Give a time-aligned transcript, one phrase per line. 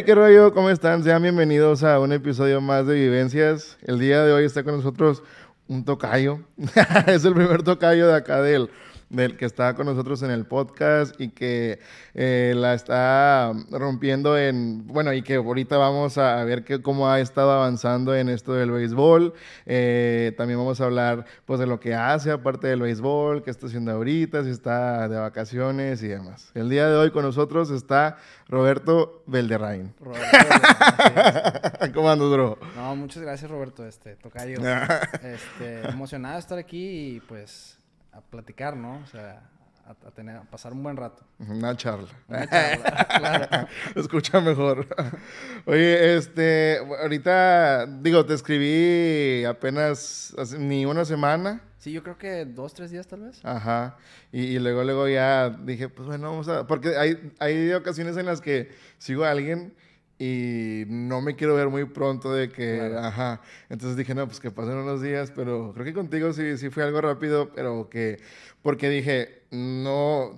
[0.00, 1.04] Hey, qué rollo, ¿cómo están?
[1.04, 3.76] Sean bienvenidos a un episodio más de Vivencias.
[3.82, 5.22] El día de hoy está con nosotros
[5.68, 6.40] un tocayo.
[7.06, 8.70] es el primer tocayo de acá del,
[9.10, 11.80] del que está con nosotros en el podcast y que
[12.14, 17.20] eh, la está rompiendo en, bueno, y que ahorita vamos a ver que, cómo ha
[17.20, 19.34] estado avanzando en esto del béisbol.
[19.66, 23.66] Eh, también vamos a hablar pues de lo que hace aparte del béisbol, qué está
[23.66, 26.52] haciendo ahorita, si está de vacaciones y demás.
[26.54, 28.16] El día de hoy con nosotros está
[28.48, 29.92] Roberto Belderrain.
[29.98, 32.58] Roberto Belderrain, ¿Cómo andas, bro?
[32.76, 33.84] No, muchas gracias, Roberto.
[33.84, 34.58] Este, tocayo.
[35.22, 37.79] este, emocionado de estar aquí y pues
[38.12, 38.98] a platicar, ¿no?
[38.98, 39.42] O sea,
[39.86, 41.24] a, tener, a pasar un buen rato.
[41.38, 42.08] Una charla.
[42.28, 43.68] Una charla, claro.
[43.96, 44.86] Escucha mejor.
[45.66, 51.62] Oye, este, ahorita, digo, te escribí apenas ni una semana.
[51.78, 53.40] Sí, yo creo que dos, tres días tal vez.
[53.44, 53.96] Ajá.
[54.32, 56.66] Y, luego, luego ya dije, pues bueno, vamos a...
[56.66, 59.74] Porque hay, hay ocasiones en las que sigo a alguien
[60.20, 63.40] y no me quiero ver muy pronto de que, ajá.
[63.70, 66.82] Entonces dije, no, pues que pasen unos días, pero creo que contigo sí, sí fue
[66.82, 68.20] algo rápido, pero que,
[68.60, 70.34] porque dije, no,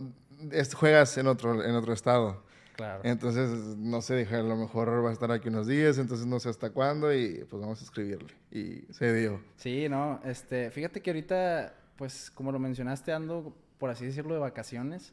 [0.75, 2.45] juegas en otro, en otro estado.
[2.77, 3.01] Claro.
[3.03, 6.39] Entonces, no sé, dije, a lo mejor va a estar aquí unos días, entonces no
[6.39, 8.33] sé hasta cuándo y pues vamos a escribirle.
[8.53, 9.41] Y se dio.
[9.57, 14.41] Sí, no, este, fíjate que ahorita, pues como lo mencionaste, ando, por así decirlo, de
[14.41, 15.11] vacaciones.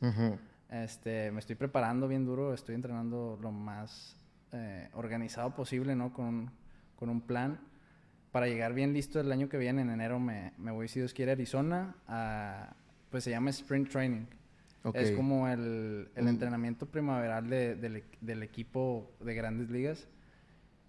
[0.69, 4.18] Este, me estoy preparando bien duro, estoy entrenando lo más
[4.51, 6.13] eh, organizado posible, ¿no?
[6.13, 6.51] Con,
[6.95, 7.59] con, un plan
[8.31, 9.81] para llegar bien listo el año que viene.
[9.81, 11.95] En enero me, me voy, si Dios quiere, a Arizona.
[12.07, 12.75] A,
[13.09, 14.25] pues se llama Sprint Training.
[14.93, 16.27] Es como el, el mm.
[16.27, 20.07] entrenamiento primaveral de, del, del, equipo de grandes ligas.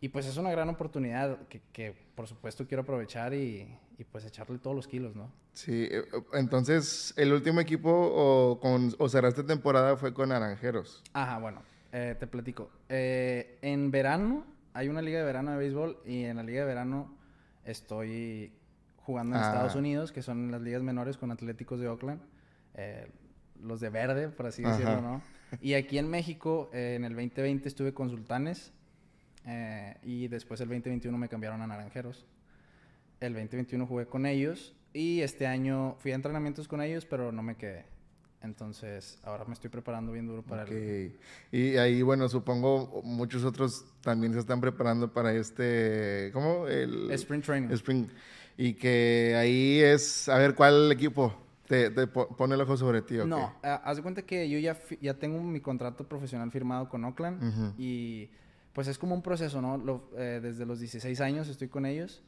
[0.00, 3.68] Y pues es una gran oportunidad que, que por supuesto quiero aprovechar y,
[3.98, 5.30] y, pues echarle todos los kilos, ¿no?
[5.52, 11.02] Sí, eh, entonces el último equipo o, con, o cerraste temporada fue con Naranjeros.
[11.12, 11.62] Ajá, bueno.
[11.92, 12.70] Eh, te platico.
[12.88, 16.66] Eh, en verano, hay una liga de verano de béisbol y en la liga de
[16.66, 17.16] verano
[17.64, 18.52] estoy
[18.98, 19.78] jugando en Estados ah.
[19.78, 22.20] Unidos, que son las ligas menores con Atléticos de Oakland.
[22.74, 23.10] Eh,
[23.62, 25.22] los de verde, por así decirlo, ¿no?
[25.60, 28.72] Y aquí en México, en el 2020 estuve con Sultanes
[30.02, 32.24] y después el 2021 me cambiaron a Naranjeros.
[33.18, 37.42] El 2021 jugué con ellos y este año fui a entrenamientos con ellos, pero no
[37.42, 37.84] me quedé.
[38.42, 41.18] Entonces, ahora me estoy preparando bien duro para el...
[41.52, 46.30] Y ahí, bueno, supongo muchos otros también se están preparando para este...
[46.32, 46.66] ¿Cómo?
[46.66, 47.10] El...
[47.10, 47.68] Spring Training.
[47.70, 48.06] Spring.
[48.56, 50.28] Y que ahí es...
[50.30, 51.34] A ver, ¿cuál equipo
[51.66, 53.16] te, pone el ojo sobre ti?
[53.26, 57.74] No, haz de cuenta que yo ya, ya tengo mi contrato profesional firmado con Oakland.
[57.78, 58.30] Y
[58.72, 60.02] pues es como un proceso, ¿no?
[60.16, 62.22] Eh, desde los 16 años estoy con ellos.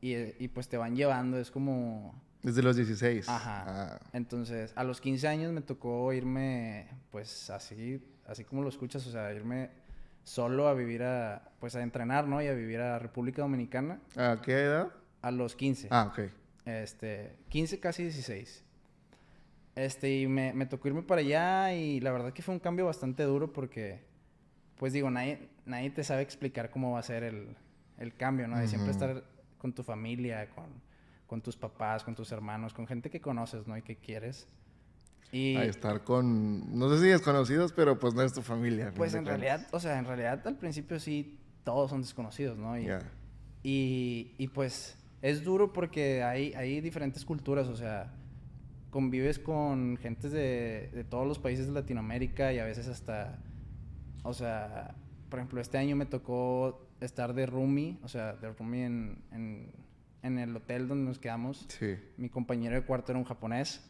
[0.00, 3.28] Y, y pues te van llevando, es como desde los 16.
[3.28, 3.64] Ajá.
[3.66, 4.00] Ah.
[4.12, 9.10] Entonces, a los 15 años me tocó irme, pues así, así como lo escuchas, o
[9.10, 9.70] sea, irme
[10.24, 12.42] solo a vivir a, pues a entrenar, ¿no?
[12.42, 14.00] Y a vivir a República Dominicana.
[14.16, 14.92] ¿A qué edad?
[15.22, 15.88] A los 15.
[15.90, 16.30] Ah, ok.
[16.64, 18.64] Este, 15, casi 16.
[19.74, 22.86] Este, y me, me tocó irme para allá y la verdad que fue un cambio
[22.86, 24.02] bastante duro porque,
[24.76, 27.56] pues digo, nadie, nadie te sabe explicar cómo va a ser el,
[27.98, 28.58] el cambio, ¿no?
[28.58, 29.24] De siempre estar
[29.56, 30.66] con tu familia, con
[31.28, 33.76] con tus papás, con tus hermanos, con gente que conoces, ¿no?
[33.76, 34.48] Y que quieres.
[35.30, 38.92] Y a estar con, no sé si desconocidos, pero pues no es tu familia.
[38.96, 42.78] Pues en realidad, o sea, en realidad al principio sí, todos son desconocidos, ¿no?
[42.78, 42.88] Y,
[43.62, 48.10] y, y, pues es duro porque hay, hay diferentes culturas, o sea,
[48.88, 53.38] convives con gentes de, de todos los países de Latinoamérica y a veces hasta,
[54.22, 54.94] o sea,
[55.28, 59.87] por ejemplo, este año me tocó estar de roomie, o sea, de roomie en en
[60.22, 61.66] el hotel donde nos quedamos.
[61.68, 61.96] Sí.
[62.16, 63.80] Mi compañero de cuarto era un japonés.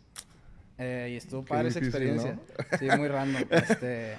[0.78, 2.38] Eh, y estuvo padre esa experiencia.
[2.78, 3.44] Sí, muy random.
[3.50, 4.16] Este,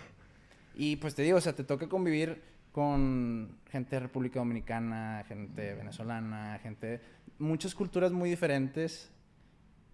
[0.75, 2.41] y pues te digo, o sea, te toca convivir
[2.71, 7.01] con gente de República Dominicana, gente venezolana, gente...
[7.37, 9.09] Muchas culturas muy diferentes.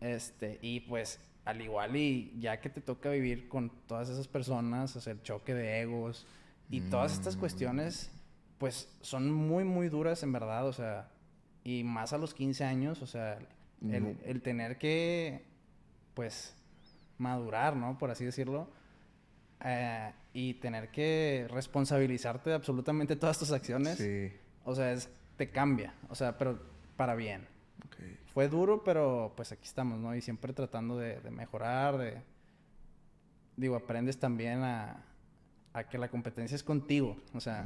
[0.02, 4.96] Este, y pues al igual y ya que te toca vivir con todas esas personas,
[4.96, 6.26] o sea, el choque de egos
[6.70, 7.40] y todas estas mm.
[7.40, 8.12] cuestiones,
[8.58, 11.08] pues son muy, muy duras en verdad, o sea,
[11.66, 13.40] y más a los 15 años, o sea,
[13.82, 15.44] el, tener que,
[16.14, 16.56] pues,
[17.18, 17.98] madurar, ¿no?
[17.98, 18.70] Por así decirlo.
[19.64, 23.98] Eh, y tener que responsabilizarte de absolutamente todas tus acciones.
[23.98, 24.32] Sí.
[24.64, 25.96] O sea, es, te cambia.
[26.08, 26.62] O sea, pero
[26.96, 27.48] para bien.
[28.34, 30.14] Fue duro, pero pues aquí estamos, ¿no?
[30.14, 32.22] Y siempre tratando de, mejorar, de...
[33.56, 35.04] Digo, aprendes también a,
[35.74, 37.18] a, que la competencia es contigo.
[37.34, 37.66] O sea,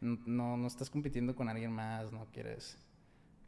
[0.00, 2.78] no, no estás compitiendo con alguien más, no quieres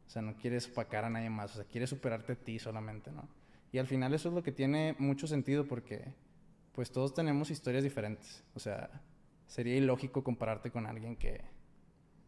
[0.06, 3.10] o sea, no quieres opacar a nadie más, o sea, quieres superarte a ti solamente,
[3.10, 3.28] ¿no?
[3.72, 6.12] Y al final eso es lo que tiene mucho sentido porque
[6.72, 8.44] pues todos tenemos historias diferentes.
[8.54, 9.02] O sea,
[9.46, 11.40] sería ilógico compararte con alguien que,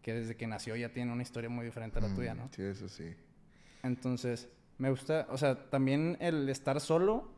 [0.02, 2.48] que desde que nació ya tiene una historia muy diferente a la tuya, ¿no?
[2.52, 3.14] Sí, eso sí.
[3.82, 4.48] Entonces,
[4.78, 7.30] me gusta, o sea, también el estar solo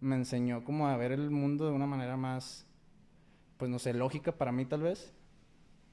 [0.00, 2.66] me enseñó como a ver el mundo de una manera más,
[3.56, 5.12] pues no sé, lógica para mí tal vez.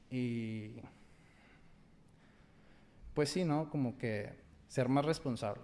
[0.09, 0.81] Y...
[3.15, 3.69] Pues sí, ¿no?
[3.71, 4.29] Como que
[4.67, 5.63] ser más responsable.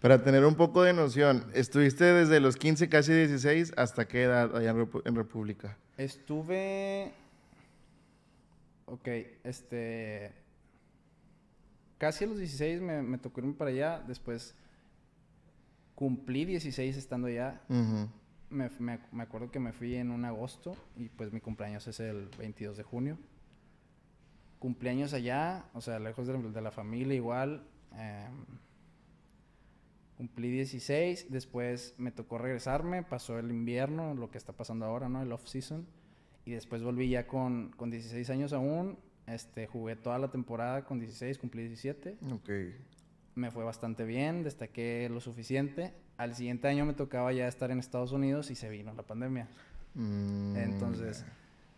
[0.00, 4.54] Para tener un poco de noción, ¿estuviste desde los 15, casi 16, hasta qué edad
[4.56, 4.74] allá
[5.04, 5.78] en, República?
[5.96, 7.12] Estuve...
[8.86, 9.08] Ok,
[9.44, 10.32] este...
[11.98, 14.56] Casi a los 16 me, tocó irme para allá, después
[15.94, 17.60] cumplí 16 estando allá.
[18.50, 22.28] me, me, acuerdo que me fui en un agosto y pues mi cumpleaños es el
[22.38, 23.18] 22 de junio.
[24.62, 27.66] Cumpleaños allá, o sea, lejos de, la familia igual.
[27.96, 28.44] Em,
[30.16, 35.20] cumplí 16, después me tocó regresarme, pasó el invierno, lo que está pasando ahora, ¿no?
[35.20, 35.84] El off-season.
[36.44, 39.00] Y después volví ya con, con 16 años aún.
[39.26, 42.18] Este, jugué toda la temporada con 16, cumplí 17.
[42.32, 42.50] Ok.
[43.34, 45.92] Me fue bastante bien, destaqué lo suficiente.
[46.18, 49.48] Al siguiente año me tocaba ya estar en Estados Unidos y se vino la pandemia.
[49.94, 50.54] Mm.
[50.54, 51.26] Entonces,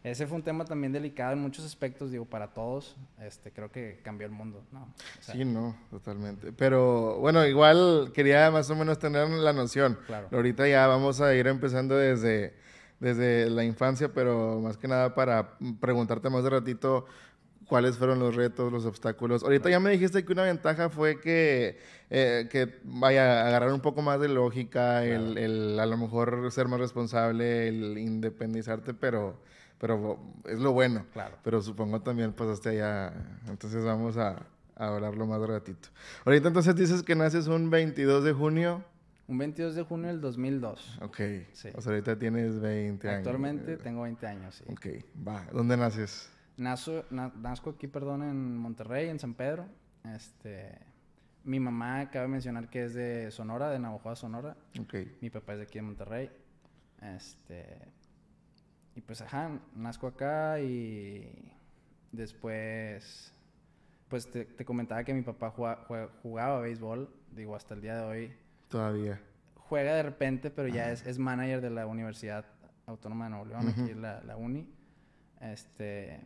[0.04, 2.94] ese fue un tema también delicado en muchos aspectos, digo, para todos.
[3.22, 4.86] Este, creo que cambió el mundo, ¿no?
[5.20, 6.52] sí, no, totalmente.
[6.52, 9.98] Pero bueno, igual quería más o menos tener la noción.
[10.06, 10.28] Claro.
[10.30, 12.52] Ahorita ya vamos a ir empezando desde,
[13.00, 17.06] desde la infancia, pero más que nada para preguntarte más de ratito
[17.66, 19.42] cuáles fueron los retos, los obstáculos.
[19.42, 21.78] Ahorita ya me dijiste que una ventaja fue que,
[22.10, 26.68] eh, que vaya, agarrar un poco más de lógica, el, el, a lo mejor ser
[26.68, 29.40] más responsable, el independizarte, pero
[29.84, 31.04] pero es lo bueno.
[31.12, 31.36] Claro.
[31.44, 33.12] Pero supongo también pasaste allá,
[33.46, 34.46] entonces vamos a,
[34.76, 35.90] hablarlo más ratito.
[36.24, 38.82] Ahorita entonces dices que naces un 22 de junio.
[39.28, 41.00] Un 22 de junio del 2002.
[41.02, 41.20] Ok.
[41.52, 41.68] Sí.
[41.74, 43.18] O sea, ahorita tienes 20 años.
[43.18, 44.64] Actualmente tengo 20 años, sí.
[44.72, 45.44] Ok, va.
[45.52, 46.32] ¿Dónde naces?
[46.56, 49.66] Nazo, nazco aquí, perdón, en Monterrey, en San Pedro.
[50.14, 50.78] Este...
[51.44, 54.56] Mi mamá, cabe mencionar que es de Sonora, de Navajo, Sonora.
[54.80, 54.94] Ok.
[55.20, 56.30] Mi papá es de aquí de Monterrey.
[57.02, 57.92] Este...
[58.96, 61.52] Y pues, ajá, nazco acá y
[62.12, 63.32] después,
[64.08, 68.32] pues te, comentaba que mi papá jugaba béisbol, digo, hasta el día de hoy.
[68.68, 69.20] Todavía.
[69.56, 72.44] Juega de repente, pero ya es, es, manager de la Universidad
[72.86, 74.68] Autónoma de Nuevo León, aquí la, la uni.
[75.40, 76.20] Este,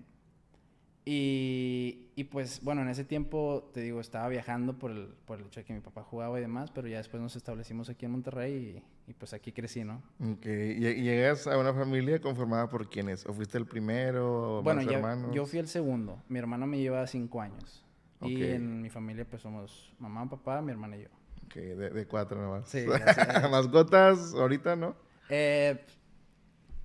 [1.05, 5.47] y, y, pues, bueno, en ese tiempo, te digo, estaba viajando por el, por el
[5.47, 8.13] hecho de que mi papá jugaba y demás, pero ya después nos establecimos aquí en
[8.13, 10.03] Monterrey y, pues aquí crecí, ¿no?
[10.21, 10.47] Ok.
[10.47, 13.27] ¿Y, llegas a una familia conformada por quiénes?
[13.27, 14.59] ¿O fuiste el primero?
[14.59, 16.23] O bueno, más yo fui el segundo.
[16.29, 17.85] Mi hermano me lleva cinco años.
[18.21, 21.09] Y en mi familia, pues somos mamá, papá, mi hermana y yo.
[21.47, 22.69] Ok, de, de cuatro nomás.
[22.69, 22.85] Sí.
[23.51, 24.97] ¿Mascotas ahorita, no?
[25.29, 25.79] Eh,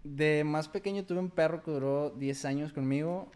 [0.04, 3.32] de más pequeño tuve un perro que duró 10 años conmigo.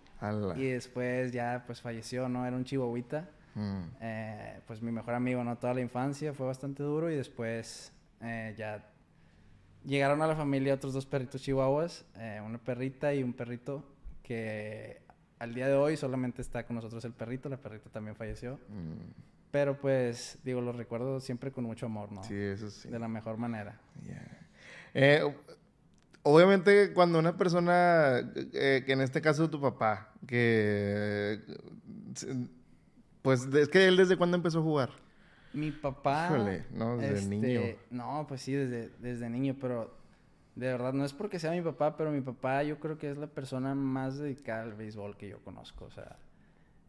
[0.56, 2.46] Y después ya pues falleció, ¿no?
[2.46, 3.30] Era un chihuahuita.
[3.54, 3.84] Mm.
[4.02, 5.58] Eh, pues mi mejor amigo, ¿no?
[5.58, 8.90] Toda la infancia fue bastante duro y después eh, ya
[9.86, 13.84] llegaron a la familia otros dos perritos chihuahuas, eh, una perrita y un perrito
[14.24, 15.02] que
[15.40, 18.56] al día de hoy solamente está con nosotros el perrito, la perrita también falleció.
[18.70, 19.12] Mm.
[19.52, 22.24] Pero pues, digo, lo recuerdo siempre con mucho amor, ¿no?
[22.24, 22.90] Sí, eso sí.
[22.90, 23.80] De la mejor manera.
[24.04, 25.34] Yeah
[26.28, 28.20] obviamente cuando una persona,
[28.54, 31.40] eh, que en este caso tu papá, que
[33.22, 34.90] pues es que él desde cuándo empezó a jugar.
[35.58, 36.28] Mi papá.
[36.28, 37.62] Híjole, no, desde este, niño.
[37.90, 39.96] No, pues sí, desde, desde niño, pero
[40.56, 43.18] de verdad no es porque sea mi papá, pero mi papá yo creo que es
[43.18, 45.86] la persona más dedicada al béisbol que yo conozco.
[45.86, 46.18] O sea,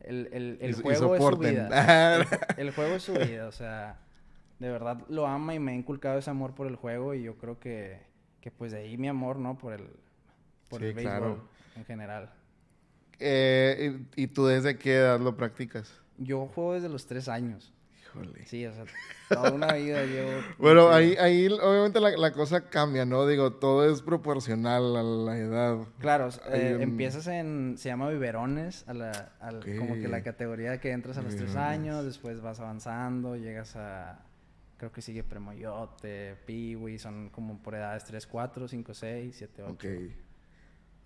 [0.01, 2.27] el, el, el juego es su vida.
[2.57, 3.99] el, juego es su vida, o sea,
[4.59, 7.37] de verdad lo ama y me ha inculcado ese amor por el juego y yo
[7.37, 8.09] creo que
[8.41, 9.59] que pues de ahí mi amor, ¿no?
[9.59, 9.89] Por el,
[10.69, 11.43] por el béisbol
[11.77, 12.33] en general.
[13.19, 15.93] Eh, ¿y, tú desde qué edad lo practicas?
[16.19, 17.73] Yo juego desde los tres años.
[18.09, 18.47] Híjole.
[18.47, 18.85] Sí, o sea,
[19.29, 20.31] toda una vida llevo...
[20.59, 23.27] bueno, ahí, ahí obviamente la, la, cosa cambia, ¿no?
[23.27, 25.79] Digo, todo es proporcional a la edad.
[25.99, 27.77] Claro, eh, empiezas en...
[27.77, 29.33] Se llama biberones, a la,
[29.79, 34.25] como que la categoría que entras a los tres años, después vas avanzando, llegas a
[34.79, 39.73] Creo que sigue Premoyote, Piwi, son como por edades 3, 4, 5, 6, 7, 8.
[39.73, 39.85] Ok.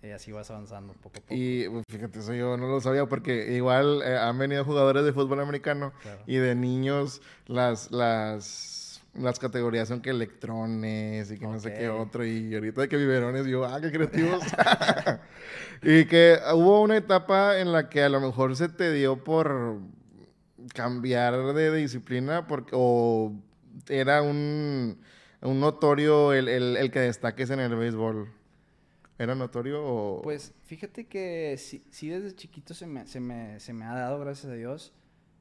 [0.03, 1.33] Y así vas avanzando poco a poco.
[1.33, 5.39] Y fíjate, eso yo no lo sabía porque igual eh, han venido jugadores de fútbol
[5.39, 5.93] americano
[6.27, 11.87] y de niños las, las, las categorías son que electrones y que no sé qué
[11.87, 12.25] otro.
[12.25, 14.43] Y ahorita de que biberones, yo, ah, qué creativos.
[15.81, 19.79] y que hubo una etapa en la que a lo mejor se te dio por
[20.73, 23.31] cambiar de disciplina porque, o
[23.87, 24.99] era un,
[25.41, 28.42] un notorio el, el, el, que destaques en el béisbol.
[29.23, 30.21] ¿Era notorio o...?
[30.21, 34.19] Pues fíjate que sí, sí desde chiquito se me, se, me, se me ha dado,
[34.19, 34.93] gracias a Dios.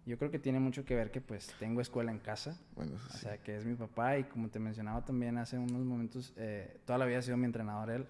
[0.07, 2.61] Yo creo que tiene mucho que ver que pues tengo escuela en casa.
[2.77, 6.33] Bueno, O sea, que es mi papá y como te mencionaba también hace unos momentos,
[6.37, 8.07] eh, toda la vida ha sido mi entrenador él.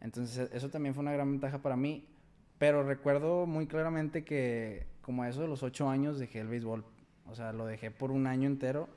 [0.00, 2.06] Entonces eso también fue una gran ventaja para mí.
[2.58, 6.84] Pero recuerdo muy claramente que como a eso de los ocho años dejé el béisbol.
[7.26, 8.88] O sea, lo dejé por un año entero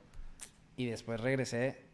[0.76, 1.84] y después regresé.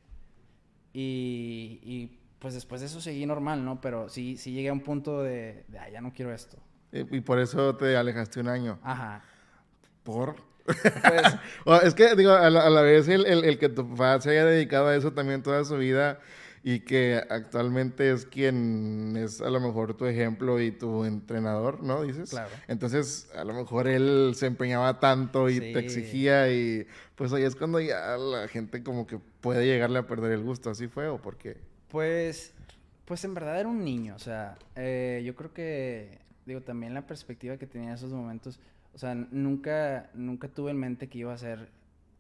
[0.93, 3.81] Y, y pues después de eso seguí normal, ¿no?
[3.81, 6.59] Pero sí, sí llegué a un punto de, de ah, ya no quiero esto.
[6.91, 8.81] Y, por eso te alejaste un año.
[8.83, 9.23] Ajá.
[10.03, 10.35] ¿Por?
[10.65, 10.77] Pues,
[11.85, 14.89] es que, digo, a la, vez el, el, el, que tu papá se haya dedicado
[14.89, 16.19] a eso también toda su vida
[16.65, 22.03] y que actualmente es quien es a lo mejor tu ejemplo y tu entrenador, ¿no?
[22.03, 22.31] Dices.
[22.31, 22.51] Claro.
[22.67, 27.55] Entonces, a lo mejor él se empeñaba tanto y te exigía y pues ahí es
[27.55, 30.71] cuando ya la gente como que puede llegarle a perder el gusto.
[30.71, 31.72] ¿Así fue o por qué?
[31.93, 32.55] Pues,
[33.05, 37.07] pues en verdad era un niño, o sea, eh, yo creo que, digo, también la
[37.07, 38.59] perspectiva que tenía en esos momentos,
[38.95, 41.69] o sea, nunca, nunca tuve en mente que iba a ser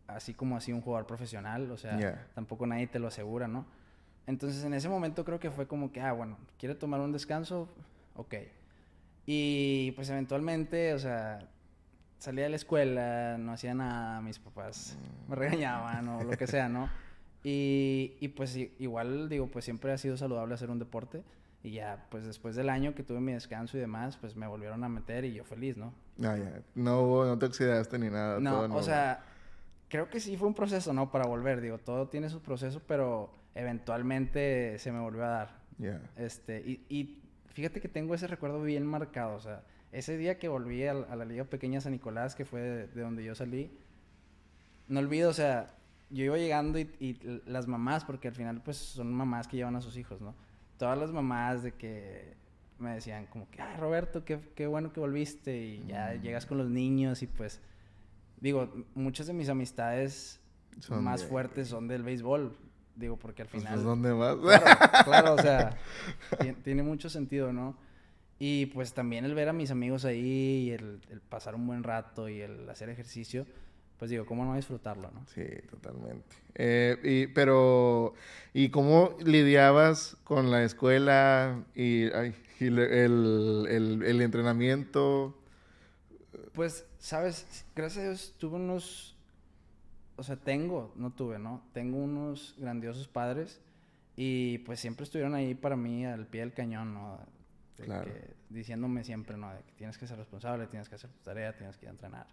[0.06, 3.64] así como así un jugador profesional, o sea, tampoco nadie te lo asegura, ¿no?
[4.26, 7.66] Entonces en ese momento creo que fue como que, ah, bueno, quiere tomar un descanso,
[8.14, 8.34] ok.
[9.24, 11.48] Y pues eventualmente, o sea,
[12.18, 14.98] salía de la escuela, no hacía nada, mis papás
[15.28, 16.90] me regañaban o lo que sea, ¿no?
[17.44, 21.22] Y, y pues igual, digo, pues siempre ha sido saludable hacer un deporte.
[21.64, 24.82] Y ya, pues después del año que tuve mi descanso y demás, pues me volvieron
[24.82, 25.94] a meter y yo feliz, ¿no?
[26.22, 26.60] Ah, ya.
[26.74, 28.40] No hubo, no te oxidaste ni nada.
[28.40, 29.24] No, o sea,
[29.88, 31.12] creo que sí fue un proceso, ¿no?
[31.12, 35.62] Para volver, digo, todo tiene su proceso, pero eventualmente se me volvió a dar.
[36.16, 40.48] Este, y, y, fíjate que tengo ese recuerdo bien marcado, o sea, ese día que
[40.48, 43.70] volví a, la Liga Pequeña San Nicolás, que fue de, donde yo salí,
[44.88, 45.74] no olvido, o sea,
[46.12, 49.80] yo iba llegando y, las mamás, porque al final pues son mamás que llevan a
[49.80, 50.34] sus hijos, ¿no?
[50.76, 52.36] Todas las mamás de que
[52.78, 56.22] me decían como que, ah, Roberto, qué, qué bueno que volviste y ya mm.
[56.22, 57.60] llegas con los niños y pues,
[58.40, 60.40] digo, muchas de mis amistades
[60.90, 62.56] más fuertes son del béisbol.
[62.94, 63.76] Digo, porque al pues, final...
[63.76, 64.36] Pues, ¿dónde vas?
[65.04, 65.78] Claro, o sea,
[66.64, 67.76] tiene, mucho sentido, ¿no?
[68.38, 72.28] Y pues también el ver a mis amigos ahí, y el, pasar un buen rato
[72.28, 73.46] y el hacer ejercicio,
[74.02, 75.24] pues digo, ¿cómo no disfrutarlo, no?
[75.32, 76.34] Sí, totalmente.
[76.56, 78.14] Eh, y, pero,
[78.52, 82.06] ¿y cómo lidiabas con la escuela y,
[82.58, 85.38] el, el, el, entrenamiento?
[86.52, 89.16] Pues, sabes, gracias a Dios tuve unos
[90.16, 91.62] o sea, tengo, no tuve, ¿no?
[91.72, 93.60] Tengo unos grandiosos padres
[94.16, 97.20] y pues siempre estuvieron ahí para mí al pie del cañón, ¿no?
[97.76, 98.10] claro.
[98.48, 99.54] diciéndome siempre, ¿no?
[99.54, 101.92] De que tienes que ser responsable, tienes que hacer tu tarea, tienes que ir a
[101.92, 102.26] entrenar.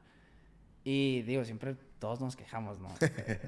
[0.84, 2.88] Y digo, siempre todos nos quejamos, ¿no?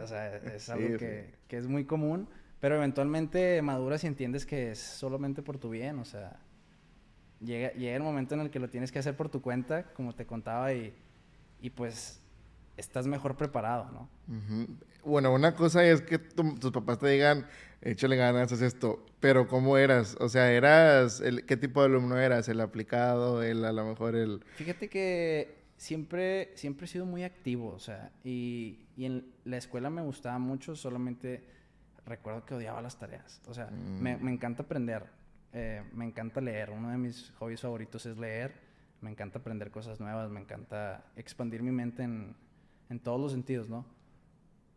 [0.01, 2.27] o sea, es algo que, que, es muy común,
[2.59, 6.39] pero eventualmente maduras y entiendes que es solamente por tu bien, o sea,
[7.39, 10.13] llega, llega el momento en el que lo tienes que hacer por tu cuenta, como
[10.13, 10.93] te contaba, y,
[11.61, 12.21] y pues
[12.77, 14.09] estás mejor preparado, ¿no?
[15.03, 17.47] Bueno, una cosa es que tus papás te digan,
[17.81, 20.15] échale ganas, haz esto, pero ¿cómo eras?
[20.19, 22.47] O sea, eras, el, ¿qué tipo de alumno eras?
[22.49, 23.41] ¿El aplicado?
[23.43, 24.43] ¿El, a lo mejor el...?
[24.55, 29.89] Fíjate que siempre, siempre he sido muy activo, o sea, y, y en la escuela
[29.89, 31.43] me gustaba mucho, solamente
[32.05, 34.23] recuerdo que odiaba las tareas, o sea, me, mm.
[34.23, 35.05] me, encanta aprender,
[35.53, 38.53] eh, me encanta leer, uno de mis hobbies favoritos es leer,
[39.01, 42.35] me encanta aprender cosas nuevas, me encanta expandir mi mente en
[42.91, 43.85] en todos los sentidos, ¿no?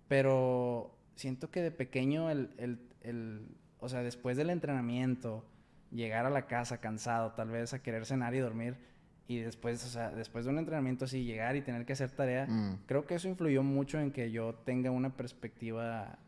[0.06, 3.48] Pero siento que de pequeño, el, el, el,
[3.80, 5.44] o sea, después del entrenamiento,
[5.90, 8.76] llegar a la casa cansado, tal vez a querer cenar y dormir,
[9.26, 12.46] y después, o sea, después de un entrenamiento así, llegar y tener que hacer tarea,
[12.46, 12.80] mm.
[12.86, 16.18] creo que eso influyó mucho en que yo tenga una perspectiva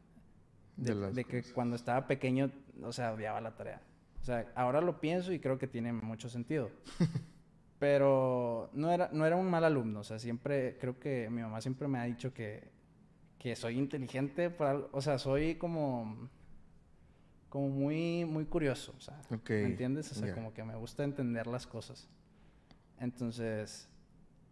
[0.76, 2.50] de, de que cuando estaba pequeño,
[2.82, 3.82] o sea, odiaba la tarea.
[4.22, 6.70] O sea, ahora lo pienso y creo que tiene mucho sentido.
[7.78, 11.60] Pero no era, no era un mal alumno, o sea, siempre, creo que mi mamá
[11.60, 12.70] siempre me ha dicho que,
[13.38, 14.50] que soy inteligente,
[14.92, 16.30] o sea, soy como,
[17.50, 20.10] como muy, muy curioso, o sea, ¿me entiendes?
[20.12, 22.08] O sea, como que me gusta entender las cosas.
[23.00, 23.88] Entonces,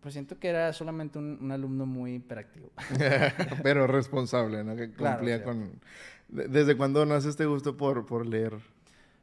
[0.01, 2.71] pues siento que era solamente un, alumno muy hiperactivo.
[3.63, 4.77] Pero responsable, ¿no?
[4.77, 5.81] Que cumplía con...
[6.29, 8.55] ¿Desde cuándo nace este gusto por, por leer?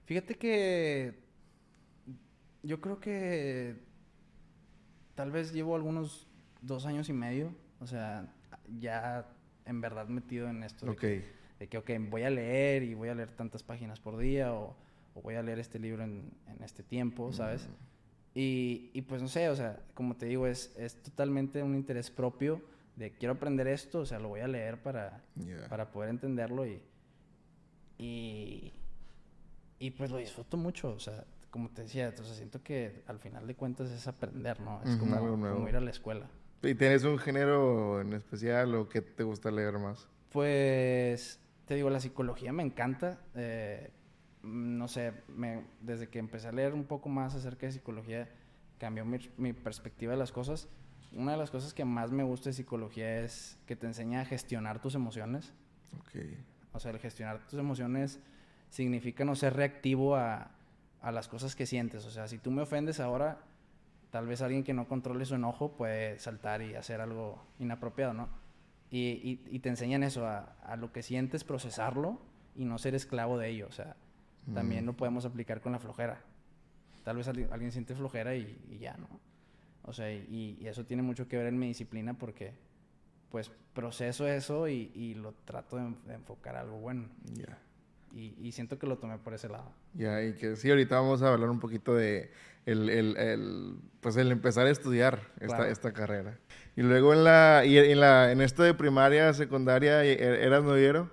[0.06, 1.20] Fíjate que
[2.64, 3.76] yo creo que
[5.16, 6.28] tal vez llevo algunos
[6.62, 8.34] dos años y medio, o sea,
[8.80, 9.28] ya
[9.66, 10.86] en verdad metido en esto.
[10.86, 11.26] De, que,
[11.60, 14.76] de que, ok, voy a leer y voy a leer tantas páginas por día o,
[15.22, 16.32] voy a leer este libro en,
[16.64, 17.68] este tiempo, ¿sabes?
[18.34, 22.10] Y, y, pues no sé, o sea, como te digo, es, es totalmente un interés
[22.10, 22.62] propio
[22.96, 25.22] de quiero aprender esto, o sea, lo voy a leer para,
[25.70, 26.82] para poder entenderlo y,
[27.98, 28.72] y,
[29.80, 33.46] y pues lo disfruto mucho, o sea, como te decía, entonces siento que al final
[33.46, 34.82] de cuentas es aprender, ¿no?
[34.86, 36.28] Es como, como, ir a la escuela.
[36.64, 40.08] ¿Y tienes un género en especial o qué te gusta leer más?
[40.32, 43.20] Pues, te digo, la psicología me encanta.
[43.36, 43.92] Eh,
[44.44, 48.30] no sé, me, desde que empecé a leer un poco más acerca de psicología,
[48.80, 50.68] cambió mi, mi, perspectiva de las cosas.
[51.14, 54.26] Una de las cosas que más me gusta de psicología es que te enseña a
[54.26, 55.54] gestionar tus emociones.
[56.00, 56.22] Ok.
[56.74, 58.20] O sea, el gestionar tus emociones
[58.70, 60.52] significa no ser reactivo a,
[61.02, 62.06] a las cosas que sientes.
[62.06, 63.40] O sea, si tú me ofendes ahora,
[64.10, 68.30] tal vez alguien que no controle su enojo puede saltar y hacer algo inapropiado, ¿no?
[68.90, 72.20] Y, y, te enseñan eso, a, a, lo que sientes, procesarlo
[72.58, 73.68] y no ser esclavo de ello.
[73.70, 73.96] O sea,
[74.54, 76.22] también lo podemos aplicar con la flojera.
[77.04, 79.08] Tal vez alguien, siente flojera y, ya, ¿no?
[79.84, 82.54] O sea, y, eso tiene mucho que ver en mi disciplina porque,
[83.30, 87.08] pues, proceso eso y, lo trato de, enfocar a algo bueno.
[87.34, 87.58] Ya
[88.14, 89.72] y, siento que lo tomé por ese lado.
[89.94, 92.32] Ya, y que sí, ahorita vamos a hablar un poquito de
[92.66, 96.38] el, el, el pues el empezar a estudiar esta, esta carrera.
[96.76, 101.10] Y luego en la, y en la, en esto de primaria, secundaria, ¿e-, ¿eras noviero?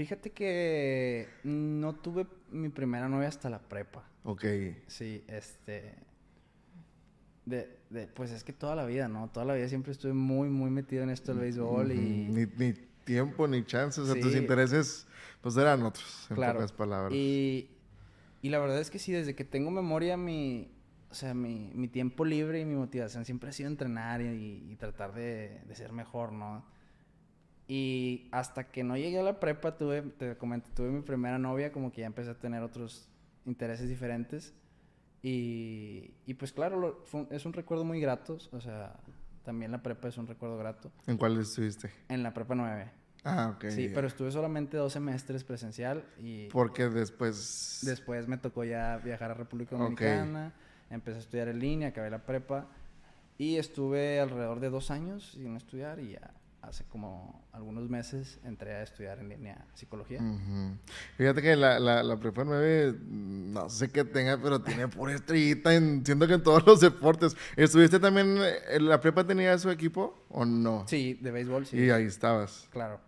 [0.00, 4.02] Fíjate que no tuve mi primera novia hasta la prepa.
[4.24, 4.46] Ok.
[4.86, 5.94] Sí, este...
[7.44, 9.28] De, de, pues es que toda la vida, ¿no?
[9.28, 11.98] Toda la vida siempre estuve muy, muy metido en esto del béisbol y...
[11.98, 12.72] Ni, ni
[13.04, 15.06] tiempo, ni chances, o sea, tus intereses
[15.42, 17.12] pues eran otros, en pocas palabras.
[17.12, 17.68] Y,
[18.40, 20.72] y la verdad es que sí, desde que tengo memoria, mi,
[21.10, 24.76] o sea, mi, mi tiempo libre y mi motivación siempre ha sido entrenar y, y
[24.76, 26.64] tratar de, de, ser mejor, ¿no?
[27.72, 31.70] Y hasta que no llegué a la prepa, tuve, te comenté, tuve mi primera novia,
[31.70, 33.08] como que ya empecé a tener otros
[33.46, 34.52] intereses diferentes.
[35.22, 38.98] Y, y pues claro, es un recuerdo muy grato, o sea,
[39.44, 40.90] también la prepa es un recuerdo grato.
[41.06, 41.92] ¿En cuál estuviste?
[42.08, 42.90] En la prepa 9.
[43.22, 43.66] Ah, ok.
[43.68, 46.48] Sí, pero estuve solamente dos semestres presencial y...
[46.48, 47.82] Porque después...
[47.82, 50.54] Después me tocó ya viajar a República Dominicana,
[50.90, 52.66] empecé a estudiar en línea, acabé la prepa
[53.38, 56.32] y estuve alrededor de dos años sin estudiar y ya
[56.70, 60.20] hace como algunos meses entré a estudiar en línea psicología.
[61.16, 65.74] Fíjate que la, la, la, prepa 9, no sé qué tenga, pero tiene pura estrellita,
[65.74, 67.36] en, siento que en todos los deportes.
[67.56, 68.38] ¿Estuviste también,
[68.78, 70.84] la prepa tenía su equipo o no?
[70.86, 71.76] Sí, de béisbol, sí.
[71.76, 72.68] Y ahí estabas.
[72.70, 73.00] Claro.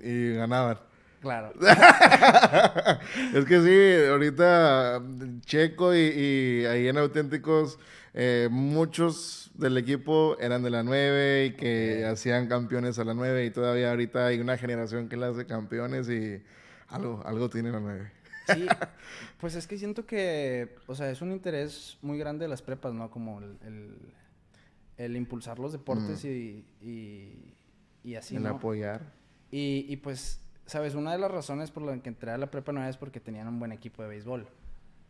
[0.00, 0.78] Y ganaban.
[1.20, 1.52] Claro.
[3.34, 5.02] es que sí, ahorita
[5.40, 7.80] Checo y, ahí en Auténticos,
[8.20, 13.44] eh, muchos del equipo eran de la 9 y que hacían campeones a la 9
[13.44, 16.42] y todavía ahorita hay una generación que la hace campeones y
[16.88, 18.10] algo, algo tiene la 9.
[18.48, 18.66] Sí,
[19.38, 22.92] pues es que siento que, o sea, es un interés muy grande de las prepas,
[22.92, 23.08] ¿no?
[23.08, 26.28] Como el, impulsar los deportes mm.
[26.28, 27.54] y,
[28.02, 29.12] y, así, El apoyar.
[29.52, 32.72] Y, y, pues, sabes, una de las razones por las que entré a la prepa
[32.72, 34.48] no es porque tenían un buen equipo de béisbol.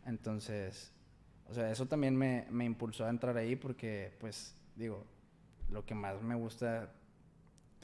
[0.05, 0.93] Entonces,
[1.49, 5.05] o sea, eso también me, me impulsó a entrar ahí porque, pues, digo,
[5.71, 6.91] lo que más me gusta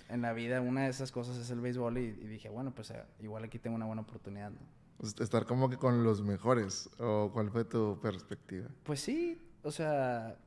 [0.09, 3.03] en la vida, una de esas cosas es el béisbol y, dije, bueno, pues eh,
[3.21, 4.51] igual aquí tengo una buena oportunidad.
[4.97, 8.67] Pues, estar como que con los mejores, ¿o cuál fue tu perspectiva?
[8.83, 10.37] Pues sí, o sea,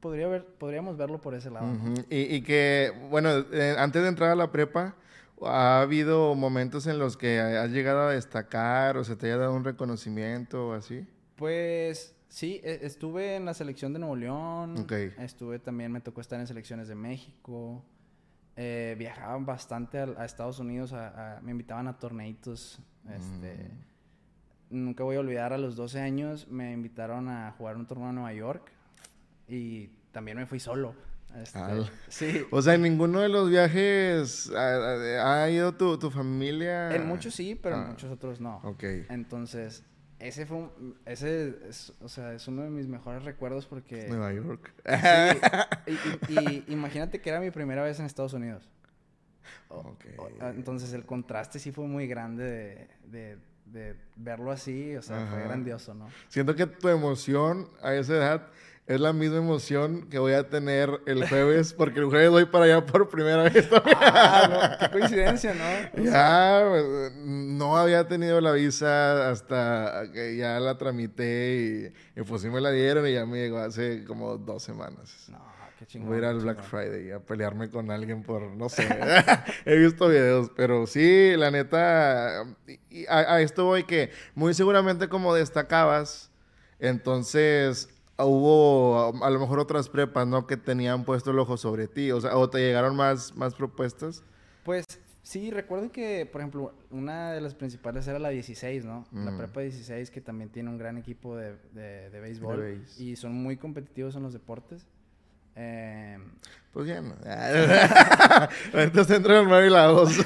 [0.00, 1.68] podría ver, podríamos verlo por ese lado.
[2.08, 4.96] y, y, que, bueno, eh, antes de entrar a la prepa,
[5.42, 9.54] ¿Ha habido momentos en los que has llegado a destacar o se te haya dado
[9.54, 11.06] un reconocimiento o así?
[11.36, 14.86] Pues sí, e, estuve en la selección de Nuevo León.
[15.18, 17.84] Estuve también, me tocó estar en selecciones de México.
[18.56, 20.94] Eh, viajaban bastante a, Estados Unidos,
[21.42, 22.78] me invitaban a torneitos.
[23.08, 23.70] Este,
[24.70, 24.84] mm.
[24.84, 28.14] Nunca voy a olvidar, a los 12 años me invitaron a jugar un torneo en
[28.14, 28.70] Nueva York
[29.48, 30.94] y también me fui solo.
[31.36, 31.60] Este,
[32.08, 32.42] sí.
[32.50, 36.94] O sea, en ninguno de los viajes ha, ido tu, tu, familia.
[36.94, 37.86] En muchos sí, pero en ah.
[37.90, 38.60] muchos otros no.
[38.64, 38.82] Ok.
[39.08, 39.84] Entonces,
[40.20, 44.06] ese fue un, ese es, o sea, es uno de mis mejores recuerdos porque...
[44.08, 44.72] Nueva York.
[46.28, 48.68] Sí, y, imagínate que era mi primera vez en Estados Unidos.
[49.68, 50.14] Okay.
[50.40, 55.42] Ah, entonces el contraste sí fue muy grande de, de, verlo así, o sea, fue
[55.42, 56.08] grandioso, ¿no?
[56.28, 58.48] Siento que tu emoción a esa edad
[58.86, 62.64] es la misma emoción que voy a tener el jueves, porque el jueves voy para
[62.64, 63.68] allá por primera vez.
[63.72, 66.02] ah, qué coincidencia, ¿no?
[66.02, 72.48] Ya, pues, no había tenido la visa hasta que ya la tramité y, pues sí
[72.48, 75.26] me la dieron y ya me llegó hace como dos semanas.
[75.28, 75.38] No,
[75.78, 76.08] qué chingón.
[76.08, 78.88] Voy a ir al Black Friday a pelearme con alguien por, no sé,
[79.66, 82.44] he visto videos, pero sí, la neta, a,
[83.08, 86.32] a esto voy que muy seguramente como destacabas,
[86.80, 87.88] entonces
[88.24, 90.46] hubo a, lo mejor otras prepas, ¿no?
[90.46, 94.22] Que tenían puesto el ojo sobre ti, o sea, o te llegaron más, más propuestas.
[94.64, 94.86] Pues
[95.22, 99.06] Sí, recuerdo que, por ejemplo, una de las principales era la 16, ¿no?
[99.12, 102.82] La prepa 16, que también tiene un gran equipo de, de, de béisbol.
[102.98, 104.86] y son muy competitivos en los deportes.
[105.56, 106.18] Eh,
[106.72, 107.14] pues ya no.
[108.80, 110.18] Entonces entró el 9 y la 2.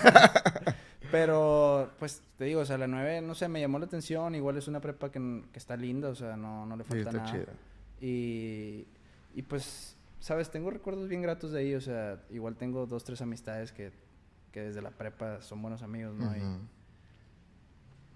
[1.11, 4.35] Pero, pues, te digo, o sea, la 9, no sé, me llamó la atención.
[4.35, 7.17] Igual es una prepa que, que está linda, o sea, no, no le falta sí,
[7.17, 7.33] está nada.
[7.33, 7.53] Chida.
[8.01, 8.87] Y,
[9.35, 13.21] y pues, sabes, tengo recuerdos bien gratos de ahí, o sea, igual tengo dos, tres
[13.23, 13.93] amistades que
[14.55, 16.33] que desde la prepa son buenos amigos, ¿no?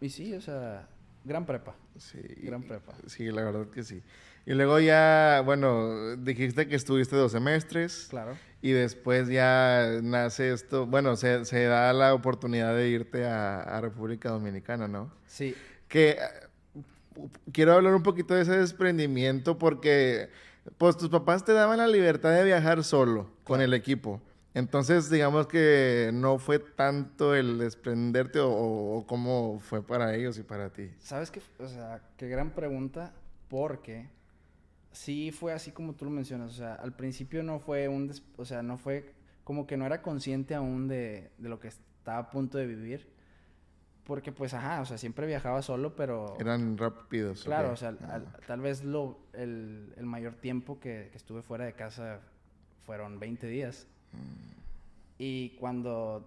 [0.01, 0.89] y, sí, o sea,
[1.25, 1.75] gran prepa.
[1.97, 2.21] Sí.
[2.43, 2.95] Gran prepa.
[3.09, 4.05] Sí, la verdad que sí.
[4.47, 8.07] Y luego ya, bueno, dijiste que estuviste dos semestres.
[8.09, 8.39] Claro.
[8.63, 13.81] Y después ya nace esto, bueno, se, se da la oportunidad de irte a, a,
[13.81, 15.13] República Dominicana, ¿no?
[15.27, 15.57] Sí.
[15.89, 16.19] Que
[17.53, 20.31] quiero hablar un poquito de ese desprendimiento porque,
[20.77, 24.21] pues tus papás te daban la libertad de viajar solo con el equipo.
[24.55, 30.71] Entonces, digamos que no fue tanto el desprenderte o, cómo fue para ellos y para
[30.71, 30.91] ti.
[30.99, 31.41] ¿Sabes qué?
[31.59, 33.13] O sea, qué gran pregunta,
[33.49, 34.09] porque
[34.91, 36.51] sí fue así como tú lo mencionas.
[36.51, 38.13] O sea, al principio no fue un...
[38.37, 39.15] O sea, no fue...
[39.45, 43.07] Como que no era consciente aún de, lo que estaba a punto de vivir.
[44.09, 46.35] Porque pues, ajá, o sea, siempre viajaba solo, pero...
[46.41, 47.45] Eran rápidos.
[47.45, 47.95] Claro, o sea,
[48.47, 52.21] tal vez lo, el, mayor tiempo que, que estuve fuera de casa
[52.87, 53.87] fueron 20 días.
[55.19, 56.27] Y cuando,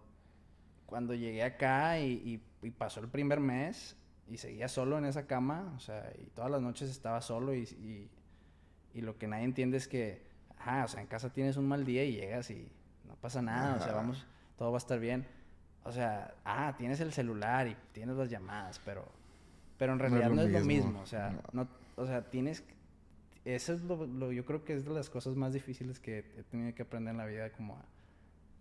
[0.86, 2.40] cuando llegué acá y,
[2.78, 3.98] pasó el primer mes
[4.30, 7.64] y seguía solo en esa cama, o sea, y todas las noches estaba solo y,
[8.94, 10.24] y, lo que nadie entiende es que,
[10.56, 12.72] ajá, o sea, en casa tienes un mal día y llegas y
[13.08, 14.24] no pasa nada, o sea, vamos,
[14.56, 15.26] todo va a estar bien.
[15.84, 19.08] O sea, ah, tienes el celular y tienes las llamadas, pero,
[19.78, 21.00] pero en realidad no es lo, mismo.
[21.02, 21.68] O sea, no.
[21.96, 22.64] o sea, tienes
[23.46, 26.76] eso es lo, yo creo que es de las cosas más difíciles que he tenido
[26.76, 27.82] que aprender en la vida, como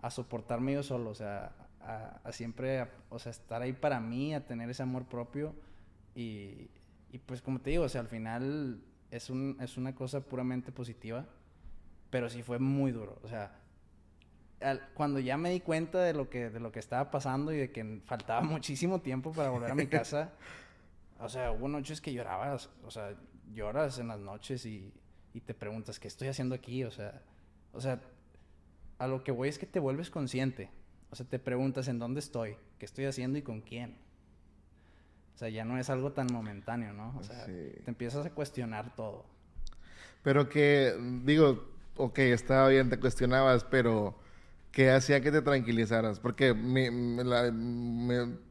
[0.01, 1.53] a, soportarme yo solo, o sea,
[1.83, 5.55] a, siempre, o sea, estar ahí para mí, a tener ese amor propio
[6.15, 6.71] y,
[7.13, 8.81] y pues como te digo, o sea, al final
[9.11, 11.27] es, un, es una cosa puramente positiva,
[12.09, 13.60] pero sí fue muy duro, o sea,
[14.95, 17.73] cuando ya me di cuenta de lo que de lo que estaba pasando y de
[17.73, 20.33] que faltaba muchísimo tiempo para volver a mi casa,
[21.19, 23.15] o sea, hubo noches que lloraba, o sea,
[23.53, 24.93] lloras en las noches y,
[25.35, 26.85] y, te preguntas, ¿qué estoy haciendo aquí?
[26.85, 27.23] O sea,
[27.73, 28.01] o sea,
[28.99, 30.71] a lo que voy es que te vuelves consciente.
[31.11, 33.99] O sea, te preguntas en dónde estoy, qué estoy haciendo y con quién.
[35.35, 37.17] O sea, ya no es algo tan momentáneo, ¿no?
[37.19, 39.25] O sea, te empiezas a cuestionar todo.
[40.23, 40.95] Pero que,
[41.25, 44.19] digo, ok, estaba bien, te cuestionabas, pero
[44.73, 46.21] ¿qué hacía que te tranquilizaras?
[46.21, 46.55] Porque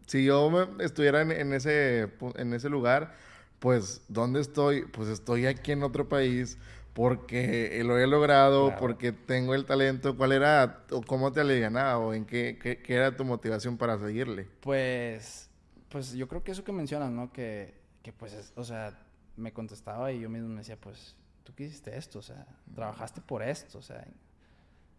[0.07, 3.13] si yo estuviera en, en, ese, en ese lugar,
[3.59, 4.85] pues, ¿dónde estoy?
[4.85, 6.57] Pues estoy aquí en otro país
[6.93, 10.17] porque lo he logrado, porque tengo el talento.
[10.17, 14.47] ¿Cuál era o cómo te alivianaba o en qué, qué, era tu motivación para seguirle?
[14.59, 15.49] Pues,
[15.89, 17.31] pues yo creo que eso que mencionas, ¿no?
[17.31, 18.99] Que, que pues, o sea,
[19.37, 23.43] me contestaba y yo mismo me decía, pues, tú quisiste esto, o sea, trabajaste por
[23.43, 24.05] esto, o sea,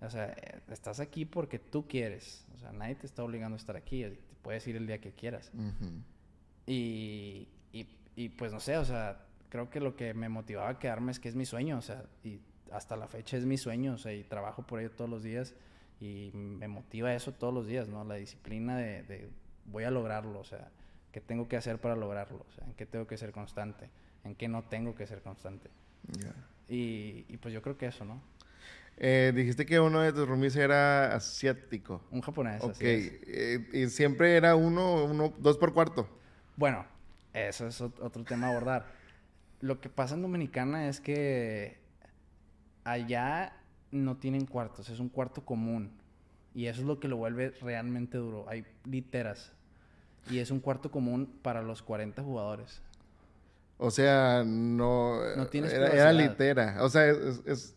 [0.01, 0.35] o sea,
[0.71, 4.19] estás aquí porque tú quieres, o sea, nadie te está obligando a estar aquí, te
[4.43, 5.53] puedes ir el día que quieras.
[6.67, 7.49] y,
[8.17, 11.19] y pues no sé, o sea, creo que lo que me motivaba a quedarme es
[11.19, 14.13] que es mi sueño, o sea, y hasta la fecha es mi sueño, o sea,
[14.13, 15.55] y trabajo por ello todos los días
[16.01, 18.05] y me motiva eso todos los días, ¿no?
[18.05, 19.31] La disciplina de,
[19.67, 20.71] voy a lograrlo, o sea,
[21.13, 22.45] ¿qué tengo que hacer para lograrlo?
[22.49, 23.91] O sea, ¿en qué tengo que ser constante?
[24.25, 25.69] ¿En qué no tengo que ser constante?
[26.69, 28.21] Y, y, pues yo creo que eso, ¿no?
[28.97, 32.03] Eh, dijiste que uno de tus roomies era asiático.
[32.11, 32.63] Un japonés.
[32.63, 32.77] Ok.
[32.81, 36.09] Eh, ¿Y siempre era uno, uno, dos por cuarto?
[36.57, 36.85] Bueno,
[37.33, 38.87] eso es otro tema a abordar.
[39.61, 41.79] Lo que pasa en Dominicana es que
[42.85, 43.57] allá
[43.91, 45.93] no tienen cuartos, es un cuarto común.
[46.55, 48.47] Y eso es lo que lo vuelve realmente duro.
[48.49, 49.53] Hay literas.
[50.31, 52.83] Y es un cuarto común para los 40 jugadores.
[53.79, 55.21] O sea, no.
[55.37, 56.77] No tienes era, era litera.
[56.81, 57.75] O sea, es,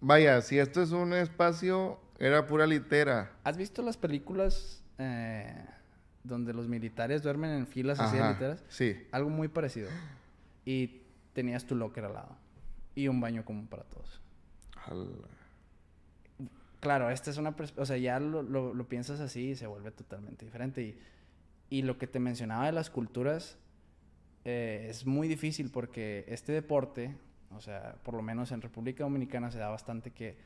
[0.00, 3.32] Vaya, si esto es un espacio, era pura litera.
[3.44, 5.64] ¿Has visto las películas eh,
[6.24, 8.64] donde los militares duermen en filas así de literas.
[8.68, 9.06] Sí.
[9.10, 9.88] Algo muy parecido.
[10.64, 12.36] Y tenías tu locker al lado.
[12.94, 14.20] Y un baño común para todos.
[16.80, 17.54] Claro, esta es una...
[17.76, 20.82] O sea, ya lo, lo, piensas así y se vuelve totalmente diferente.
[20.82, 21.00] Y,
[21.70, 23.58] y lo que te mencionaba de las culturas
[24.44, 27.16] eh, es muy difícil porque este deporte,
[27.50, 30.36] o sea, por lo menos en República Dominicana se da bastante que,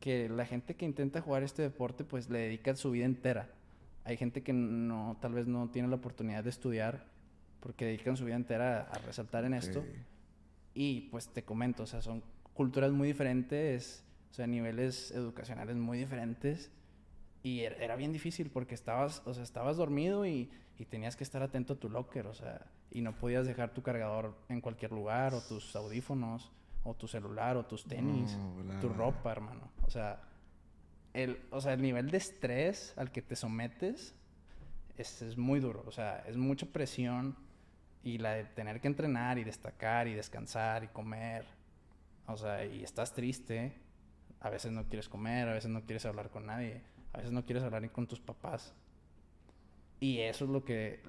[0.00, 3.48] que la gente que intenta jugar este deporte pues le dedica su vida entera
[4.04, 7.06] hay gente que no, tal vez no tiene la oportunidad de estudiar
[7.60, 9.82] porque dedican su vida entera a, resaltar en esto.
[10.74, 15.98] Y pues te comento, o sea, son culturas muy diferentes, o sea, niveles educacionales muy
[15.98, 16.70] diferentes.
[17.42, 21.42] Y era bien difícil porque estabas, o sea, estabas dormido y, y, tenías que estar
[21.42, 25.34] atento a tu locker, o sea, y no podías dejar tu cargador en cualquier lugar,
[25.34, 28.36] o tus audífonos, o tu celular, o tus tenis,
[28.80, 29.70] tu ropa, hermano.
[29.82, 30.20] O sea,
[31.12, 34.14] el, o sea, el nivel de estrés al que te sometes
[34.96, 37.36] es, es muy duro, o sea, es mucha presión
[38.04, 41.46] y la de tener que entrenar y destacar y descansar y comer.
[42.26, 43.72] O sea, y estás triste.
[44.40, 46.82] A veces no quieres comer, a veces no quieres hablar con nadie.
[47.14, 48.74] A veces no quieres hablar ni con tus papás.
[50.00, 51.00] Y eso es lo que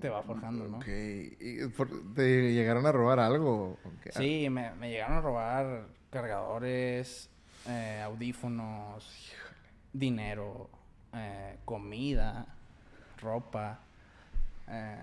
[0.00, 0.78] te va forjando, ¿no?
[0.78, 0.88] Ok.
[0.88, 1.68] ¿Y
[2.14, 3.78] ¿Te llegaron a robar algo?
[4.10, 7.30] Sí, me, me, llegaron a robar cargadores,
[7.68, 9.32] eh, audífonos,
[9.92, 10.68] dinero,
[11.14, 12.46] eh, comida,
[13.20, 13.78] ropa.
[14.68, 14.96] Eh,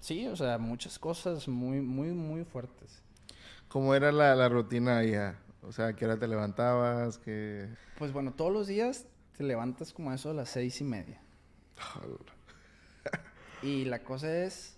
[0.00, 3.02] sí, o sea, muchas cosas muy, muy, muy fuertes.
[3.68, 5.38] ¿Cómo era la, la rutina allá?
[5.62, 7.18] O sea, ¿qué hora te levantabas?
[7.98, 9.06] Pues bueno, todos los días
[9.38, 11.21] te levantas como eso a las seis y media.
[13.62, 14.76] y la cosa es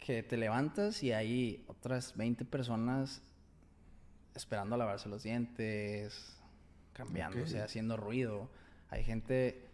[0.00, 3.22] que te levantas y hay otras 20 personas
[4.34, 6.38] esperando a lavarse los dientes,
[6.92, 8.48] cambiándose, haciendo ruido.
[8.88, 9.68] Hay gente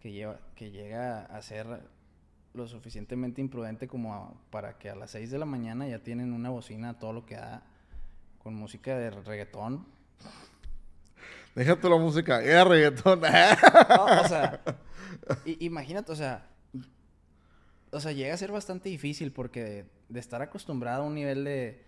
[0.00, 1.66] que, lleva, que llega a ser
[2.54, 6.50] lo suficientemente imprudente como para que a las 6 de la mañana ya tienen una
[6.50, 7.62] bocina todo lo que da
[8.42, 9.86] con música de reggaetón.
[11.54, 13.20] Déjate la música, era reggaetón.
[13.24, 14.60] o sea,
[15.60, 16.48] imagínate, o sea,
[17.90, 21.84] o sea, llega a ser bastante difícil porque de, estar acostumbrado a un nivel de,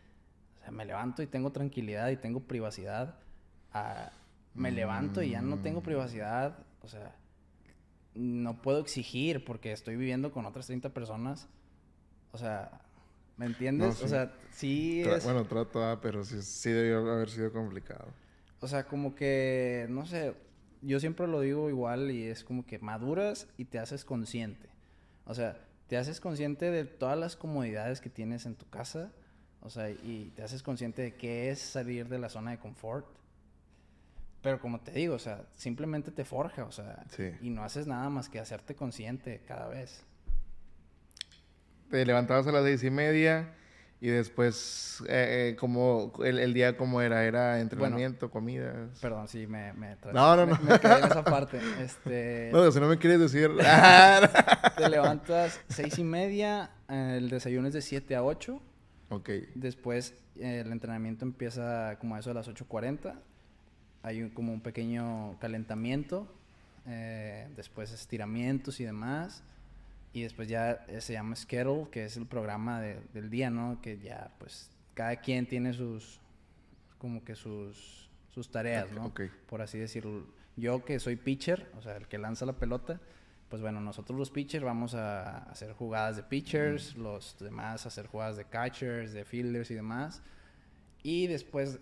[0.56, 3.18] o sea, me levanto y tengo tranquilidad y tengo privacidad,
[3.72, 4.12] a
[4.54, 5.84] me levanto y ya no tengo mm.
[5.84, 7.16] privacidad, o sea,
[8.14, 11.48] no puedo exigir porque estoy viviendo con otras 30 personas,
[12.30, 12.84] o sea,
[13.36, 14.00] ¿Me entiendes?
[14.02, 15.24] O sea, sí es...
[15.24, 18.06] Bueno, trato pero sí, sí debió haber sido complicado.
[18.60, 20.34] O sea, como que, no sé,
[20.86, 24.68] yo siempre lo digo igual y es como que maduras y te haces consciente.
[25.26, 29.12] O sea, te haces consciente de todas las comodidades que tienes en tu casa.
[29.60, 33.06] O sea, y te haces consciente de qué es salir de la zona de confort.
[34.42, 37.02] Pero como te digo, o sea, simplemente te forja, o sea,
[37.40, 40.04] y no haces nada más que hacerte consciente cada vez
[41.94, 43.54] te levantabas a las seis y media
[44.00, 48.98] y después, eh, eh, como el, día como era, era entrenamiento, comidas.
[49.00, 50.58] Perdón, sí, me, me No, no, no.
[50.60, 51.58] Me, quedé en esa parte.
[51.80, 53.50] Este, no, si no me quieres decir.
[54.76, 58.60] te levantas seis y media, el desayuno es de 7 a 8.
[59.10, 59.30] Ok.
[59.54, 63.14] Después el entrenamiento empieza como a eso a las 8.40.
[64.02, 66.28] Hay un, como un pequeño calentamiento.
[66.86, 69.42] Eh, después estiramientos y demás.
[70.14, 73.80] Y después ya eh, se llama Schedule, que es el programa del día, ¿no?
[73.82, 76.20] Que ya, pues, cada quien tiene sus,
[76.98, 79.12] como que sus, sus tareas, ¿no?
[79.48, 80.24] Por así decirlo.
[80.56, 83.00] Yo que soy pitcher, o sea, el que lanza la pelota,
[83.48, 88.06] pues bueno, nosotros los pitchers vamos a hacer jugadas de pitchers, los demás a hacer
[88.06, 90.22] jugadas de catchers, de fielders y demás.
[91.02, 91.80] Y después,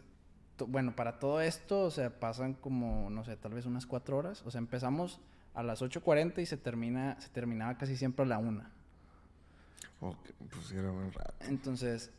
[0.67, 4.43] bueno, para todo esto, o sea, pasan como, no sé, tal vez unas cuatro horas.
[4.47, 5.21] O sea, empezamos
[5.55, 8.65] a las 8.40 y se, termina, se terminaba casi siempre a la 1.
[10.01, 11.35] pues era muy rato.
[11.49, 12.11] Entonces,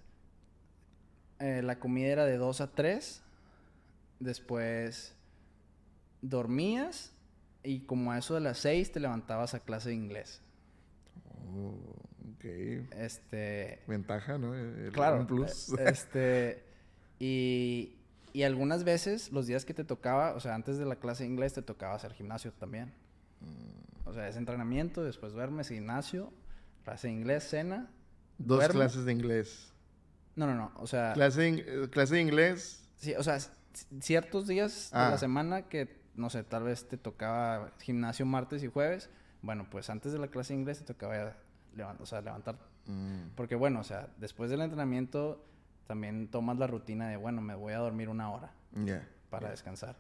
[1.40, 3.22] eh, la comida era de 2 a 3.
[4.20, 5.16] Después
[6.22, 7.12] dormías
[7.64, 10.42] y como a eso de las 6 te levantabas a clase de inglés.
[11.56, 11.76] Oh,
[12.36, 12.46] ok.
[12.96, 13.82] Este...
[13.88, 14.54] Ventaja, ¿no?
[14.92, 15.26] claro.
[15.28, 15.70] plus.
[15.80, 16.64] Este...
[17.20, 17.96] Y,
[18.34, 21.30] y algunas veces, los días que te tocaba, o sea, antes de la clase de
[21.30, 22.94] inglés te tocaba hacer gimnasio también.
[24.06, 26.32] O sea, es entrenamiento, después duermes, gimnasio,
[26.84, 27.90] clase de inglés, cena.
[28.38, 29.74] Dos clases de inglés.
[30.36, 30.72] No, no, no.
[30.78, 31.14] O sea.
[31.14, 32.90] Clase de, clase de inglés.
[32.96, 33.38] Sí, o sea,
[34.00, 35.18] ciertos días de la ah.
[35.18, 39.10] semana que, no sé, tal vez te tocaba gimnasio martes y jueves.
[39.42, 41.36] Bueno, pues antes de la clase de inglés te tocaba
[42.00, 42.58] o sea, levantar.
[42.86, 43.30] Mm.
[43.36, 45.46] Porque, bueno, o sea, después del entrenamiento
[45.88, 48.54] también tomas la rutina de, bueno, me voy a dormir una hora.
[49.30, 49.96] Para descansar.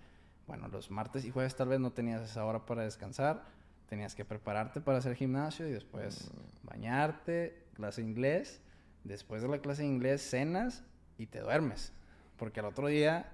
[0.47, 3.43] Bueno, los martes y jueves tal vez no tenías esa hora para descansar,
[3.87, 6.67] tenías que prepararte para hacer gimnasio y después mm.
[6.67, 8.61] bañarte, clase de inglés,
[9.03, 10.83] después de la clase de inglés cenas
[11.17, 11.93] y te duermes,
[12.37, 13.31] porque al otro día,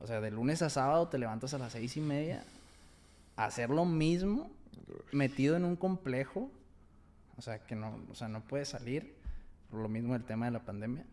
[0.00, 2.44] o sea, de lunes a sábado te levantas a las seis y media
[3.36, 4.50] a hacer lo mismo,
[5.12, 6.50] metido en un complejo,
[7.36, 9.14] o sea, que no, o sea, no puedes salir,
[9.70, 11.06] por lo mismo el tema de la pandemia,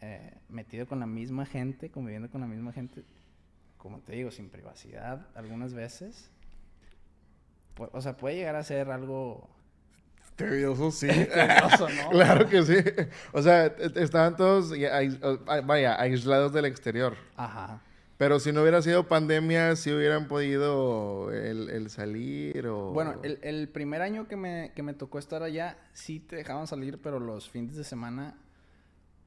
[0.00, 3.04] eh, metido con la misma gente, conviviendo con la misma gente
[3.82, 6.30] como te digo, sin privacidad algunas veces.
[7.76, 9.50] o sea, puede llegar a ser algo...
[10.36, 11.08] Tedioso, sí.
[11.08, 12.10] Tedioso, ¿no?
[12.10, 12.76] claro que sí.
[13.32, 14.72] O sea, estaban todos,
[15.64, 17.16] vaya, aislados del exterior.
[17.36, 17.82] Ajá.
[18.18, 22.92] Pero si no hubiera sido pandemia, si hubieran podido el, salir o...
[22.92, 27.00] Bueno, el, primer año que me, que me tocó estar allá, sí te dejaban salir,
[27.02, 28.36] pero los fines de semana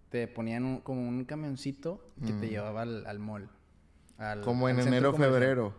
[0.10, 2.50] te ponían como un camioncito que te mm.
[2.50, 3.50] llevaba al, mall.
[4.44, 5.74] Como en enero, febrero.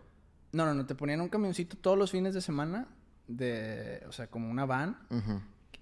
[0.52, 2.88] No, no, no, te ponían un camioncito todos los fines de semana,
[3.26, 4.98] de, o sea, como una van,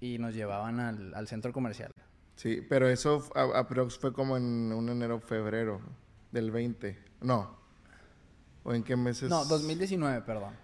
[0.00, 1.92] y nos llevaban al, al, centro comercial.
[2.36, 5.80] Sí, pero eso aprox fue como en un enero, febrero
[6.32, 6.98] del 20.
[7.20, 7.56] No.
[8.64, 9.30] ¿O en qué meses?
[9.30, 10.54] No, 2019, perdón.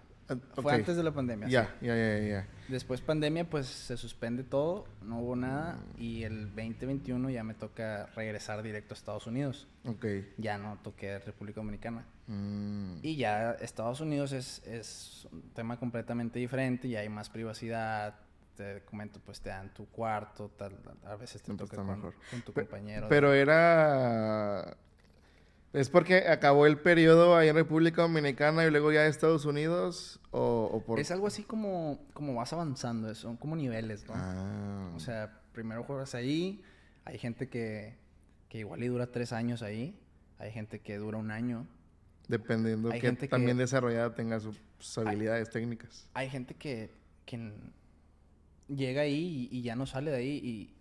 [0.55, 1.49] Fue antes de la pandemia.
[1.49, 2.49] Ya, ya, ya, ya.
[2.69, 8.07] Después pandemia, pues se suspende todo, no hubo nada y el 2021 ya me toca
[8.15, 9.67] regresar directo a Estados Unidos.
[9.85, 10.07] Ok.
[10.39, 12.05] Ya no toqué República Dominicana.
[12.29, 12.99] Mm.
[13.03, 18.15] Y ya Estados Unidos es, es un tema completamente diferente, y hay más privacidad,
[18.57, 22.53] te comento, pues te dan tu cuarto, tal, a veces te toca con, con, tu
[22.53, 23.09] compañero.
[23.09, 24.77] Pero era
[25.73, 30.19] ¿Es porque acabó el periodo ahí en República Dominicana y luego ya Estados Unidos?
[30.33, 30.99] O, por...
[30.99, 34.15] Es algo así como, como vas avanzando, son como niveles, ¿no?
[34.17, 34.91] Ah.
[34.97, 36.61] O sea, primero juegas ahí,
[37.05, 37.97] hay gente que,
[38.49, 39.97] que igual y dura tres años ahí,
[40.39, 41.69] hay gente que dura un año.
[42.27, 44.59] Dependiendo que también desarrollada tenga sus,
[44.99, 46.09] habilidades técnicas.
[46.15, 46.91] Hay gente que,
[47.27, 47.53] que
[48.69, 50.75] llega ahí y, y, ya no sale de ahí y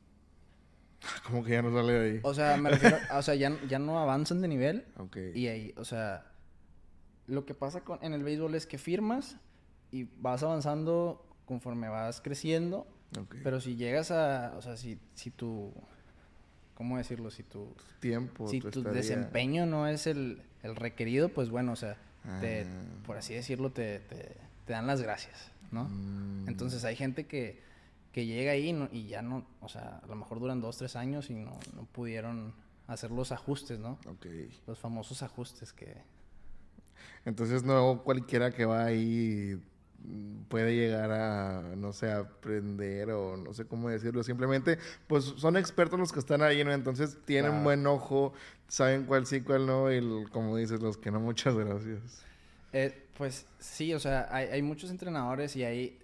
[1.26, 2.20] Como que ya no sale de ahí.
[2.24, 4.86] O sea, me refiero, o sea, ya, ya no avanzan de nivel.
[4.98, 5.18] Ok.
[5.34, 6.32] Y ahí, o sea,
[7.28, 9.38] lo que pasa con, en el béisbol es que firmas
[9.92, 12.88] y vas avanzando conforme vas creciendo.
[13.18, 13.42] Okay.
[13.44, 15.74] Pero si llegas a, o sea, si, si tu,
[16.76, 17.32] ¿cómo decirlo?
[17.32, 21.98] Si tu tiempo, si tu, desempeño no es el, el, requerido, pues bueno, o sea,
[22.40, 22.66] te, ah.
[23.06, 24.36] por así decirlo, te, te,
[24.66, 25.86] te, dan las gracias, ¿no?
[25.86, 26.50] Mm.
[26.50, 27.64] Entonces hay gente que
[28.20, 31.30] que llega ahí y ya no, o sea, a lo mejor duran dos, tres años
[31.30, 32.54] y no, no pudieron
[32.88, 33.98] hacer los ajustes, ¿no?
[34.08, 34.26] Ok.
[34.68, 35.96] Los famosos ajustes que...
[37.24, 39.58] Entonces no cualquiera que va ahí
[40.50, 44.22] puede llegar a, no sé, aprender o no sé cómo decirlo.
[44.22, 46.74] Simplemente, pues son expertos los que están ahí, ¿no?
[46.74, 48.34] Entonces tienen buen ojo,
[48.68, 52.26] saben cuál sí, cuál no, y como dices, los que no, muchas gracias.
[52.74, 56.00] Eh, pues sí, o sea, hay, hay muchos entrenadores y hay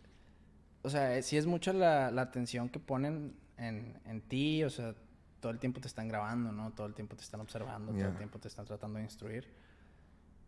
[0.86, 4.94] o sea, si es mucha la, atención que ponen en, ti, o sea,
[5.40, 6.72] todo el tiempo te están grabando, ¿no?
[6.74, 9.48] Todo el tiempo te están observando, todo el tiempo te están tratando de instruir.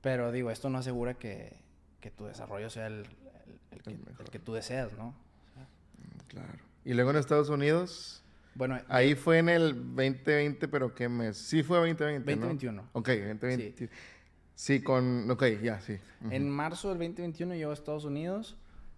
[0.02, 1.58] Pero digo, esto no asegura que,
[2.16, 3.06] tu desarrollo sea el,
[4.32, 5.08] que, tú deseas, ¿no?
[5.08, 6.54] Mm, claro.
[6.86, 8.24] ¿Y luego en Estados Unidos?
[8.54, 11.38] Bueno, ahí fue en el 2020, pero ¿qué mes?
[11.38, 12.82] Sí fue 2020, 2021.
[12.84, 12.90] ¿no?
[12.94, 13.90] Ok, 2020.
[14.54, 14.82] Sí.
[14.82, 15.30] con...
[15.32, 15.98] Ok, ya, sí.
[16.30, 18.56] En marzo del 2021 llego a Estados Unidos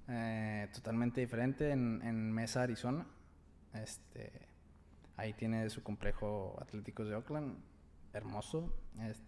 [0.10, 3.06] eh, totalmente diferente en, Mesa, Arizona.
[3.74, 4.32] Este,
[5.18, 7.58] ahí tiene su complejo Atléticos de Oakland,
[8.14, 8.74] hermoso.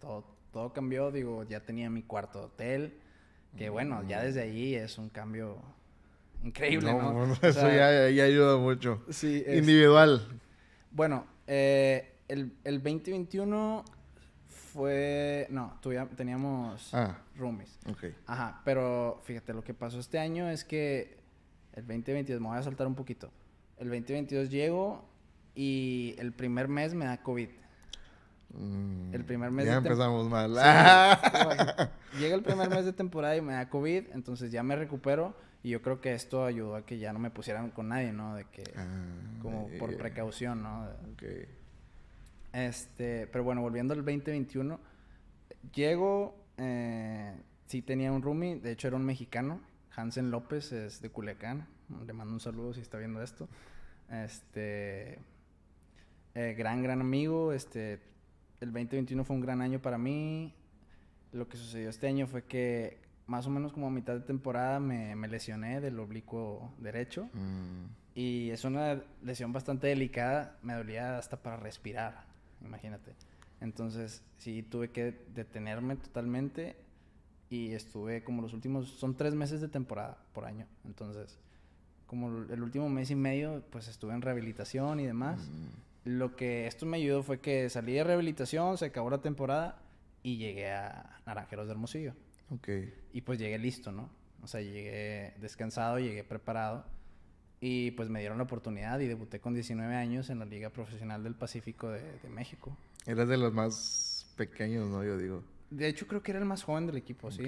[0.00, 3.00] todo, cambió, digo, ya tenía mi cuarto de hotel,
[3.56, 4.22] que bueno, ya mm.
[4.22, 5.62] desde ahí es un cambio
[6.42, 7.32] increíble, ¿no?
[7.42, 9.04] eso ya, ayuda mucho.
[9.10, 9.44] Sí.
[9.46, 10.26] Individual.
[10.90, 13.84] Bueno, eh, el, el 2021
[14.52, 15.46] fue.
[15.50, 15.78] No,
[16.16, 17.78] teníamos ah, roomies.
[17.88, 18.04] Ok.
[18.26, 21.18] Ajá, pero fíjate, lo que pasó este año es que
[21.74, 23.30] el 2022, me voy a saltar un poquito.
[23.78, 25.04] El 2022 llego
[25.54, 27.48] y el primer mes me da COVID.
[28.54, 30.52] Mm, el primer mes ya empezamos mal.
[32.18, 35.70] llega el primer mes de temporada y me da COVID, entonces ya me recupero y
[35.70, 38.34] yo creo que esto ayudó a que ya no me pusieran con nadie, ¿no?
[38.34, 38.86] De que, ah,
[39.40, 40.86] como por precaución, ¿no?
[41.14, 41.48] Okay.
[42.52, 44.78] Este, pero bueno, volviendo al 2021,
[45.74, 47.34] llego, eh,
[47.66, 49.60] sí tenía un roomie, de hecho era un mexicano,
[49.96, 51.66] Hansen López, es de Culiacán,
[52.06, 53.48] le mando un saludo si está viendo esto.
[54.10, 55.18] Este,
[56.34, 58.00] eh, gran, gran amigo, este,
[58.60, 60.54] el 2021 fue un gran año para mí.
[61.32, 64.80] Lo que sucedió este año fue que más o menos como a mitad de temporada
[64.80, 67.28] me, me lesioné del oblicuo derecho.
[67.32, 67.86] Mm.
[68.14, 72.31] Y es una lesión bastante delicada, me dolía hasta para respirar
[72.64, 73.14] imagínate.
[73.60, 76.76] Entonces, sí, tuve que detenerme totalmente
[77.48, 80.66] y estuve como los últimos, son tres meses de temporada por año.
[80.84, 81.38] Entonces,
[82.06, 85.48] como el último mes y medio, pues estuve en rehabilitación y demás.
[85.48, 86.10] Mm.
[86.18, 89.80] Lo que esto me ayudó fue que salí de rehabilitación, se acabó la temporada
[90.22, 92.14] y llegué a Naranjeros de Hermosillo.
[92.50, 92.68] Ok.
[93.12, 94.10] Y pues llegué listo, ¿no?
[94.42, 96.84] O sea, llegué descansado, llegué preparado.
[97.64, 101.22] Y pues me dieron la oportunidad y debuté con 19 años en la Liga Profesional
[101.22, 102.76] del Pacífico de, México.
[103.06, 105.04] Eras de los más pequeños, ¿no?
[105.04, 105.44] Yo digo.
[105.70, 107.44] De hecho, creo que era el más joven del equipo, sí.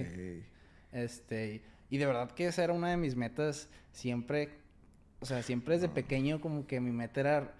[0.92, 4.50] Este, y de verdad que esa era una de mis metas siempre.
[5.18, 7.54] O sea, siempre desde pequeño como que mi meta era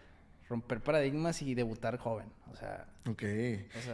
[0.48, 2.28] romper paradigmas y debutar joven.
[2.52, 2.86] O sea.
[3.10, 3.22] Ok.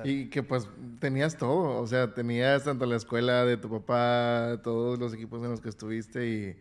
[0.04, 1.80] y que pues tenías todo.
[1.80, 5.70] O sea, tenías tanto la escuela de tu papá, todos los equipos en los que
[5.70, 6.56] estuviste y,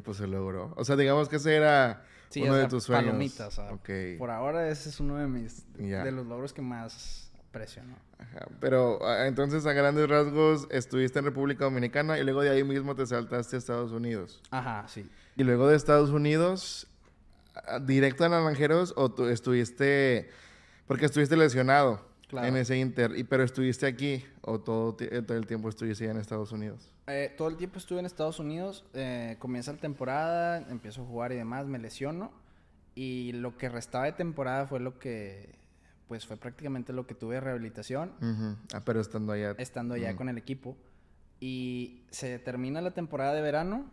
[0.00, 0.72] pues se logró.
[0.76, 2.04] O sea, digamos que ese era
[2.36, 3.06] uno de tus sueños.
[3.06, 5.64] Palomitas, o sea, Por ahora ese es uno de mis.
[5.74, 7.96] De los logros que más aprecio, ¿no?
[8.18, 8.48] Ajá.
[8.60, 12.94] Pero ah, entonces, a grandes rasgos, estuviste en República Dominicana y luego de ahí mismo
[12.94, 14.40] te saltaste a Estados Unidos.
[14.50, 15.08] Ajá, sí.
[15.36, 16.86] Y luego de Estados Unidos,
[17.82, 20.30] directo a Naranjeros o tú estuviste,
[20.86, 25.46] porque estuviste lesionado en ese Inter, y, pero estuviste aquí o todo, eh, todo el
[25.46, 26.90] tiempo estuviste en Estados Unidos?
[27.06, 31.32] Eh, todo el tiempo estuve en Estados Unidos, eh, comienza la temporada, empiezo a jugar
[31.32, 32.32] y demás, me lesiono
[32.94, 35.54] y lo que restaba de temporada fue lo que,
[36.08, 38.12] pues fue prácticamente lo que tuve de rehabilitación.
[38.72, 39.54] Ah, pero estando allá.
[39.58, 40.76] Estando allá con el equipo.
[41.40, 43.90] Y se termina la temporada de verano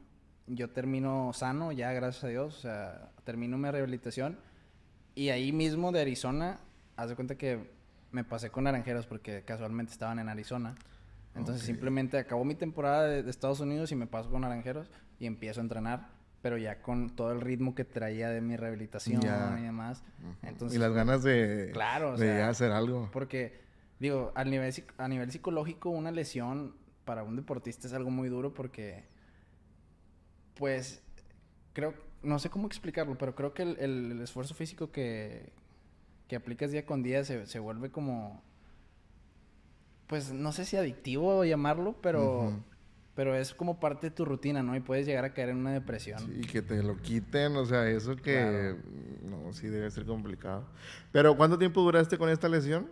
[0.50, 4.38] yo termino sano ya, gracias a Dios, o sea, termino mi rehabilitación
[5.16, 6.60] y ahí mismo de Arizona,
[6.96, 7.70] haz de cuenta que
[8.12, 10.76] me pasé con Naranjeros porque casualmente estaban en Arizona.
[11.36, 14.90] Entonces simplemente acabó mi temporada de, Estados Unidos y me paso con Naranjeros
[15.20, 16.10] y empiezo a entrenar,
[16.42, 19.22] pero ya con todo el ritmo que traía de mi rehabilitación
[19.60, 20.04] y demás.
[20.42, 23.10] Entonces, y las ganas de, claro, de hacer algo.
[23.14, 23.62] Porque,
[24.00, 28.54] digo, a nivel, a nivel psicológico, una lesión para un deportista es algo muy duro
[28.54, 29.04] porque
[30.60, 31.02] pues
[31.74, 35.54] creo, no sé cómo explicarlo, pero creo que el, esfuerzo físico que,
[36.30, 38.42] que, aplicas día con día se, se, vuelve como,
[40.08, 42.54] pues no sé si adictivo llamarlo, pero,
[43.16, 44.76] pero es como parte de tu rutina, ¿no?
[44.76, 46.20] Y puedes llegar a caer en una depresión.
[46.20, 48.76] Sí, y que te lo quiten, o sea, eso que,
[49.24, 50.66] no, sí debe ser complicado.
[51.12, 52.90] Pero ¿cuánto tiempo duraste con esta lesión?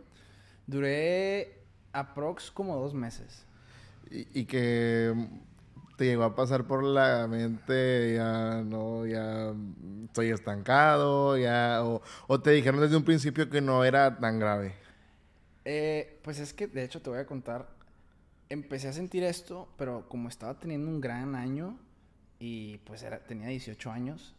[0.66, 1.62] Duré
[1.94, 3.46] aprox como dos meses.
[4.10, 5.14] y que
[5.98, 9.52] te llegó a pasar por la mente, ya no, ya
[10.06, 14.76] estoy estancado, ya, o, te dijeron desde un principio que no era tan grave?
[15.66, 17.68] Eh, pues es que, de hecho, te voy a contar,
[18.48, 21.80] empecé a sentir esto, pero como estaba teniendo un gran año,
[22.40, 24.36] y pues era, tenía 18 años,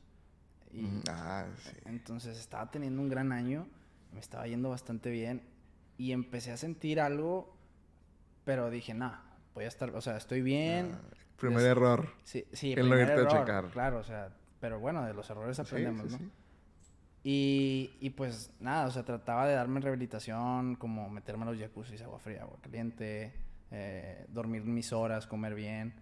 [0.73, 1.45] y ah,
[1.87, 3.67] entonces estaba teniendo un gran año,
[4.13, 5.43] me estaba yendo bastante bien,
[5.99, 7.53] y empecé a sentir algo,
[8.45, 9.13] pero dije, no,
[9.57, 10.93] voy a estar, o sea, estoy bien.
[10.95, 12.09] Ah, Primer error.
[12.25, 13.65] Sí, sí, el primer error, a checar.
[13.67, 14.31] Claro, o sea,
[14.61, 16.31] pero bueno, de los errores aprendemos, ¿no?
[17.23, 22.01] Y, y, pues nada, o sea, trataba de darme rehabilitación, como meterme a los jacuzzis,
[22.03, 23.35] agua fría, agua caliente,
[23.71, 25.95] eh, dormir mis horas, comer bien.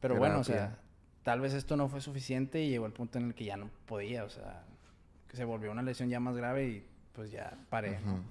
[0.00, 0.78] Pero bueno, o sea,
[1.22, 3.70] tal vez esto no fue suficiente y llegó el punto en el que ya no
[3.86, 4.64] podía, o sea,
[5.28, 8.22] que se volvió una lesión ya más grave y pues ya paré, ¿no?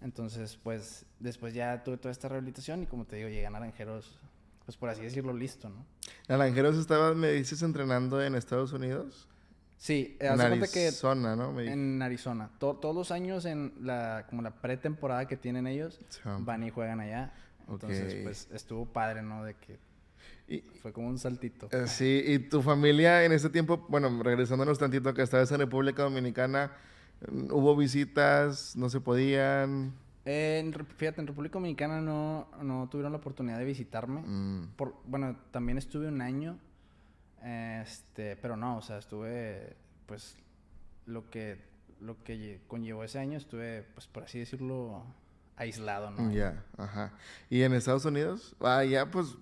[0.00, 4.20] Entonces, pues después ya tuve toda esta rehabilitación y como te digo, llegué a Naranjeros
[4.68, 5.86] pues por así decirlo, listo, ¿no?
[6.28, 9.26] Naranjeros estaba, me dices, entrenando en Estados Unidos.
[9.78, 11.58] Sí, en Arizona, ¿no?
[11.58, 12.50] en Arizona.
[12.58, 15.98] todos los años en la, como la pretemporada que tienen ellos,
[16.40, 17.32] van y juegan allá.
[17.66, 19.42] Entonces, pues estuvo padre, ¿no?
[19.42, 19.78] De que
[20.82, 21.70] fue como un saltito.
[21.72, 26.02] Eh, sí, y tu familia en ese tiempo, bueno, regresándonos tantito que estabas en República
[26.02, 26.72] Dominicana,
[27.50, 28.76] ¿hubo visitas?
[28.76, 29.94] ¿No se podían?
[30.30, 34.20] En, fíjate, en República Dominicana no, no tuvieron la oportunidad de visitarme.
[34.20, 34.74] Mm.
[34.76, 36.58] Por, bueno, también estuve un año.
[37.42, 39.74] Este, pero no, o sea, estuve,
[40.04, 40.36] pues,
[41.06, 41.64] lo que,
[42.00, 45.02] lo que conllevó ese año, estuve, pues, por así decirlo,
[45.56, 46.30] aislado, ¿no?
[46.30, 47.14] Ya, ajá.
[47.48, 48.54] ¿Y en Estados Unidos?
[48.60, 49.34] Ah, ya, pues,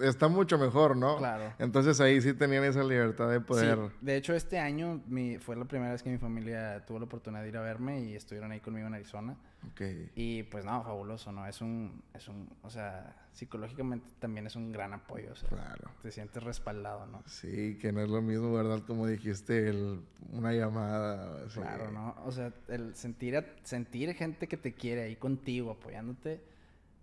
[0.00, 1.16] está mucho mejor, ¿no?
[1.18, 1.52] Claro.
[1.58, 3.78] Entonces ahí sí tenían esa libertad de poder.
[3.78, 3.96] Sí.
[4.00, 7.42] De hecho, este año mi, fue la primera vez que mi familia tuvo la oportunidad
[7.42, 9.36] de ir a verme y estuvieron ahí conmigo en Arizona.
[9.72, 9.80] Ok.
[10.14, 11.46] Y pues no, fabuloso, ¿no?
[11.46, 15.90] Es un, es un, o sea, psicológicamente también es un gran apoyo, o sea, claro.
[16.00, 17.22] te sientes respaldado, ¿no?
[17.26, 18.82] Sí, que no es lo mismo, ¿verdad?
[18.86, 20.00] Como dijiste, el,
[20.32, 21.44] una llamada.
[21.52, 22.14] Claro, ¿no?
[22.24, 26.40] O sea, el sentir, sentir gente que te quiere ahí contigo, apoyándote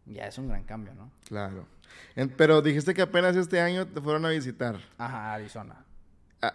[0.05, 1.11] ya es un gran cambio, ¿no?
[1.27, 1.65] Claro.
[2.37, 4.79] Pero dijiste que apenas este año te fueron a visitar.
[4.97, 5.85] Ajá, Arizona.
[6.41, 6.53] Ah,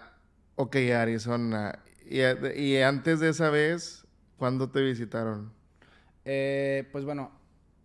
[0.56, 1.78] ok, Arizona.
[2.08, 4.04] Y, antes de esa vez,
[4.36, 5.52] ¿cuándo te visitaron?
[6.24, 7.30] Eh, pues bueno,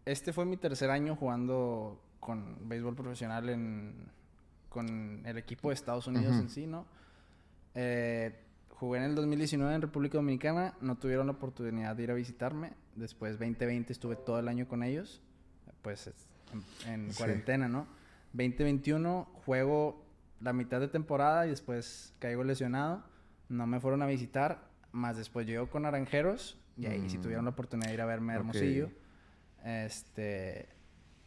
[0.05, 4.09] este fue mi tercer año jugando con béisbol profesional en,
[4.69, 6.85] con el equipo de Estados Unidos en sí, ¿no?
[7.75, 8.35] Eh,
[8.69, 12.73] jugué en el 2019 en República Dominicana, no tuvieron la oportunidad de ir a visitarme.
[12.95, 15.21] Después 2020 estuve todo el año con ellos
[15.85, 16.09] pues
[16.87, 17.87] en, cuarentena, ¿no?
[18.33, 20.05] 2021 juego
[20.41, 23.03] la mitad de temporada y después caigo lesionado.
[23.49, 27.21] No me fueron a visitar, más después llego con Naranjeros y ahí sí mm.
[27.21, 28.89] tuvieron la oportunidad de ir a verme a Hermosillo.
[29.63, 30.69] Este,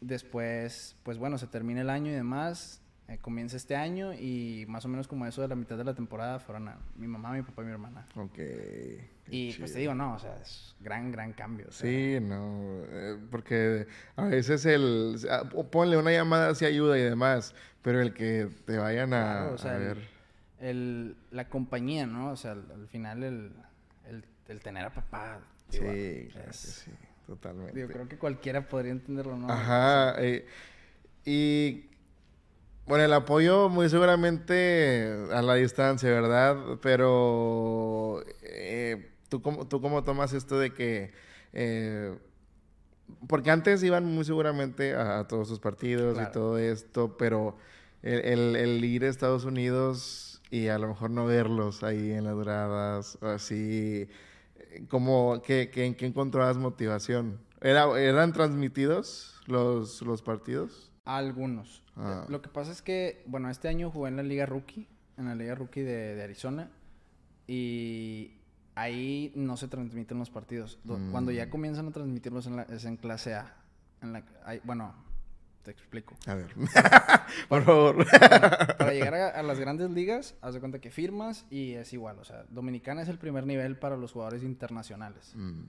[0.01, 2.83] después, pues bueno, se termina el año y demás.
[3.09, 5.95] Eh, comienza este año y más o menos como eso de la mitad de la
[5.95, 8.07] temporada fueron a mi mamá, mi papá y mi hermana.
[8.15, 8.39] Ok.
[9.31, 11.69] Y pues te digo, no, o sea, es gran, gran cambio.
[11.71, 15.17] Sí, no, eh, porque a veces el,
[15.71, 20.07] ponle una llamada si ayuda y demás, pero el que te vayan a, ver.
[20.61, 22.33] El, la compañía, ¿no?
[22.33, 23.53] O sea, al, final el,
[24.49, 25.41] el, tener a papá.
[25.71, 26.91] sí, sí,
[27.27, 27.81] totalmente.
[27.81, 29.51] Yo creo que cualquiera podría entenderlo, ¿no?
[29.51, 30.47] Ajá, eh,
[31.25, 31.88] y
[32.89, 36.57] bueno, el apoyo muy seguramente a la distancia, ¿verdad?
[36.81, 41.13] Pero eh, ¿tú, cómo, ¿tú cómo tomas esto de que...
[41.53, 42.17] Eh,
[43.27, 47.57] porque antes iban muy seguramente a, todos sus partidos y todo esto, pero
[48.03, 53.19] el, ir a Estados Unidos y a lo mejor no verlos ahí en las duradas,
[53.23, 54.09] así,
[54.89, 57.39] como, ¿qué, qué, ¿en qué encontrabas motivación?
[57.61, 60.91] ¿Era, ¿Eran transmitidos los, los partidos?
[61.05, 61.83] Algunos.
[61.97, 62.27] Ah.
[62.29, 64.87] Lo que pasa es que, bueno, este año jugué en la Liga Rookie,
[65.17, 66.71] en la Liga Rookie de, Arizona,
[67.47, 68.39] y
[68.75, 70.79] ahí no se transmiten los partidos.
[71.11, 71.51] Cuando ya mm.
[71.51, 73.57] comienzan a transmitirlos en la, es en clase A.
[74.03, 74.23] En la,
[74.65, 74.95] bueno,
[75.63, 76.17] te explico.
[76.27, 76.55] A ver,
[77.49, 78.07] por favor.
[78.79, 82.19] para llegar a, las grandes ligas, haz de cuenta que firmas y es igual.
[82.19, 85.33] O sea, Dominicana es el primer nivel para los jugadores internacionales.
[85.35, 85.65] Mm.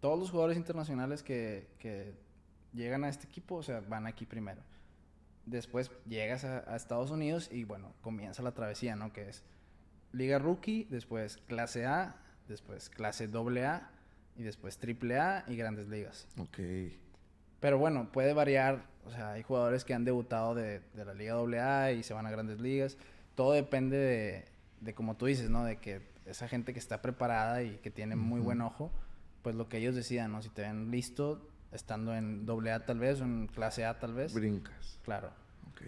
[0.00, 2.14] Todos los jugadores internacionales que, que
[2.72, 4.62] llegan a este equipo, o sea, van aquí primero.
[5.46, 9.12] Después llegas a, Estados Unidos y bueno, comienza la travesía, ¿no?
[9.12, 9.42] Que es
[10.12, 12.16] Liga Rookie, después clase A,
[12.48, 13.90] después clase AA
[14.36, 16.28] y después triple A y grandes ligas.
[16.38, 16.58] Ok.
[17.60, 18.84] Pero bueno, puede variar.
[19.04, 22.30] O sea, hay jugadores que han debutado de, la Liga AA y se van a
[22.30, 22.98] grandes ligas.
[23.34, 24.44] Todo depende de,
[24.80, 25.64] de, como tú dices, ¿no?
[25.64, 28.92] De que esa gente que está preparada y que tiene muy buen ojo,
[29.42, 30.42] pues lo que ellos decidan, ¿no?
[30.42, 34.14] Si te ven listo, estando en doble A tal vez o en clase A tal
[34.14, 34.34] vez.
[34.34, 34.98] Brincas.
[35.04, 35.30] Claro.
[35.70, 35.82] Ok.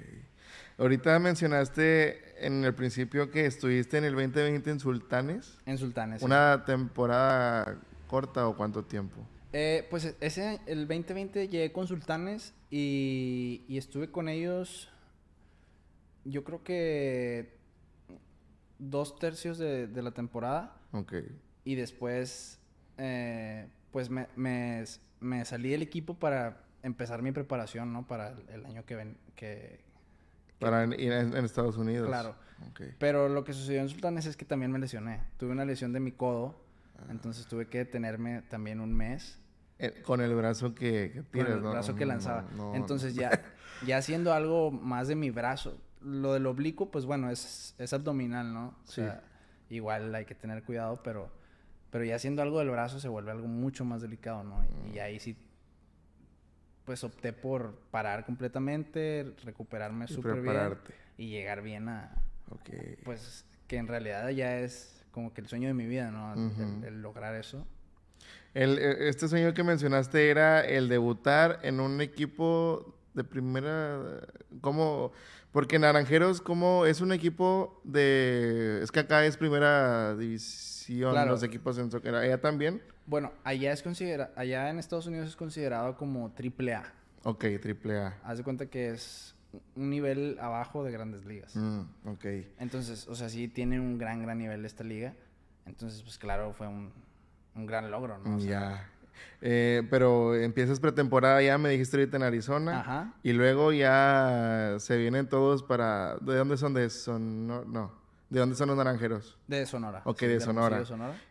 [0.79, 5.59] Ahorita mencionaste en el principio que estuviste en el 2020 en Sultanes.
[5.67, 6.23] En Sultanes.
[6.23, 9.27] ¿Una temporada corta o cuánto tiempo?
[9.53, 14.89] Eh, pues ese, el 2020 llegué con Sultanes y, estuve con ellos,
[16.25, 17.59] yo creo que
[18.79, 20.77] dos tercios de, la temporada.
[20.93, 21.15] Ok.
[21.65, 22.60] Y después,
[22.99, 24.27] eh, pues me,
[25.21, 28.07] me salí del equipo para empezar mi preparación, ¿no?
[28.07, 29.81] Para el, año que ven, que,
[30.59, 32.09] para ir en, Estados Unidos.
[32.09, 32.35] Claro.
[32.99, 35.23] Pero lo que sucedió en Sultanes es que también me lesioné.
[35.39, 36.61] Tuve una lesión de mi codo,
[36.99, 37.07] ah.
[37.11, 39.39] entonces tuve que detenerme también un mes.
[39.79, 42.45] Eh, con el brazo que, Con el brazo que lanzaba.
[42.75, 43.31] entonces ya,
[43.87, 45.81] ya haciendo algo más de mi brazo.
[46.03, 48.75] Lo del oblicuo, pues bueno, es, es abdominal, ¿no?
[48.87, 49.23] O sea,
[49.71, 51.31] igual hay que tener cuidado, pero
[51.91, 54.65] pero ya haciendo algo del brazo se vuelve algo mucho más delicado, ¿no?
[54.87, 55.03] Y, mm.
[55.03, 55.37] ahí sí,
[56.85, 60.77] pues opté por parar completamente, recuperarme súper bien
[61.19, 62.11] y llegar bien a,
[62.51, 62.97] okay.
[63.05, 66.35] pues que en realidad ya es como que el sueño de mi vida, ¿no?
[66.87, 67.67] el, lograr eso.
[68.55, 74.21] El, e, este sueño que mencionaste era el debutar en un equipo de primera,
[74.61, 75.13] ¿cómo?
[75.53, 81.79] Porque Naranjeros, como es un equipo de, es que acá es primera división los equipos
[81.79, 82.15] en soccer.
[82.15, 82.83] ¿Allá también?
[83.07, 86.93] Bueno, allá es considera allá en Estados Unidos es considerado como triple A.
[87.25, 88.19] Ok, triple A.
[88.25, 89.35] Haz de cuenta que es
[89.75, 91.57] un nivel abajo de grandes ligas.
[91.57, 92.25] Mm, ok.
[92.59, 95.15] Entonces, o sea, sí tiene un gran, gran nivel esta liga.
[95.67, 96.93] Entonces, pues claro, fue un,
[97.55, 98.39] un gran logro, ¿no?
[98.39, 98.89] ya.
[99.43, 102.81] Eh, pero empiezas pretemporada ya, me dijiste ahorita en Arizona.
[102.81, 103.15] Ajá.
[103.23, 106.17] Y luego ya se vienen todos para...
[106.21, 106.75] ¿De dónde son?
[106.75, 108.00] De son No, no.
[108.31, 109.37] ¿De dónde son los naranjeros?
[109.49, 110.03] De Sonora.
[110.05, 110.85] Ok, de, Sonora.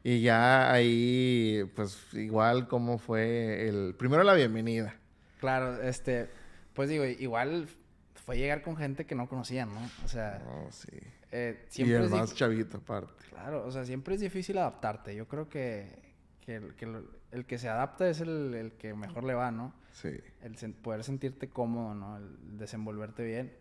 [0.04, 3.96] Y ya ahí, pues igual, ¿cómo fue el...
[3.98, 4.96] Primero la bienvenida.
[5.40, 6.30] Claro, este...
[6.74, 7.70] Pues digo, igual
[8.16, 9.80] fue llegar con gente que no conocían, ¿no?
[10.04, 10.44] O sea...
[10.46, 10.92] Oh, sí.
[11.32, 13.24] Eh, siempre y el más chavito aparte.
[13.30, 15.16] Claro, o sea, siempre es difícil adaptarte.
[15.16, 16.02] Yo creo que,
[16.42, 16.86] que, el, que
[17.32, 19.74] el, que se adapta es el, el, que mejor le va, ¿no?
[19.94, 20.20] Sí.
[20.42, 22.18] El poder sentirte cómodo, ¿no?
[22.18, 23.54] El desenvolverte bien.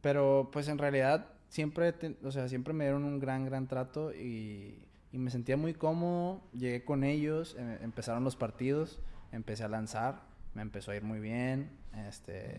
[0.00, 1.94] Pero, pues en realidad siempre,
[2.24, 6.40] o sea, siempre me dieron un gran, gran trato y, me sentía muy cómodo.
[6.54, 8.98] Llegué con ellos, em, empezaron los partidos,
[9.30, 10.22] empecé a lanzar,
[10.54, 11.70] me empezó a ir muy bien.
[12.08, 12.58] Este,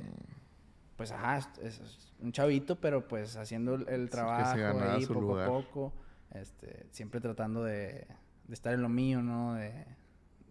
[0.96, 1.82] pues ajá, es,
[2.20, 5.94] un chavito, pero pues haciendo el, trabajo ahí poco a poco.
[6.36, 8.06] Este, siempre tratando de,
[8.52, 9.56] estar en lo mío, ¿no?
[9.56, 9.74] De,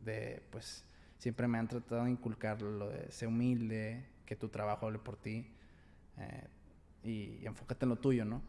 [0.05, 0.85] de, pues,
[1.19, 5.17] siempre me han tratado de inculcar lo de ser humilde, que tu trabajo hable por
[5.17, 5.47] ti.
[6.19, 6.49] Eh,
[7.05, 8.43] y, enfócate en lo tuyo, ¿no?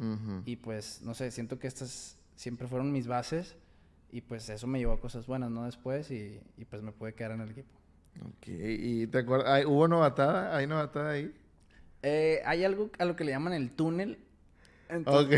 [0.46, 3.56] Y pues, no sé, siento que estas siempre fueron mis bases
[4.12, 5.66] y pues eso me llevó a cosas buenas, ¿no?
[5.66, 6.40] Después y,
[6.70, 7.70] pues me pude quedar en el equipo.
[8.22, 9.66] Ok, ¿y te acuerdas?
[9.66, 10.56] ¿Hubo novatada?
[10.56, 11.34] ¿Hay novatada ahí?
[12.04, 14.20] Eh, hay algo a lo que le llaman el túnel.
[15.06, 15.08] Ok.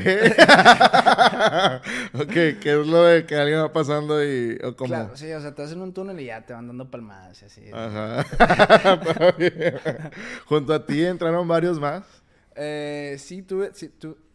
[2.14, 4.60] ok, ¿qué es lo de que alguien va pasando y...
[4.62, 4.90] O como...
[4.90, 7.46] Claro, sí, o sea, te hacen un túnel y ya te van dando palmadas y
[7.46, 7.62] así.
[7.72, 8.26] Ajá.
[10.46, 12.25] Junto a ti entraron varios más.
[12.56, 13.72] Eh, sí, tuve,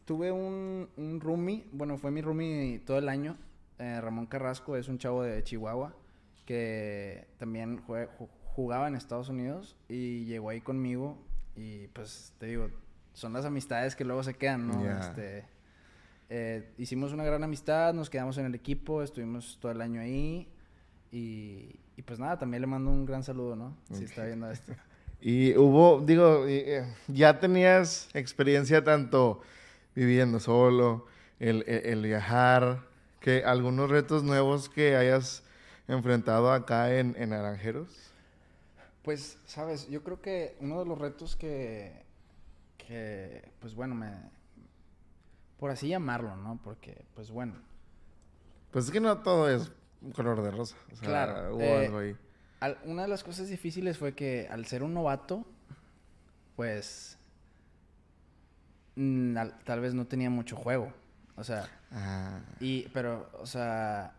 [0.04, 3.36] tuve un, un roomie, bueno, fue mi roomie todo el año.
[3.78, 5.94] Eh, Ramón Carrasco es un chavo de Chihuahua
[6.44, 7.82] que también
[8.54, 11.16] jugaba en Estados Unidos y llegó ahí conmigo
[11.56, 12.70] y pues te digo,
[13.12, 14.98] son las amistades que luego se quedan, ¿no?
[14.98, 15.44] Este,
[16.28, 20.48] eh, hicimos una gran amistad, nos quedamos en el equipo, estuvimos todo el año ahí
[21.12, 23.76] y, pues nada, también le mando un gran saludo, ¿no?
[23.92, 24.72] Si está viendo esto.
[25.20, 29.42] Y hubo, digo, eh, ya tenías experiencia tanto
[29.94, 31.06] viviendo solo,
[31.38, 32.86] el, el, viajar,
[33.20, 35.42] que algunos retos nuevos que hayas
[35.88, 38.12] enfrentado acá en, en Naranjeros.
[39.02, 42.04] Pues, sabes, yo creo que uno de los retos que,
[42.78, 44.10] que, pues bueno, me,
[45.58, 46.58] por así llamarlo, ¿no?
[46.64, 47.54] Porque, pues bueno.
[48.70, 49.70] Pues es que no todo es
[50.14, 50.76] color de rosa.
[51.02, 51.56] claro.
[51.56, 52.16] Hubo eh, algo ahí
[52.84, 55.46] una de las cosas difíciles fue que al ser un novato,
[56.56, 57.16] pues
[58.96, 60.92] mm, tal vez no tenía mucho juego.
[61.36, 62.40] O sea, ah.
[62.60, 64.14] y, pero, o sea,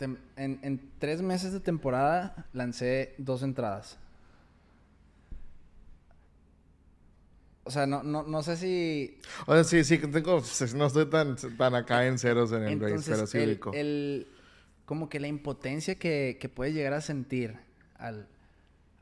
[0.00, 3.98] en, en, tres meses de temporada lancé dos entradas.
[7.64, 9.18] O sea, no, no, no sé si...
[9.46, 10.42] O sea, sí, sí, tengo,
[10.74, 13.38] no estoy tan, tan acá en ceros en el pero sí
[13.72, 14.26] el,
[14.90, 17.54] como que la impotencia que, que puedes llegar a sentir
[17.96, 18.26] al,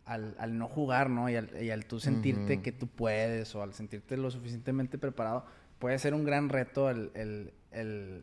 [0.05, 1.31] al, no jugar, ¿no?
[1.31, 5.47] Y al, y al tú sentirte que tú puedes o al sentirte lo suficientemente preparado,
[5.79, 8.23] puede ser un gran reto el, el, el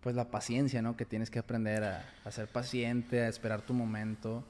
[0.00, 0.96] pues la paciencia, ¿no?
[0.96, 4.46] Que tienes que aprender a, a ser paciente, a esperar tu momento.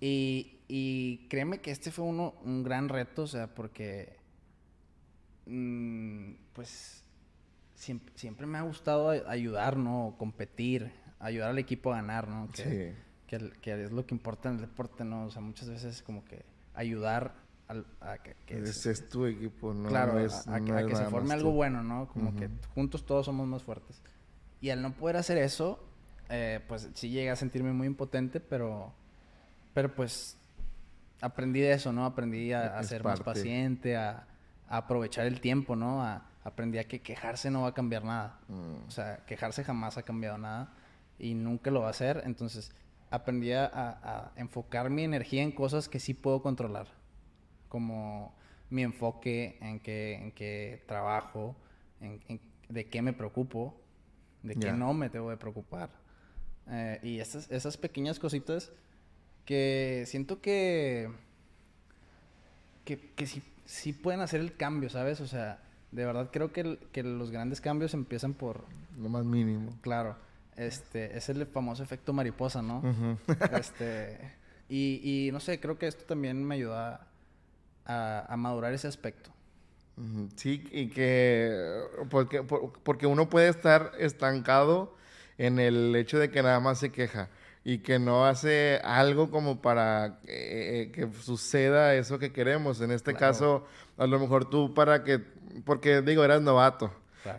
[0.00, 4.16] Y, y, créeme que este fue uno, un gran reto, o sea, porque,
[5.46, 7.02] mm, pues,
[7.74, 10.14] siempre, siempre, me ha gustado ayudar, ¿no?
[10.18, 12.48] Competir ayudar al equipo a ganar, ¿no?
[12.50, 13.02] Que, sí.
[13.26, 15.26] que, que, es lo que importa en el deporte, ¿no?
[15.26, 16.44] O sea, muchas veces como que
[16.74, 17.34] ayudar
[17.68, 18.34] al, a que...
[18.46, 19.88] que Ese es tu equipo, ¿no?
[19.88, 22.08] Claro, a, que se forme algo bueno, ¿no?
[22.08, 24.02] Como que juntos todos somos más fuertes.
[24.60, 25.82] Y al no poder hacer eso,
[26.28, 28.92] eh, pues sí llegué a sentirme muy impotente, pero...
[29.72, 30.36] Pero pues
[31.20, 32.04] aprendí de eso, ¿no?
[32.04, 34.26] Aprendí a, ser más paciente, a,
[34.68, 36.02] a, aprovechar el tiempo, ¿no?
[36.04, 38.38] A, aprendí a que quejarse no va a cambiar nada.
[38.48, 38.86] Mm.
[38.86, 40.72] O sea, quejarse jamás ha cambiado nada
[41.18, 42.22] y nunca lo va a hacer.
[42.24, 42.72] Entonces
[43.10, 46.88] aprendí a, enfocar mi energía en cosas que sí puedo controlar,
[47.68, 48.34] como
[48.70, 51.54] mi enfoque en qué, en qué trabajo,
[52.00, 52.20] en,
[52.68, 53.80] de qué me preocupo,
[54.42, 55.90] de qué no me tengo de preocupar.
[56.68, 58.72] Eh, y esas, esas pequeñas cositas
[59.44, 61.10] que siento que,
[62.84, 65.20] que, que sí, sí, pueden hacer el cambio, ¿sabes?
[65.20, 65.62] O sea,
[65.92, 68.64] de verdad creo que, que los grandes cambios empiezan por...
[68.98, 69.76] Lo más mínimo.
[69.82, 70.16] Claro.
[70.56, 72.82] Este, es el famoso efecto mariposa, ¿no?
[73.58, 74.18] Este,
[74.68, 77.06] y, y, no sé, creo que esto también me ayuda
[77.86, 79.30] a, madurar ese aspecto.
[80.36, 81.56] Sí, y que
[82.10, 84.96] porque, porque uno puede estar estancado
[85.38, 87.28] en el hecho de que nada más se queja
[87.64, 92.80] y que no hace algo como para eh, que suceda eso que queremos.
[92.80, 95.20] En este caso, a lo mejor tú para que,
[95.64, 96.92] porque digo, eras novato.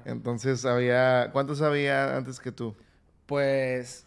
[0.05, 2.75] Entonces había, ¿cuántos había antes que tú?
[3.25, 4.05] Pues.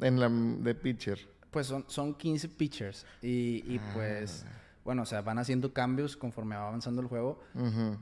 [0.00, 1.18] En la de pitcher.
[1.50, 3.06] Pues son, son 15 pitchers.
[3.22, 4.44] Y, y pues.
[4.46, 4.60] Ah.
[4.84, 7.40] Bueno, o sea, van haciendo cambios conforme va avanzando el juego.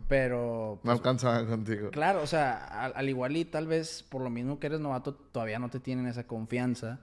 [0.09, 0.75] Pero.
[0.77, 1.91] no pues, alcanzaban contigo.
[1.91, 5.61] Claro, o sea, al, igual y tal vez por lo mismo que eres novato, todavía
[5.61, 6.99] no te tienen esa confianza.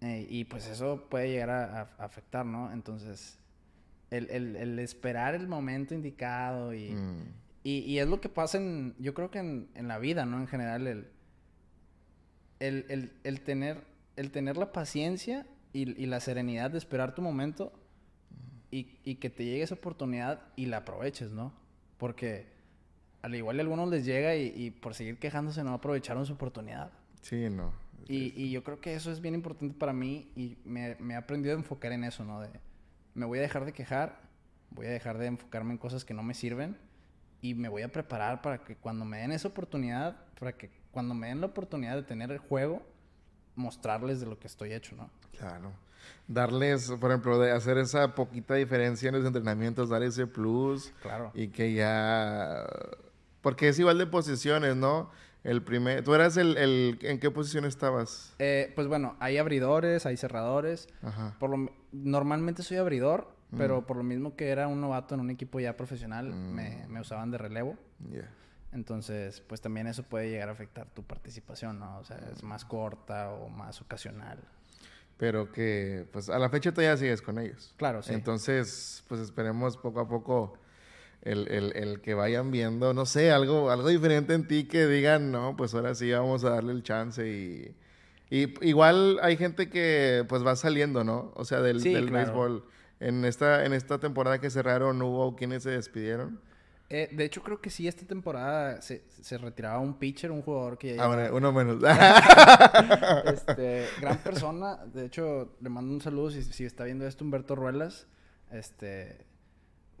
[0.00, 2.72] Eh, y pues eso puede llegar a, afectar, ¿no?
[2.72, 3.38] Entonces,
[4.10, 7.22] el, el, el, esperar el momento indicado y, mm.
[7.62, 8.96] y, y, es lo que pasa en.
[8.98, 10.38] Yo creo que en, en la vida, ¿no?
[10.38, 11.08] En general, el
[12.68, 13.82] el, tener,
[14.16, 17.72] el tener la paciencia y, la serenidad de esperar tu momento
[18.70, 18.84] y,
[19.16, 21.52] que te llegue esa oportunidad y la aproveches, ¿no?
[21.98, 22.46] Porque
[23.22, 26.92] al igual a algunos les llega y, por seguir quejándose no aprovecharon su oportunidad.
[27.20, 27.72] Sí, no.
[28.08, 31.54] Y, yo creo que eso es bien importante para mí y me, me he aprendido
[31.54, 32.40] a enfocar en eso, ¿no?
[32.40, 32.48] De,
[33.14, 34.20] me voy a dejar de quejar,
[34.70, 36.76] voy a dejar de enfocarme en cosas que no me sirven
[37.40, 41.14] y me voy a preparar para que cuando me den esa oportunidad, para que cuando
[41.14, 42.82] me den la oportunidad de tener el juego,
[43.56, 45.10] mostrarles de lo que estoy hecho, ¿no?
[45.36, 45.72] Claro.
[46.28, 50.92] Darles, por ejemplo, de hacer esa poquita diferencia en los entrenamientos, dar ese plus.
[51.02, 51.30] Claro.
[51.34, 52.66] Y que ya...
[53.40, 55.10] Porque es igual de posiciones, ¿no?
[55.44, 56.04] El primer...
[56.04, 56.56] ¿Tú eras el...
[56.56, 56.98] el...
[57.02, 58.34] ¿En qué posición estabas?
[58.38, 60.88] Eh, pues bueno, hay abridores, hay cerradores.
[61.02, 61.36] Ajá.
[61.38, 61.72] Por lo...
[61.92, 65.76] Normalmente soy abridor, Pero por lo mismo que era un novato en un equipo ya
[65.76, 67.76] profesional, me, me, usaban de relevo.
[68.72, 71.98] Entonces, pues también eso puede llegar a afectar tu participación, ¿no?
[71.98, 74.38] O sea, es más corta o más ocasional.
[75.18, 77.74] Pero que, pues a la fecha todavía sigues con ellos.
[77.76, 78.14] Claro, sí.
[78.14, 80.58] Entonces, pues esperemos poco a poco
[81.20, 85.30] el, el, el, que vayan viendo, no sé, algo, algo diferente en ti que digan,
[85.30, 87.76] no, pues ahora sí vamos a darle el chance y...
[88.30, 91.30] y igual hay gente que pues va saliendo, ¿no?
[91.36, 92.64] O sea, del, del béisbol.
[92.98, 96.40] En esta, en esta temporada que cerraron, ¿hubo quienes se despidieron?
[96.94, 100.76] Eh, de hecho, creo que sí, esta temporada se, se retiraba un pitcher, un jugador
[100.76, 101.04] que ya...
[101.04, 101.82] Ah, bueno, uno menos.
[103.32, 104.76] este, gran persona.
[104.92, 108.06] De hecho, le mando un saludo si, si está viendo esto, Humberto Ruelas.
[108.50, 109.24] Este,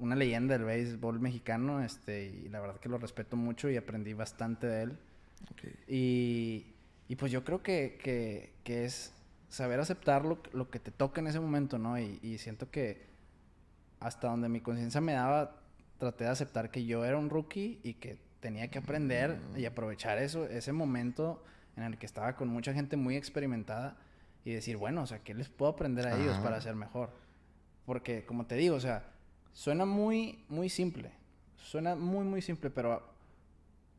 [0.00, 1.82] una leyenda del béisbol mexicano.
[1.82, 4.98] Este, y la verdad que lo respeto mucho y aprendí bastante de él.
[5.88, 6.74] Y,
[7.08, 9.14] y, pues yo creo que, que, que es
[9.48, 11.98] saber aceptar lo, lo, que te toca en ese momento, ¿no?
[11.98, 13.06] Y, y siento que
[13.98, 15.61] hasta donde mi conciencia me daba
[16.02, 20.18] traté de aceptar que yo era un rookie y que tenía que aprender y aprovechar
[20.18, 21.44] eso, ese momento
[21.76, 23.96] en el que estaba con mucha gente muy experimentada
[24.44, 27.10] y decir, bueno, o sea, ¿qué les puedo aprender a ellos para ser mejor?
[27.86, 29.04] Porque, como te digo, o sea,
[29.52, 31.12] suena muy, muy simple.
[31.56, 33.00] Suena muy, muy simple, pero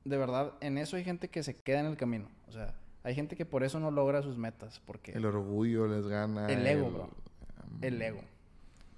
[0.03, 2.27] de verdad, en eso hay gente que se queda en el camino.
[2.49, 2.73] O sea,
[3.03, 4.81] hay gente que por eso no logra sus metas.
[4.85, 5.13] Porque...
[5.13, 6.47] El orgullo les gana.
[6.47, 7.09] El ego, bro.
[7.79, 8.19] El ego.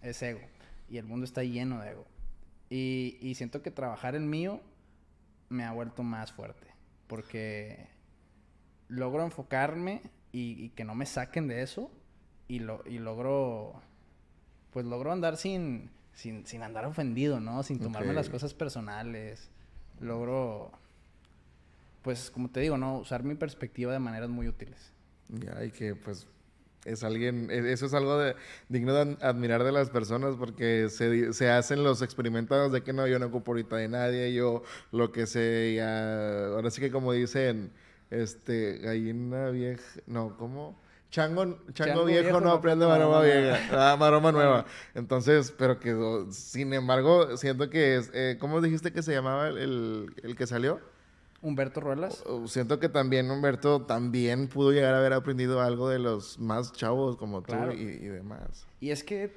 [0.02, 0.42] Es ego.
[0.90, 2.15] Y el mundo está lleno de ego.
[2.70, 4.62] Y, siento que trabajar en mío
[5.50, 6.68] me ha vuelto más fuerte.
[7.08, 7.88] Porque
[8.88, 10.02] logro enfocarme
[10.32, 11.92] y, que no me saquen de eso.
[12.48, 13.82] Y, lo, y logro.
[14.72, 17.64] Pues logro andar sin, sin, sin andar ofendido, ¿no?
[17.64, 19.50] Sin tomarme las cosas personales.
[20.00, 20.72] Logro.
[22.02, 23.00] Pues como te digo, ¿no?
[23.00, 24.92] Usar mi perspectiva de maneras muy útiles.
[25.30, 26.28] Ya, y que pues
[26.86, 28.36] es alguien, e, eso es algo de,
[28.70, 33.08] digno de admirar de las personas porque se, se, hacen los experimentados de que no,
[33.08, 37.12] yo no ocupo ahorita de nadie, yo lo que sé, ya, ahora sí que como
[37.12, 37.72] dicen,
[38.12, 40.80] este, gallina vieja, no, ¿cómo?
[41.10, 44.66] Chango, chango, viejo, no aprende maroma vieja, ah, maroma nueva.
[44.96, 50.14] Entonces, pero que, sin embargo, siento que es, eh, ¿cómo dijiste que se llamaba el,
[50.24, 50.82] el que salió?
[51.46, 52.24] Humberto Ruelas.
[52.48, 57.18] Siento que también Humberto también pudo llegar a haber aprendido algo de los más chavos
[57.18, 58.66] como tú y, demás.
[58.82, 59.32] Y es que,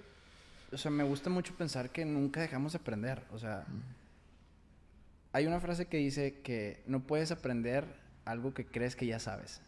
[0.72, 3.22] o sea, me gusta mucho pensar que nunca dejamos de aprender.
[3.30, 3.66] O sea,
[5.32, 7.84] hay una frase que dice que no puedes aprender
[8.24, 9.60] algo que crees que ya sabes.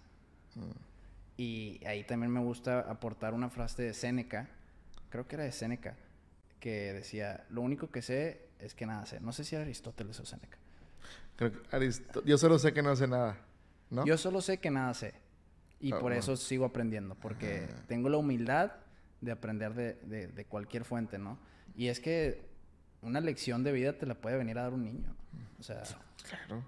[1.36, 4.48] Y ahí también me gusta aportar una frase de Séneca,
[5.10, 5.94] creo que era de Séneca,
[6.58, 9.20] que decía, lo único que sé es que nada sé.
[9.20, 10.24] No sé si era Aristóteles o
[11.40, 13.38] Séneca yo solo sé que no sé nada,
[13.88, 14.04] ¿no?
[14.04, 15.14] Yo solo sé que nada sé.
[15.80, 18.72] Y ah, por eso sigo aprendiendo, porque tengo la humildad
[19.22, 21.38] de aprender de, cualquier fuente, ¿no?
[21.74, 22.42] Y es que
[23.00, 25.16] una lección de vida te la puede venir a dar un niño.
[25.58, 25.82] O sea.
[26.28, 26.62] Claro.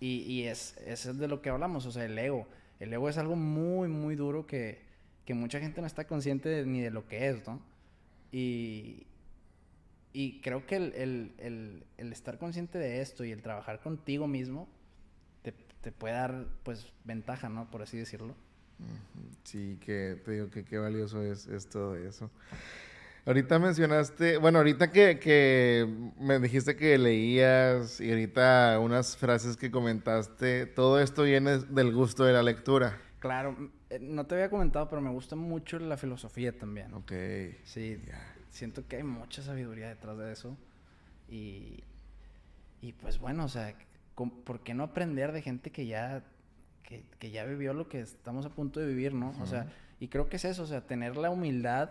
[0.00, 2.48] Y, y es, es de lo que hablamos, o sea, el ego.
[2.80, 4.82] El ego es algo muy, muy duro que,
[5.24, 7.60] que mucha gente no está consciente ni de lo que es, ¿no?
[8.32, 9.06] Y,
[10.18, 14.68] y creo que el, estar consciente de esto y el trabajar contigo mismo
[15.42, 17.70] te, puede dar, pues, ventaja, ¿no?
[17.70, 18.34] Por así decirlo.
[19.44, 22.32] Sí, que te digo que qué valioso es, es todo eso.
[23.26, 25.86] Ahorita mencionaste, bueno, ahorita que, que,
[26.18, 32.24] me dijiste que leías y ahorita unas frases que comentaste, todo esto viene del gusto
[32.24, 33.00] de la lectura.
[33.20, 36.92] Claro, eh, no te había comentado, pero me gusta mucho la filosofía también.
[36.92, 37.12] Ok.
[37.62, 38.00] Sí
[38.50, 40.56] siento que hay mucha sabiduría detrás de eso.
[41.28, 41.84] Y,
[42.80, 43.74] y pues bueno, o sea,
[44.14, 46.24] ¿por qué no aprender de gente que ya,
[46.82, 49.34] que, ya vivió lo que estamos a punto de vivir, ¿no?
[49.40, 49.66] O sea,
[50.00, 51.90] y creo que es eso, o sea, tener la humildad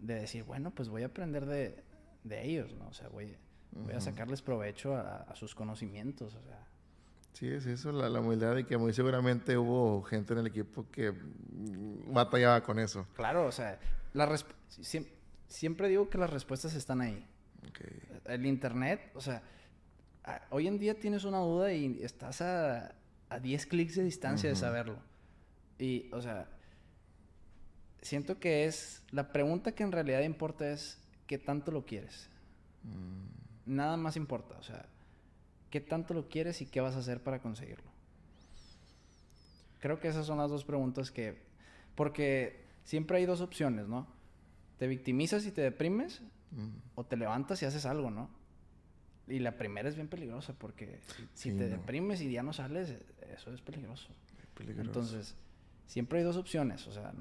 [0.00, 1.82] de decir, bueno, pues voy a aprender de,
[2.24, 2.88] de ellos, ¿no?
[2.88, 3.36] O sea, voy,
[3.72, 6.66] voy a sacarles provecho a, sus conocimientos, o sea.
[7.32, 10.86] Sí, es eso, la, la, humildad y que muy seguramente hubo gente en el equipo
[10.90, 11.12] que
[12.06, 13.06] batallaba con eso.
[13.14, 13.78] Claro, o sea,
[14.12, 14.26] la
[15.48, 17.26] siempre, digo que las respuestas están ahí.
[18.26, 19.42] El internet, o sea,
[20.50, 22.94] hoy en día tienes una duda y estás a,
[23.28, 24.98] a 10 clics de distancia de saberlo.
[25.78, 26.48] Y, o sea,
[28.02, 32.28] siento que es, la pregunta que en realidad importa es, ¿qué tanto lo quieres?
[32.84, 33.74] Mm.
[33.74, 34.86] Nada más importa, o sea,
[35.70, 37.90] ¿qué tanto lo quieres y qué vas a hacer para conseguirlo?
[39.80, 41.42] Creo que esas son las dos preguntas que,
[41.94, 44.06] porque siempre hay dos opciones, ¿no?
[44.78, 46.22] Te victimizas y te deprimes
[46.94, 48.30] o te levantas y haces algo, ¿no?
[49.26, 51.00] Y la primera es bien peligrosa porque
[51.34, 52.94] si, te deprimes y ya no sales,
[53.34, 54.08] eso es peligroso.
[54.54, 54.88] peligroso.
[54.88, 55.36] Entonces,
[55.86, 57.12] siempre hay dos opciones, o sea,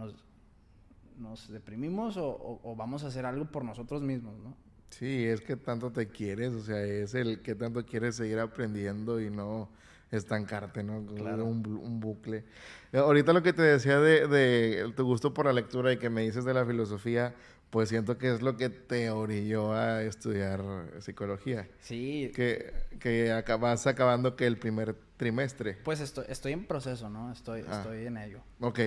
[1.18, 4.56] nos deprimimos o, vamos a hacer algo por nosotros mismos, ¿no?
[4.90, 9.20] Sí, es que tanto te quieres, o sea, es el que tanto quieres seguir aprendiendo
[9.20, 9.70] y no
[10.12, 11.06] estancarte, ¿no?
[11.06, 11.46] Claro.
[11.46, 12.46] Un, un bucle.
[12.92, 16.10] Eh, ahorita lo que te decía de, de, tu gusto por la lectura y que
[16.10, 17.36] me dices de la filosofía,
[17.70, 20.64] pues siento que es lo que te orilló a estudiar
[21.00, 21.68] psicología.
[21.82, 22.32] Sí.
[22.34, 25.78] Que, que acabas acabando que el primer trimestre.
[25.84, 27.32] Pues estoy, estoy en proceso, ¿no?
[27.32, 27.80] Estoy, ah.
[27.80, 28.42] estoy en ello.
[28.62, 28.80] Ok.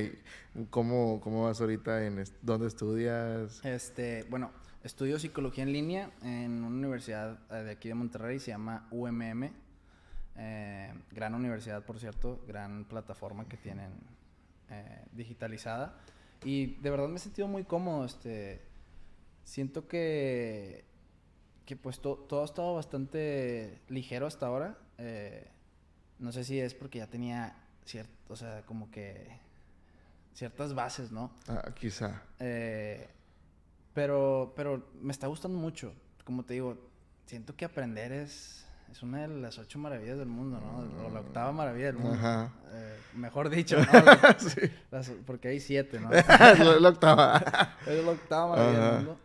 [0.70, 2.06] ¿Cómo, ¿Cómo vas ahorita?
[2.06, 3.62] En ¿Dónde estudias?
[3.64, 4.50] Este, bueno,
[4.82, 9.50] estudio psicología en línea en una universidad eh, de aquí de Monterrey, se llama UMM.
[10.42, 13.92] Eh, gran universidad, por cierto, gran plataforma que tienen
[14.70, 16.00] eh, digitalizada.
[16.44, 18.62] Y de verdad me he sentido muy cómodo, este
[19.44, 20.86] siento que,
[21.66, 24.78] que pues todo ha estado bastante ligero hasta ahora.
[24.96, 25.46] Eh,
[26.18, 29.28] no sé si es porque ya tenía cierto, o sea, como que
[30.32, 31.32] ciertas bases, ¿no?
[31.48, 32.22] Ah, quizá.
[33.92, 35.92] Pero, pero me está gustando mucho.
[36.24, 36.78] Como te digo,
[37.26, 41.06] siento que aprender es, es una de las ocho maravillas del mundo, ¿no?
[41.06, 42.14] O la octava maravilla del mundo.
[42.14, 42.52] Ajá.
[42.72, 43.78] Eh, mejor dicho,
[44.92, 45.02] ¿no?
[45.02, 45.12] sí.
[45.26, 46.10] porque hay siete, ¿no?
[46.80, 47.76] la octava.
[47.86, 49.18] es la octava maravilla del mundo.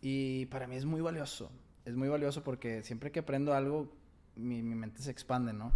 [0.00, 1.50] Y para mí es muy valioso.
[1.84, 3.90] Es muy valioso porque siempre que aprendo algo,
[4.36, 5.72] mi, mi mente se expande, ¿no?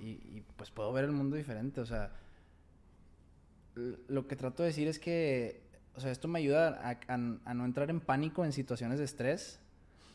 [0.00, 1.80] Y, y, pues puedo ver el mundo diferente.
[1.80, 2.12] O sea,
[3.74, 5.60] lo que trato de decir es que,
[5.94, 9.60] o sea, esto me ayuda a, a, no entrar en pánico en situaciones de estrés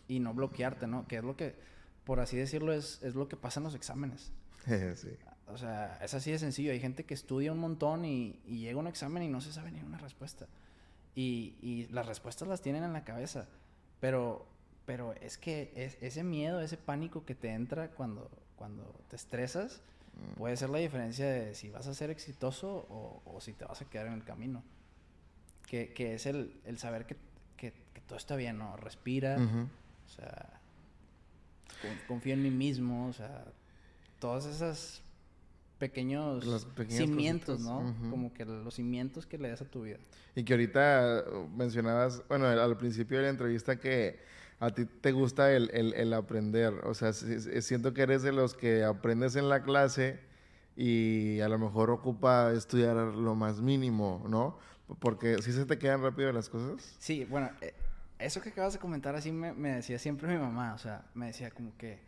[0.07, 1.07] y no bloquearte, ¿no?
[1.07, 1.55] Que es lo que,
[2.03, 4.31] por así decirlo, es, es lo que pasa en los exámenes.
[4.95, 5.09] sí.
[5.47, 6.71] O sea, es así de sencillo.
[6.71, 9.51] Hay gente que estudia un montón y, y llega a un examen y no se
[9.51, 10.47] sabe ni una respuesta.
[11.15, 13.47] Y, y las respuestas las tienen en la cabeza.
[13.99, 14.47] Pero,
[14.85, 19.81] pero es que es, ese miedo, ese pánico que te entra cuando, cuando te estresas,
[20.15, 20.37] mm.
[20.37, 23.81] puede ser la diferencia de si vas a ser exitoso o, o si te vas
[23.81, 24.63] a quedar en el camino.
[25.67, 27.17] Que, que es el, el saber que,
[27.57, 27.73] que,
[28.07, 28.75] todo está bien, ¿no?
[28.75, 30.59] Respira, o sea,
[32.07, 33.45] confío en mí mismo, o sea,
[34.19, 35.03] todas esas
[35.77, 37.93] pequeños cimientos, ¿no?
[38.09, 39.97] Como que los cimientos que le das a tu vida.
[40.35, 41.25] Y que ahorita
[41.55, 44.19] mencionabas, bueno, al principio de la entrevista que
[44.59, 46.73] a ti te gusta el, el, aprender.
[46.85, 50.21] O sea, siento que eres de los que aprendes en la clase
[50.77, 54.57] y a lo mejor ocupa estudiar lo más mínimo, ¿no?
[54.99, 56.95] Porque si se te quedan rápido las cosas.
[56.99, 57.73] Sí, bueno, eh,
[58.25, 60.73] eso que acabas de comentar así me, me decía siempre mi mamá.
[60.73, 61.99] O sea, me decía como que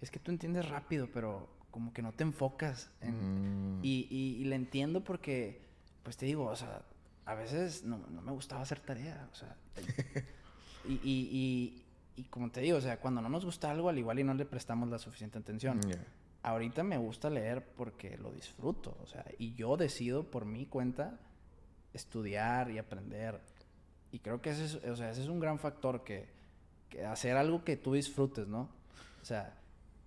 [0.00, 2.90] es que tú entiendes rápido, pero como que no te enfocas.
[3.00, 3.84] En, mm.
[3.84, 5.60] y, y, le entiendo porque,
[6.02, 6.82] pues te digo, o sea,
[7.24, 9.56] a veces no, no me gustaba hacer tarea, o sea.
[10.88, 11.84] y, y,
[12.16, 14.34] y, como te digo, o sea, cuando no nos gusta algo, al igual y no
[14.34, 15.80] le prestamos la suficiente atención.
[16.42, 21.18] Ahorita me gusta leer porque lo disfruto, o sea, y yo decido por mi cuenta
[21.92, 23.40] estudiar y aprender.
[24.12, 26.28] Y creo que ese es, o sea, ese es un gran factor que,
[26.88, 28.68] que hacer algo que tú disfrutes, ¿no?
[29.20, 29.54] O sea,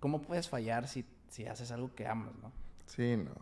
[0.00, 2.52] ¿cómo puedes fallar si si haces algo que amas, ¿no?
[2.86, 3.32] Sí, no.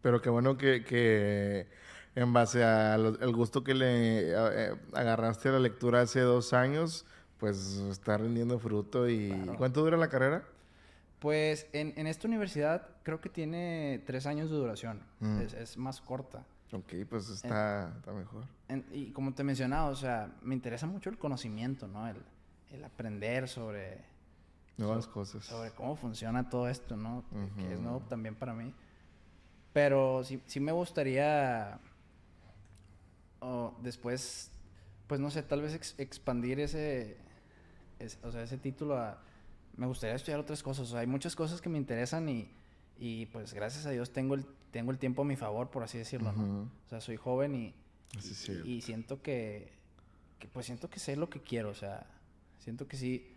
[0.00, 1.66] Pero qué bueno que, que
[2.14, 7.04] en base al gusto que le eh, agarraste a la lectura hace dos años,
[7.38, 9.08] pues está rindiendo fruto.
[9.08, 10.42] y ¿Cuánto dura la carrera?
[11.18, 15.02] Pues en, en, esta universidad creo que tiene tres años de duración.
[15.20, 15.40] Mm.
[15.40, 16.46] Es, es, más corta.
[16.74, 18.44] Ok, pues está, está mejor.
[18.92, 22.06] y como te mencionaba, o sea, me interesa mucho el conocimiento, ¿no?
[22.08, 22.16] El,
[22.70, 24.04] el aprender sobre
[24.76, 25.44] Nuevas cosas.
[25.44, 27.24] Sobre cómo funciona todo esto, ¿no?
[27.56, 28.74] Que es nuevo también para mí.
[29.72, 31.78] Pero sí, sí me gustaría
[33.82, 34.50] después,
[35.06, 37.18] pues no sé, tal vez expandir ese,
[38.22, 39.18] o sea, ese título a...
[39.76, 40.88] Me gustaría estudiar otras cosas.
[40.88, 42.48] O sea, hay muchas cosas que me interesan y,
[42.98, 45.96] y pues gracias a Dios tengo el, tengo el tiempo a mi favor, por así
[45.96, 46.64] decirlo, ¿no?
[46.64, 47.74] O sea, soy joven y,
[48.66, 49.72] y, y, siento que,
[50.40, 52.04] que, pues siento que sé lo que quiero, o sea,
[52.58, 53.34] siento que sí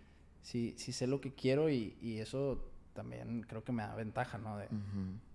[0.47, 2.63] sí, sí sé lo que quiero y, y eso
[2.93, 4.57] también creo que me da ventaja, ¿no?
[4.57, 4.67] De,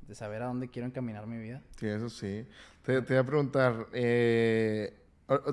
[0.08, 1.62] de, saber a dónde quiero encaminar mi vida.
[1.78, 2.46] Sí, eso sí.
[2.82, 4.98] Te, te voy a preguntar, eh,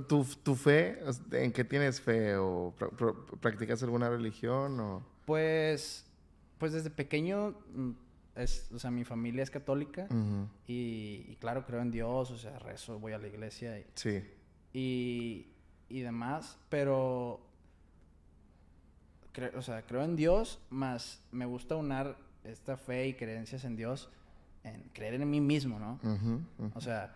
[0.08, 1.00] ¿tu, ¿tu, fe,
[1.32, 2.36] en qué tienes fe?
[2.38, 2.74] ¿O
[3.42, 4.80] practicas alguna religión?
[4.80, 5.04] O?
[5.26, 6.06] Pues,
[6.58, 7.92] pues desde pequeño, mm,
[8.42, 10.08] es, o sea, mi familia es católica
[10.68, 13.78] y, y, claro, creo en Dios, o sea, rezo, voy a la iglesia.
[13.80, 14.24] Y, sí.
[14.74, 15.48] Y,
[15.90, 17.42] y demás, pero
[19.56, 24.10] o sea, creo en Dios, más me gusta unar esta fe y creencias en Dios
[24.64, 26.00] en creer en mí mismo, ¿no?
[26.74, 27.16] O sea,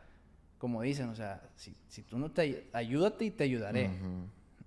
[0.58, 3.90] como dicen, o sea, si, si tú no te ayúdate y te ayudaré.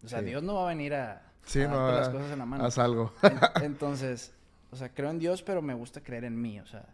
[0.05, 2.65] O sea, Dios no va a venir a, sí, no, las cosas en la mano.
[2.65, 3.13] Haz algo.
[3.63, 4.35] entonces,
[4.77, 6.87] o sea, creo en Dios, pero me gusta creer en mí, o sea,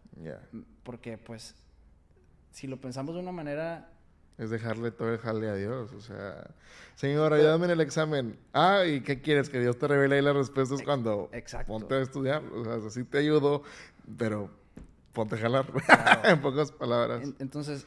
[0.85, 1.57] porque pues
[2.53, 3.89] si lo pensamos de una manera
[4.39, 5.93] es dejarle todo el jale a Dios.
[5.93, 6.49] O sea,
[6.95, 8.39] Señor, ayúdame en el examen.
[8.53, 9.49] Ah, ¿y qué quieres?
[9.49, 11.31] Que Dios te revele ahí las respuestas cuando
[11.67, 12.43] ponte a estudiar.
[12.45, 13.63] O sea, así te ayudo,
[14.17, 14.49] pero
[15.13, 15.67] ponte a jalar.
[16.25, 17.29] en pocas palabras.
[17.41, 17.87] entonces,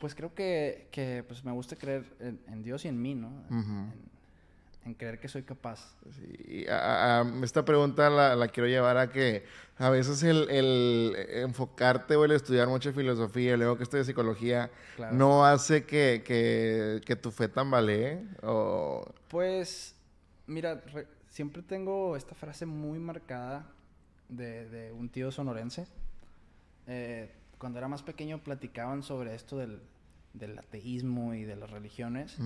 [0.00, 3.28] pues creo que, que pues me gusta creer en, Dios y en mí, ¿no?
[3.50, 3.92] en
[4.98, 5.94] creer que soy capaz.
[6.10, 6.66] Sí,
[7.42, 9.44] esta pregunta la, quiero llevar a que
[9.78, 14.70] a veces el, enfocarte o el estudiar mucha filosofía, luego que estudias psicología,
[15.12, 18.24] no hace que, tu fe tambalee.
[18.42, 19.04] O...
[19.28, 19.94] Pues,
[20.46, 20.82] mira,
[21.28, 23.66] siempre tengo esta frase muy marcada
[24.28, 25.86] de, un tío sonorense.
[26.88, 29.80] Eh, cuando era más pequeño platicaban sobre esto del,
[30.58, 32.36] ateísmo y de las religiones.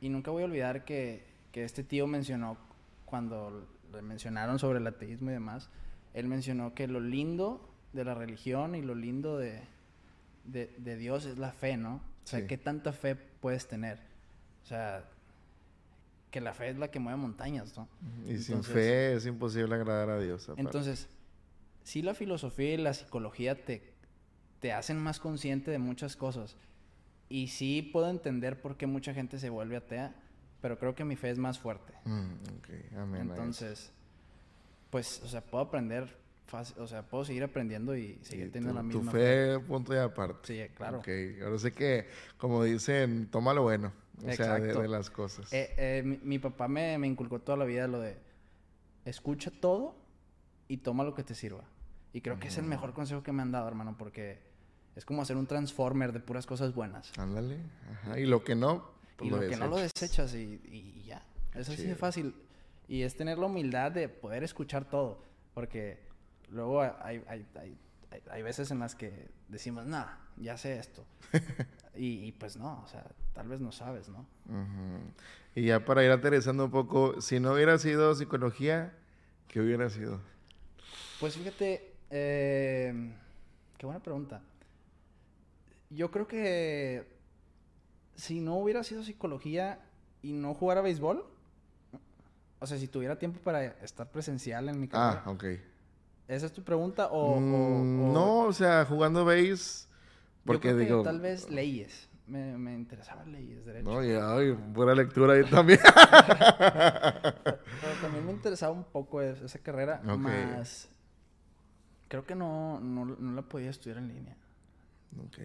[0.00, 2.56] Y nunca voy a olvidar que que este tío mencionó
[3.04, 5.68] cuando le mencionaron sobre el ateísmo y demás,
[6.14, 9.62] él mencionó que lo lindo de la religión y lo lindo de,
[10.44, 11.96] de, Dios es la fe, ¿no?
[12.24, 13.98] O sea, ¿qué tanta fe puedes tener?
[14.62, 15.04] O sea,
[16.30, 17.88] que la fe es la que mueve montañas, ¿no?
[18.26, 20.50] Y sin fe es imposible agradar a Dios.
[20.56, 21.08] Entonces,
[21.82, 23.92] sí la filosofía y la psicología te,
[24.60, 26.56] te hacen más consciente de muchas cosas.
[27.28, 30.14] Y sí puedo entender por qué mucha gente se vuelve atea
[30.60, 31.92] pero creo que mi fe es más fuerte.
[32.04, 33.92] Mm, Entonces,
[34.90, 38.82] pues, o sea, puedo aprender fácil, o sea, puedo seguir aprendiendo y seguir teniendo la
[38.82, 39.58] misma tu fe.
[39.60, 40.46] punto de aparte.
[40.46, 40.98] Sí, claro.
[40.98, 41.08] Ok,
[41.42, 43.92] ahora sé que, como dicen, toma lo bueno,
[44.26, 45.52] o sea, de, las cosas.
[45.52, 48.18] Eh, eh, mi, papá me, me inculcó toda la vida lo de
[49.04, 49.96] escucha todo
[50.68, 51.64] y toma lo que te sirva.
[52.12, 54.40] Y creo que es el mejor consejo que me han dado, hermano, porque
[54.96, 57.16] es como hacer un transformer de puras cosas buenas.
[57.18, 57.58] Ándale.
[57.92, 58.18] Ajá.
[58.18, 58.90] Y lo que no,
[59.20, 61.22] y lo, que no lo desechas y, ya.
[61.54, 62.34] Es así de fácil.
[62.88, 65.24] Y es tener la humildad de poder escuchar todo.
[65.54, 66.00] Porque
[66.48, 67.76] luego hay, hay, hay,
[68.30, 70.06] hay veces en las que decimos, no,
[70.36, 71.04] ya sé esto.
[71.94, 74.26] y, pues no, o sea, tal vez no sabes, ¿no?
[75.54, 78.94] Y ya para ir aterrizando un poco, si no hubiera sido psicología,
[79.48, 80.20] ¿qué hubiera sido?
[81.18, 83.12] Pues fíjate, eh,
[83.76, 84.42] qué buena pregunta.
[85.90, 87.19] Yo creo que
[88.20, 89.80] si no hubiera sido psicología
[90.22, 91.24] y no jugara béisbol,
[92.58, 95.22] o sea, si tuviera tiempo para estar presencial en mi casa.
[95.24, 95.44] Ah, ok.
[96.28, 97.08] ¿Esa es tu pregunta?
[97.10, 99.88] O, mm, No, o sea, jugando béis.
[100.44, 101.02] Porque digo.
[101.02, 102.08] tal vez leyes.
[102.26, 103.90] Me, me interesaban leyes, derecho.
[103.90, 105.80] No, ya, ay, buena lectura ahí también.
[105.82, 110.00] Pero también me interesaba un poco esa carrera.
[110.04, 110.88] Más.
[112.08, 114.36] Creo que no, no, no la podía estudiar en línea.
[115.26, 115.38] Ok.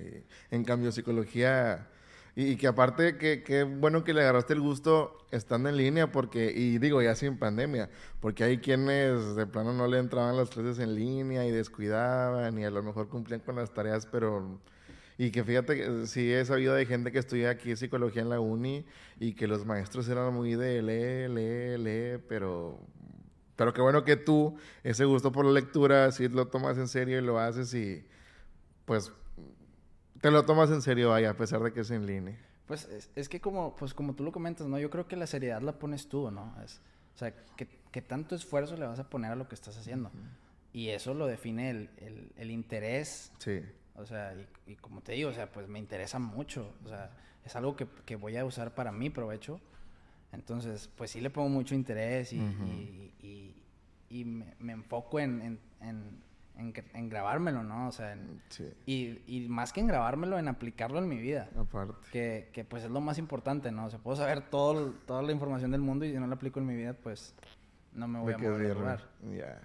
[0.51, 1.87] En cambio, psicología
[2.35, 6.77] y, que aparte, que, bueno que le agarraste el gusto estando en línea, porque, y
[6.79, 10.95] digo, ya sin pandemia, porque hay quienes de plano no le entraban las clases en
[10.95, 14.59] línea y descuidaban y a lo mejor cumplían con las tareas, pero...
[15.17, 18.41] Y que fíjate, que sí he sabido de gente que estudia aquí psicología en la
[18.41, 18.85] uni
[19.17, 22.77] y que los maestros eran muy de lee, lee, lee, pero
[23.55, 27.17] pero qué bueno que tú, ese gusto por la lectura, sí lo tomas en serio
[27.17, 28.05] y lo haces y
[28.85, 29.11] pues
[30.25, 32.35] te lo tomas en serio, vaya, a pesar de que es en línea.
[32.65, 34.79] Pues es, que como, pues como tú lo comentas, ¿no?
[34.79, 36.51] Yo creo que la seriedad la pones tú, ¿no?
[36.63, 36.81] Es,
[37.13, 40.09] o sea, que, tanto esfuerzo le vas a poner a lo que estás haciendo.
[40.73, 43.31] Y eso lo define el, el, interés.
[43.37, 43.61] Sí.
[43.97, 44.33] O sea,
[44.65, 46.73] y, como te digo, o sea, pues me interesa mucho.
[46.83, 47.11] O sea,
[47.45, 49.61] es algo que, que voy a usar para mi provecho.
[50.31, 52.39] Entonces, pues sí le pongo mucho interés y,
[53.21, 53.55] y,
[54.09, 56.21] y, me, me, enfoco en, en en,
[56.93, 57.87] grabármelo, ¿no?
[57.87, 58.17] O sea,
[58.85, 61.49] y, y, más que en grabármelo, en aplicarlo en mi vida.
[61.57, 62.07] Aparte.
[62.11, 63.85] Que, que pues es lo más importante, ¿no?
[63.85, 66.59] O sea, puedo saber todo, toda la información del mundo y si no la aplico
[66.59, 67.35] en mi vida, pues
[67.93, 69.01] no me voy a mover.
[69.37, 69.61] Ya.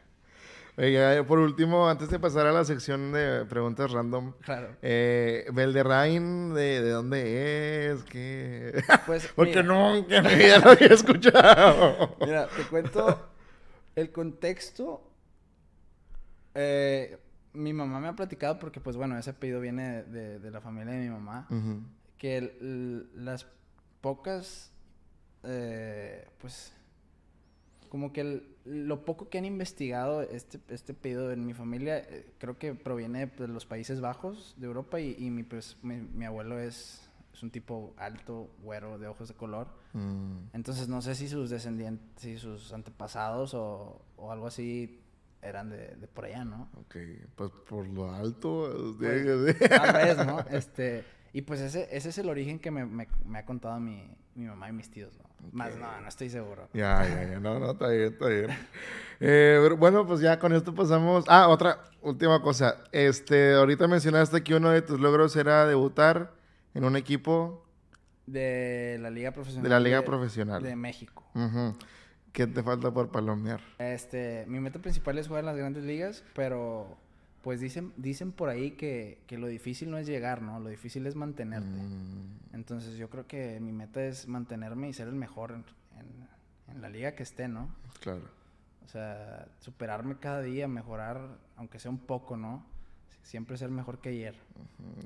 [0.76, 4.68] Oiga, por último, antes de pasar a la sección de preguntas random, claro.
[4.80, 8.02] eh, Belderrain, ¿de, ¿de dónde es?
[8.04, 8.82] ¿Qué?
[9.06, 12.16] Pues, Porque nunca en mi vida lo había escuchado.
[12.20, 13.28] Mira, te cuento
[13.96, 15.09] el contexto
[16.54, 17.18] eh,
[17.52, 21.00] mi mamá me ha platicado porque, pues bueno, ese apellido viene de, la familia de
[21.00, 21.48] mi mamá.
[22.16, 23.46] Que las
[24.00, 24.72] pocas,
[25.42, 26.72] eh, pues,
[27.88, 32.58] como que lo poco que han investigado este, este apellido en mi familia, eh, creo
[32.58, 37.42] que proviene de los Países Bajos de Europa y, mi, pues, mi, abuelo es, es,
[37.42, 39.68] un tipo alto, güero, de ojos de color.
[39.94, 40.50] Mm.
[40.52, 44.99] Entonces no sé si sus descendientes, si sus antepasados o, o algo así
[45.42, 46.68] eran de, de, por allá, ¿no?
[46.76, 46.96] Ok,
[47.34, 48.96] pues por lo alto.
[48.98, 50.44] Pues, tal vez, ¿no?
[50.50, 54.10] Este, y pues ese, ese es el origen que me, me, me ha contado mi,
[54.34, 55.30] mi, mamá y mis tíos, ¿no?
[55.52, 56.68] Más no, no estoy seguro.
[56.74, 58.50] Ya, ya, ya, no, no, está bien, está bien.
[59.20, 61.24] eh, bueno, pues ya con esto pasamos.
[61.28, 62.84] Ah, otra última cosa.
[62.92, 66.32] Este, ahorita mencionaste que uno de tus logros era debutar
[66.74, 67.64] en un equipo
[68.26, 69.64] de la liga profesional.
[69.64, 70.62] De la liga profesional.
[70.62, 71.24] De México.
[72.32, 73.60] ¿Qué te falta por palomear?
[73.78, 76.96] Este, mi meta principal es jugar en las grandes ligas, pero
[77.42, 80.60] pues dicen, dicen por ahí que, que lo difícil no es llegar, ¿no?
[80.60, 81.68] Lo difícil es mantenerte.
[81.68, 82.54] Mm.
[82.54, 85.64] Entonces yo creo que mi meta es mantenerme y ser el mejor en,
[86.74, 87.74] en, la liga que esté, ¿no?
[88.00, 88.22] Claro.
[88.84, 92.64] O sea, superarme cada día, mejorar, aunque sea un poco, ¿no?
[93.22, 94.34] Siempre ser mejor que ayer.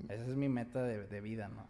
[0.09, 1.67] Esa es mi meta de, de vida, ¿no?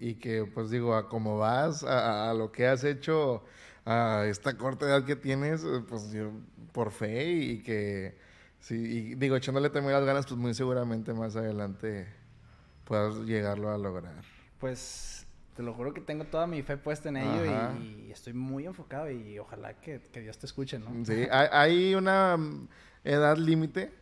[0.00, 3.44] Y que, pues digo, a cómo vas, a, lo que has hecho,
[3.84, 6.30] a esta corta edad que tienes, eh, pues yo,
[6.72, 8.16] por fe y que,
[8.60, 12.08] sí, y digo, echándole también las ganas, pues muy seguramente más adelante
[12.84, 14.22] puedas llegarlo a lograr.
[14.58, 15.26] Pues
[15.56, 17.44] te lo juro que tengo toda mi fe puesta en ello
[17.80, 21.04] y, estoy muy enfocado y ojalá que, que, Dios te escuche, ¿no?
[21.04, 22.36] Sí, ¿hay, una
[23.04, 23.92] edad límite?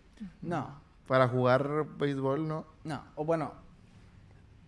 [0.41, 0.81] No.
[1.07, 2.67] Para jugar béisbol, ¿no?
[2.85, 3.53] No, o bueno,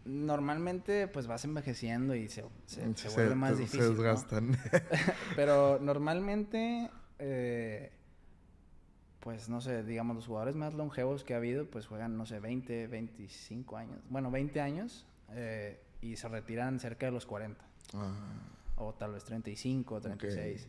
[0.05, 3.81] normalmente pues vas envejeciendo y se, se, vuelve más difícil.
[3.81, 4.57] Se desgastan.
[5.37, 7.93] Pero normalmente, eh,
[9.21, 12.41] pues no sé, digamos, los jugadores más longevos que ha habido, pues juegan, no sé,
[12.41, 14.01] 20, 25 años.
[14.09, 17.65] Bueno, 20 años eh, y se retiran cerca de los 40.
[17.95, 18.13] Ah.
[18.77, 20.69] O tal vez 35, 36.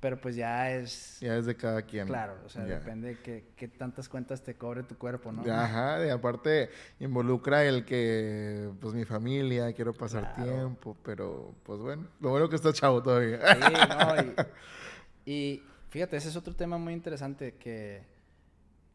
[0.00, 1.18] Pero pues ya es...
[1.20, 2.06] Ya es de cada quien.
[2.06, 5.42] Claro, o sea, depende de qué, tantas cuentas te cobre tu cuerpo, ¿no?
[5.50, 6.70] Ajá, y aparte
[7.00, 12.56] involucra el que, pues mi familia, quiero pasar tiempo, pero pues bueno, lo bueno que
[12.56, 13.40] está chavo todavía.
[13.54, 14.44] Sí, no,
[15.24, 18.04] y, y fíjate, ese es otro tema muy interesante que,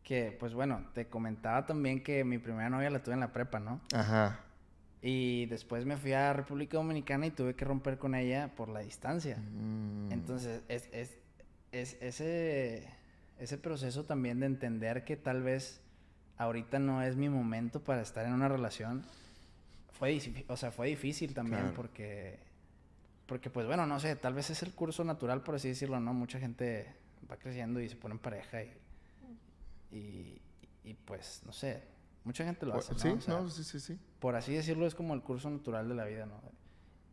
[0.04, 3.60] que, pues bueno, te comentaba también que mi primera novia la tuve en la prepa,
[3.60, 3.82] ¿no?
[3.94, 4.40] Ajá.
[5.02, 8.82] Y después me fui a República Dominicana y tuve que romper con ella por la
[8.82, 9.38] distancia.
[9.38, 10.12] Mm.
[10.12, 11.18] Entonces, es, es,
[11.72, 12.88] es, ese,
[13.40, 15.82] ese proceso también de entender que tal vez
[16.38, 19.04] ahorita no es mi momento para estar en una relación,
[19.92, 22.40] fue, o sea, fue difícil también porque,
[23.28, 26.14] porque, pues bueno, no sé, tal vez es el curso natural, por así decirlo, ¿no?
[26.14, 26.88] Mucha gente
[27.30, 28.72] va creciendo y se pone en pareja y,
[29.92, 30.42] y,
[30.84, 31.84] y pues, no sé,
[32.24, 33.00] Mucha gente lo hace, ¿no?
[33.00, 34.00] Sí, no, sí, sí, sí.
[34.20, 36.40] Por así decirlo, es como el curso natural de la vida, ¿no?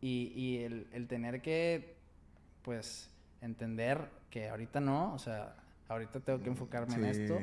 [0.01, 1.95] Y, y el, el tener que,
[2.61, 3.09] pues,
[3.41, 5.55] entender que ahorita no, o sea,
[5.87, 7.39] ahorita tengo que enfocarme en esto.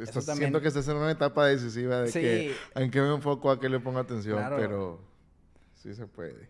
[0.00, 3.60] Estás, Siento que estás en una etapa decisiva de que en qué me enfoco, a
[3.60, 5.00] qué le pongo atención, pero
[5.74, 6.48] sí se puede.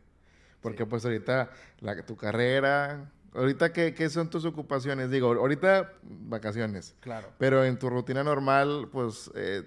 [0.63, 6.97] Porque pues ahorita la, tu carrera, ahorita qué, qué son tus ocupaciones, digo, ahorita vacaciones.
[7.01, 7.29] Claro.
[7.39, 9.63] Pero en tu rutina normal, pues eh,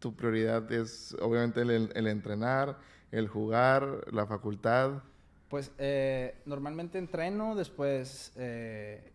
[0.00, 2.78] tu prioridad es obviamente el, entrenar,
[3.12, 5.02] el jugar, la facultad?
[5.48, 9.12] Pues eh, normalmente entreno, después eh,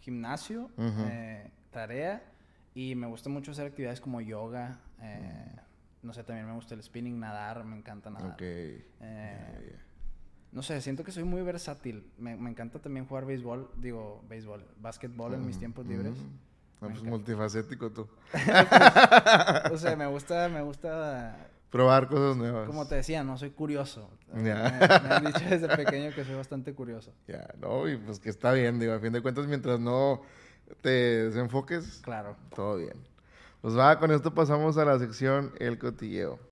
[0.00, 2.22] gimnasio, eh, tarea
[2.74, 4.80] y me gusta mucho hacer actividades como yoga.
[6.02, 8.36] No sé, también me gusta el spinning, nadar, me encanta nadar.
[10.52, 12.10] No sé, siento que soy muy versátil.
[12.18, 16.14] Me, encanta también jugar béisbol, digo, béisbol, básquetbol en mis tiempos libres.
[16.80, 18.08] No, pues multifacético tú.
[19.72, 21.48] o sea, me gusta, me gusta...
[21.70, 22.66] Probar cosas nuevas.
[22.66, 24.10] Como te decía, no soy curioso.
[24.32, 27.12] Me, han dicho desde pequeño que soy bastante curioso.
[27.28, 30.22] Ya, no, y pues que está bien, digo, a fin de cuentas, mientras no
[30.80, 30.90] te
[31.26, 32.36] desenfoques, claro.
[32.56, 32.94] todo bien.
[33.60, 36.49] Pues va, con esto pasamos a la sección El Cotilleo.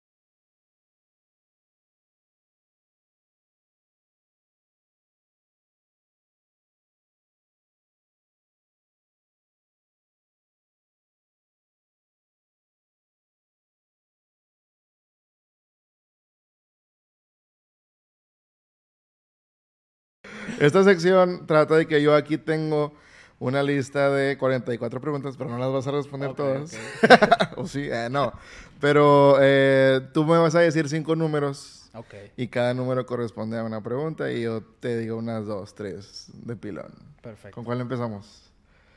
[20.60, 22.92] Esta sección trata de que yo aquí tengo
[23.40, 26.76] una lista de 44 preguntas, pero no las vas a responder todas.
[27.56, 28.32] o sí, eh, no.
[28.80, 31.90] Pero eh, tú me vas a decir cinco números.
[32.36, 36.54] Y cada número corresponde a una pregunta y yo te digo unas dos, tres de
[36.54, 36.92] pilón.
[37.22, 37.54] Perfecto.
[37.54, 38.52] ¿Con cuál empezamos?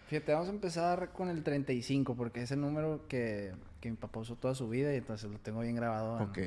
[0.08, 4.20] Fíjate, vamos a empezar con el 35 porque es el número que, que mi papá
[4.20, 6.24] usó toda su vida y entonces lo tengo bien grabado.
[6.24, 6.38] Ok,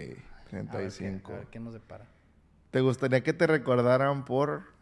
[0.51, 1.33] 35.
[1.33, 2.07] A ver qué nos depara.
[2.71, 4.74] ¿Te gustaría que te recordaran por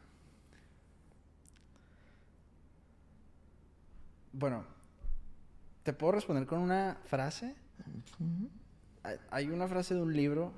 [4.33, 4.65] Bueno,
[5.83, 7.55] ¿te puedo responder con una frase?
[9.31, 10.53] Hay una frase de un libro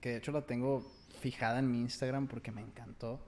[0.00, 0.80] que de hecho la tengo
[1.20, 3.20] fijada en mi Instagram porque me encantó.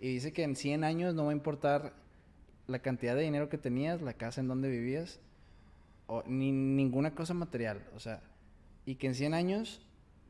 [0.00, 1.94] Y dice que en 100 años no va a importar
[2.66, 5.20] la cantidad de dinero que tenías, la casa en donde vivías,
[6.06, 7.86] o ni ninguna cosa material.
[7.94, 8.22] O sea,
[8.84, 9.80] y que en 100 años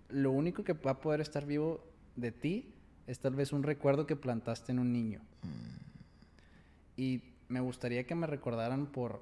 [0.08, 1.84] lo único que va a poder estar vivo
[2.16, 2.74] de ti
[3.06, 5.20] es tal vez un recuerdo que plantaste en un niño.
[5.42, 7.00] Mm.
[7.00, 9.20] Y me gustaría que me recordaran por,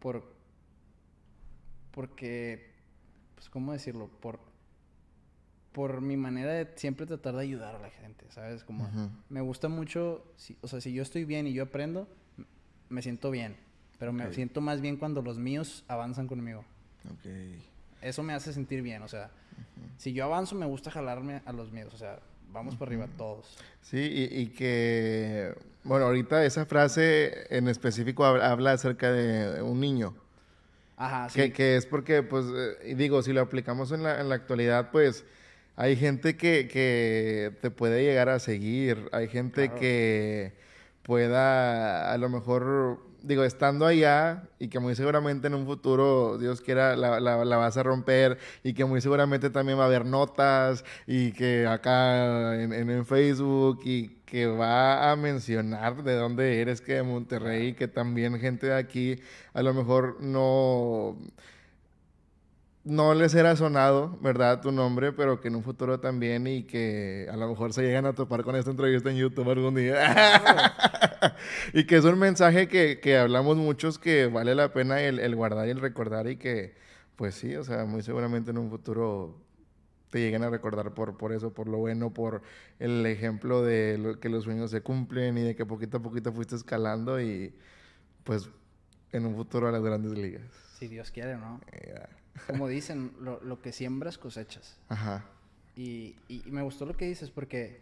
[0.00, 0.24] por,
[1.90, 2.70] porque,
[3.34, 4.08] pues, ¿cómo decirlo?
[4.20, 4.40] Por,
[5.72, 8.64] por mi manera de siempre tratar de ayudar a la gente, ¿sabes?
[8.64, 8.88] Como
[9.28, 10.24] me gusta mucho,
[10.62, 12.08] o sea, si yo estoy bien y yo aprendo,
[12.88, 13.56] me siento bien.
[13.98, 16.64] Pero me siento más bien cuando los míos avanzan conmigo.
[17.18, 17.62] Okay.
[18.02, 19.30] Eso me hace sentir bien, o sea,
[19.96, 22.20] si yo avanzo me gusta jalarme a los míos, o sea,
[22.52, 23.46] vamos por arriba todos.
[23.82, 25.54] Sí, y, que,
[25.84, 30.14] bueno, ahorita esa frase en específico habla acerca de un niño.
[30.96, 31.50] Ajá, sí.
[31.52, 32.46] Que, es porque, pues,
[32.82, 35.24] eh, digo, si lo aplicamos en la, en la actualidad, pues,
[35.76, 40.54] hay gente que, que, te puede llegar a seguir, hay gente que
[41.02, 46.60] pueda a lo mejor digo, estando allá y que muy seguramente en un futuro, Dios
[46.60, 50.84] quiera, la, la, vas a romper y que muy seguramente también va a haber notas
[51.06, 56.94] y que acá en, en, Facebook y que va a mencionar de dónde eres, que
[56.94, 59.20] de Monterrey, que también gente de aquí
[59.54, 61.16] a lo mejor no
[62.86, 64.60] no les era sonado, ¿verdad?
[64.60, 68.06] Tu nombre, pero que en un futuro también y que a lo mejor se llegan
[68.06, 69.98] a topar con esta entrevista en YouTube algún día.
[71.74, 75.34] y que es un mensaje que, que, hablamos muchos que vale la pena el, el,
[75.34, 76.76] guardar y el recordar y que,
[77.16, 79.36] pues sí, o sea, muy seguramente en un futuro
[80.10, 82.42] te lleguen a recordar por, por eso, por lo bueno, por
[82.78, 86.54] el ejemplo de que los sueños se cumplen y de que poquito a poquito fuiste
[86.54, 87.52] escalando y
[88.22, 88.48] pues
[89.10, 90.46] en un futuro a las grandes ligas.
[90.78, 91.60] Si Dios quiere, ¿no?
[92.46, 94.78] Como dicen, lo, lo, que siembras cosechas.
[94.88, 95.24] Ajá.
[95.74, 97.80] Y, y, me gustó lo que dices porque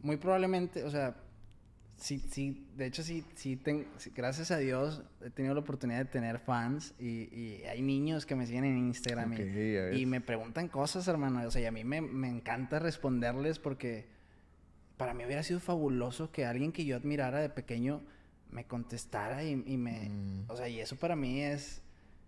[0.00, 1.16] muy probablemente, o sea,
[1.96, 3.60] sí, sí, de hecho sí, sí,
[4.14, 8.34] gracias a Dios he tenido la oportunidad de tener fans y, y hay niños que
[8.34, 11.46] me siguen en Instagram y, y, me preguntan cosas, hermano.
[11.46, 14.06] O sea, y a mí me, me encanta responderles porque
[14.96, 18.02] para mí hubiera sido fabuloso que alguien que yo admirara de pequeño
[18.50, 20.08] me contestara y, me...
[20.08, 20.44] Mm.
[20.48, 21.82] O sea, y eso para mí es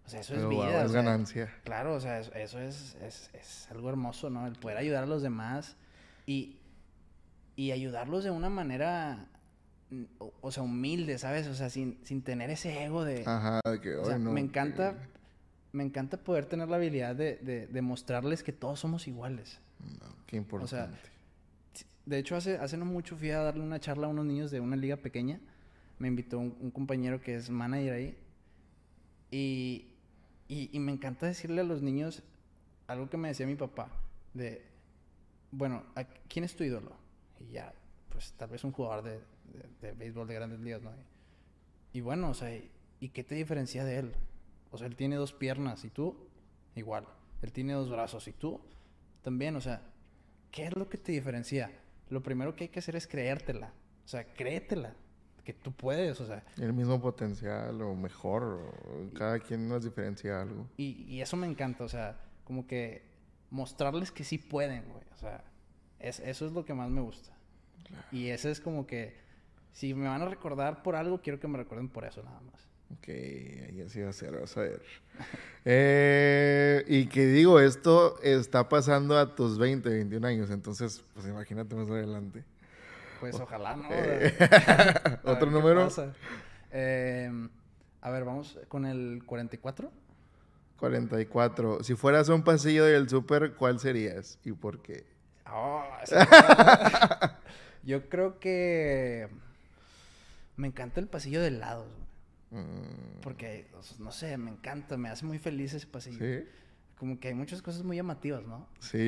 [0.06, 0.84] o sea, eso es vida.
[0.84, 1.52] es ganancia.
[1.64, 4.46] Claro, o sea, eso, es, es, es, algo hermoso, ¿no?
[4.46, 5.76] El poder ayudar a los demás
[6.26, 6.58] y,
[7.56, 9.26] y ayudarlos de una manera,
[10.40, 11.48] o, sea, humilde, ¿sabes?
[11.48, 13.24] O sea, sin, sin tener ese ego de...
[13.26, 14.96] Ajá, de que, o no, me encanta...
[15.72, 17.36] Me encanta poder tener la habilidad de,
[17.70, 19.60] de, mostrarles que todos somos iguales.
[20.26, 20.74] qué importante.
[20.74, 20.98] O sea,
[22.06, 24.60] de hecho, hace, hace no mucho fui a darle una charla a unos niños de
[24.60, 25.38] una liga pequeña.
[25.98, 28.16] Me invitó un, un compañero que es manager ahí.
[29.30, 29.95] Y,
[30.48, 32.22] y, me encanta decirle a los niños
[32.86, 33.90] algo que me decía mi papá,
[34.32, 34.62] de,
[35.50, 35.84] bueno,
[36.28, 36.92] ¿quién es tu ídolo?
[37.40, 37.74] Y ya,
[38.10, 39.20] pues tal vez un jugador de,
[39.80, 40.92] de, béisbol de grandes ligas, ¿no?
[41.92, 42.56] Y, bueno, o sea,
[43.00, 44.12] ¿y qué te diferencia de él?
[44.70, 46.16] O sea, él tiene dos piernas y tú,
[46.74, 47.06] igual.
[47.42, 48.60] Él tiene dos brazos y tú,
[49.22, 49.56] también.
[49.56, 49.82] O sea,
[50.50, 51.70] ¿qué es lo que te diferencia?
[52.08, 53.72] Lo primero que hay que hacer es creértela.
[54.04, 54.94] O sea, créetela
[55.46, 56.42] que tú puedes, o sea.
[56.60, 58.74] El mismo potencial o mejor,
[59.14, 60.66] cada quien nos diferencia algo.
[60.76, 63.04] Y, y, eso me encanta, o sea, como que
[63.50, 65.44] mostrarles que sí pueden, güey, o sea,
[66.00, 67.30] es, eso es lo que más me gusta.
[68.10, 69.16] Y ese es como que,
[69.72, 72.68] si me van a recordar por algo, quiero que me recuerden por eso nada más.
[72.98, 74.82] Ok, ahí así va a ser, vas a ver.
[75.64, 81.76] eh, y que digo, esto está pasando a tus 20, 21 años, entonces, pues imagínate
[81.76, 82.42] más adelante.
[83.20, 83.88] Pues ojalá, ¿no?
[83.90, 84.36] Eh,
[85.24, 85.88] ¿Otro número?
[86.70, 87.30] Eh,
[88.00, 89.90] a ver, vamos con el 44.
[90.78, 91.82] 44.
[91.82, 95.06] Si fueras un pasillo del súper, ¿cuál serías y por qué?
[95.50, 95.82] Oh,
[97.82, 99.28] Yo creo que
[100.56, 101.86] me encanta el pasillo de helados.
[102.50, 103.20] Mm.
[103.22, 103.68] Porque,
[103.98, 106.18] no sé, me encanta, me hace muy feliz ese pasillo.
[106.18, 106.48] ¿Sí?
[106.98, 108.66] Como que hay muchas cosas muy llamativas, ¿no?
[108.80, 108.98] Sí,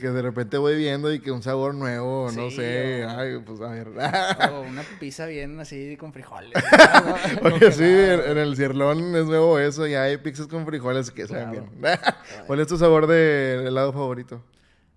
[0.00, 3.68] que de repente voy viendo y que un sabor nuevo, no sé, ay, pues a
[3.68, 3.88] ver.
[3.88, 6.52] o una pizza bien así con frijoles.
[7.42, 11.50] Oye, sí, en, el cierlón es nuevo eso y hay pizzas con frijoles que saben
[11.52, 11.70] bien.
[12.48, 14.42] ¿Cuál es tu sabor de helado favorito?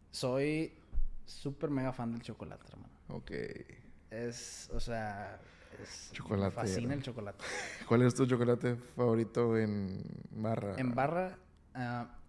[0.10, 0.74] Soy
[1.26, 2.94] súper mega fan del chocolate, hermano.
[3.10, 3.32] Ok.
[4.10, 5.40] Es, o sea,
[5.82, 6.56] es, chocolate.
[6.56, 7.44] Me fascina el chocolate.
[7.88, 10.02] ¿Cuál es tu chocolate favorito en
[10.32, 10.74] barra?
[10.78, 11.38] En barra,
[11.76, 12.21] uh,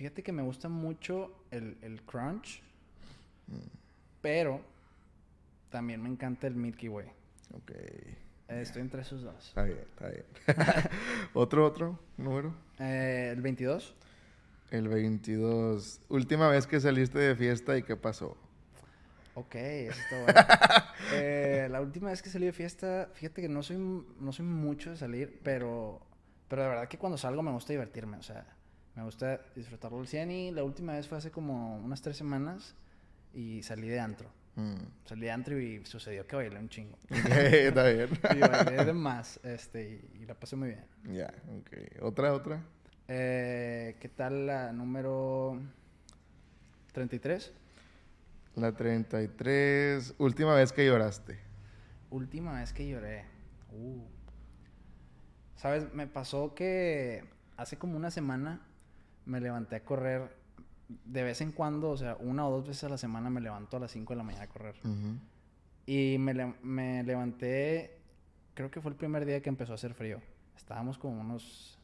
[0.00, 2.62] Fíjate que me gusta mucho el, el crunch.
[4.22, 4.62] Pero
[5.68, 7.06] también me encanta el Milky Way.
[7.52, 7.72] Ok.
[8.48, 9.48] estoy entre esos dos.
[9.48, 10.24] Está bien, está bien.
[11.34, 12.54] ¿Otro, otro número?
[12.78, 13.94] Eh, el 22.
[14.70, 16.00] El 22.
[16.08, 18.38] Última vez que saliste de fiesta y qué pasó.
[19.34, 20.40] Ok, eso está bueno.
[21.12, 24.90] Eh, la última vez que salí de fiesta, fíjate que no soy, no soy mucho
[24.90, 26.00] de salir, pero,
[26.48, 28.16] pero de verdad que cuando salgo me gusta divertirme.
[28.16, 28.46] O sea,
[28.94, 32.74] me gusta disfrutarlo al 100 y la última vez fue hace como unas tres semanas
[33.32, 34.28] y salí de antro.
[34.56, 34.74] Mm.
[35.04, 36.98] Salí de antro y sucedió que bailé un chingo.
[37.08, 38.08] Está bien.
[38.36, 40.84] y bailé de más este, y, la pasé muy bien.
[41.04, 42.02] Ya, ok.
[42.02, 42.62] ¿Otra, otra?
[43.08, 45.60] Eh, ¿Qué tal la número
[46.92, 47.52] 33.
[48.56, 50.14] La 33.
[50.18, 51.38] Última vez que lloraste.
[52.10, 53.24] Última vez que lloré.
[53.72, 54.02] Uh.
[55.56, 55.92] ¿Sabes?
[55.94, 57.24] Me pasó que
[57.56, 58.60] hace como una semana
[59.26, 60.40] me levanté a correr
[61.04, 63.76] de vez en cuando, o sea, una o dos veces a la semana me levanto
[63.76, 64.76] a las 5 de la mañana a correr.
[65.86, 67.98] Y me, me, levanté,
[68.54, 70.20] creo que fue el primer día que empezó a hacer frío.
[70.56, 71.78] Estábamos como unos,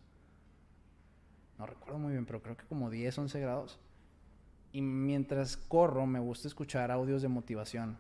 [1.58, 3.78] no recuerdo muy bien, pero creo que como 10, 11 grados.
[4.72, 7.96] Y mientras corro me gusta escuchar audios de motivación.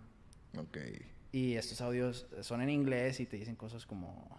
[0.58, 0.78] Ok.
[1.32, 4.38] Y estos audios son en inglés y te dicen cosas como,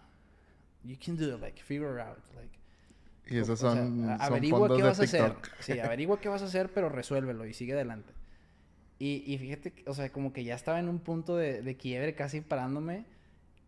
[0.84, 2.58] you can do it, like, figure out, like,
[3.28, 5.34] y esos son, averigua qué vas a hacer.
[5.60, 8.12] Sí, averigua qué vas a hacer, pero resuélvelo y sigue adelante.
[8.98, 12.14] Y, y fíjate, o sea, como que ya estaba en un punto de, de quiebre
[12.14, 13.04] casi parándome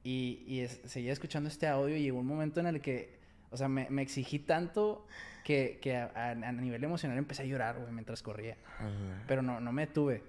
[0.02, 3.18] y, y seguía escuchando este audio y llegó un momento en el que,
[3.50, 5.06] o sea, me, me exigí tanto
[5.44, 8.56] que, que a, nivel emocional empecé a llorar, güey, mientras corría.
[9.26, 10.22] Pero no, no me detuve.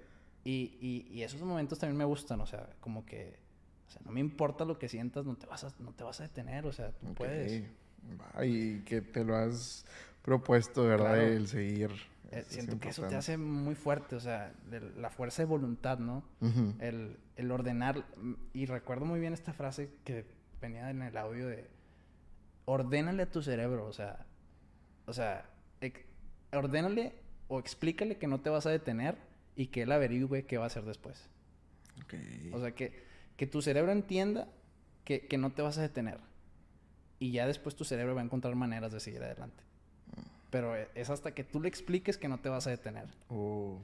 [0.44, 3.38] Y, y, y, esos momentos también me gustan, o sea, como que,
[3.86, 6.20] o sea, no me importa lo que sientas, no te vas a, no te vas
[6.20, 7.62] a detener, o sea, tú puedes.
[8.42, 9.84] Y que te lo has
[10.22, 11.22] propuesto, ¿verdad?
[11.22, 11.90] El seguir.
[12.30, 14.54] Eh, siento que eso te hace muy fuerte, o sea,
[14.96, 16.24] la fuerza de voluntad, ¿no?
[16.80, 18.06] el, el, ordenar.
[18.54, 20.24] Y recuerdo muy bien esta frase que
[20.60, 21.68] venía en el audio de
[22.64, 24.24] ordénale a tu cerebro, o sea,
[25.06, 25.44] o sea,
[26.52, 27.12] ordénale
[27.48, 29.18] o explícale que no te vas a detener
[29.54, 31.28] y que él averigüe qué va a hacer después.
[32.52, 33.04] O sea, que,
[33.36, 34.48] que tu cerebro entienda
[35.04, 36.18] que, que no te vas a detener
[37.22, 39.62] y ya después tu cerebro va a encontrar maneras de seguir adelante.
[40.50, 43.06] Pero es hasta que tú le expliques que no te vas a detener.
[43.28, 43.78] Oh,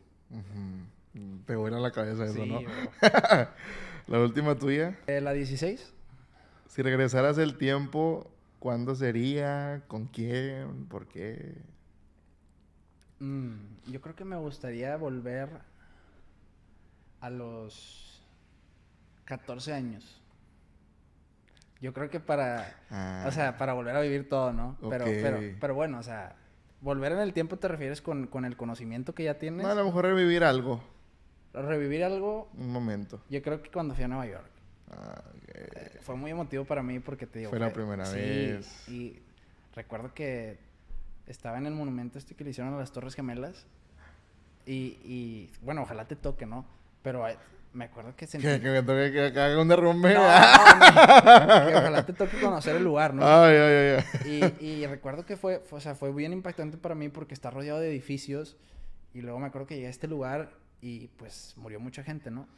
[1.47, 2.61] Te vuela la cabeza eso, ¿no?
[4.09, 4.99] la última tuya.
[5.07, 5.95] Eh, la 16.
[6.67, 8.29] Si regresaras el tiempo,
[8.59, 9.85] ¿cuándo sería?
[9.87, 10.87] ¿Con quién?
[10.87, 11.55] ¿Por qué?
[13.21, 13.55] Mm,
[13.87, 15.49] yo creo que me gustaría volver
[17.21, 18.21] a los
[19.27, 20.21] 14 años.
[21.81, 22.75] Yo creo que para,
[23.27, 24.77] o sea, para volver a vivir todo, ¿no?
[24.91, 26.35] Pero, pero, pero bueno, o sea,
[26.81, 29.65] volver en el tiempo te refieres con, con el conocimiento que ya tienes.
[29.65, 30.83] No, a lo mejor revivir algo.
[31.53, 32.49] Revivir algo.
[32.57, 33.23] Un momento.
[33.31, 34.51] Yo creo que cuando fui a Nueva York.
[34.91, 37.51] Ah, eh, fue muy emotivo para mí porque te digo.
[37.51, 38.89] Fue, la primera vez.
[38.89, 39.21] Y
[39.75, 40.59] recuerdo que
[41.27, 43.67] estaba en el monumento este que le hicieron a las Torres Gemelas.
[44.67, 46.67] Y, y bueno, ojalá te toque, ¿no?
[47.03, 47.25] Pero
[47.79, 48.47] me acuerdo que sentí...
[48.47, 50.15] Que, me toque que, haga un derrumbe.
[50.19, 53.23] No, que ojalá te toque conocer el lugar, ¿no?
[53.25, 54.55] Ay, ay, ay.
[54.61, 57.79] Y, y recuerdo que fue, o sea, fue bien impactante para mí porque está rodeado
[57.79, 58.57] de edificios.
[59.15, 60.51] Y luego me acuerdo que llegué a este lugar
[60.81, 62.49] y pues murió mucha gente, ¿no?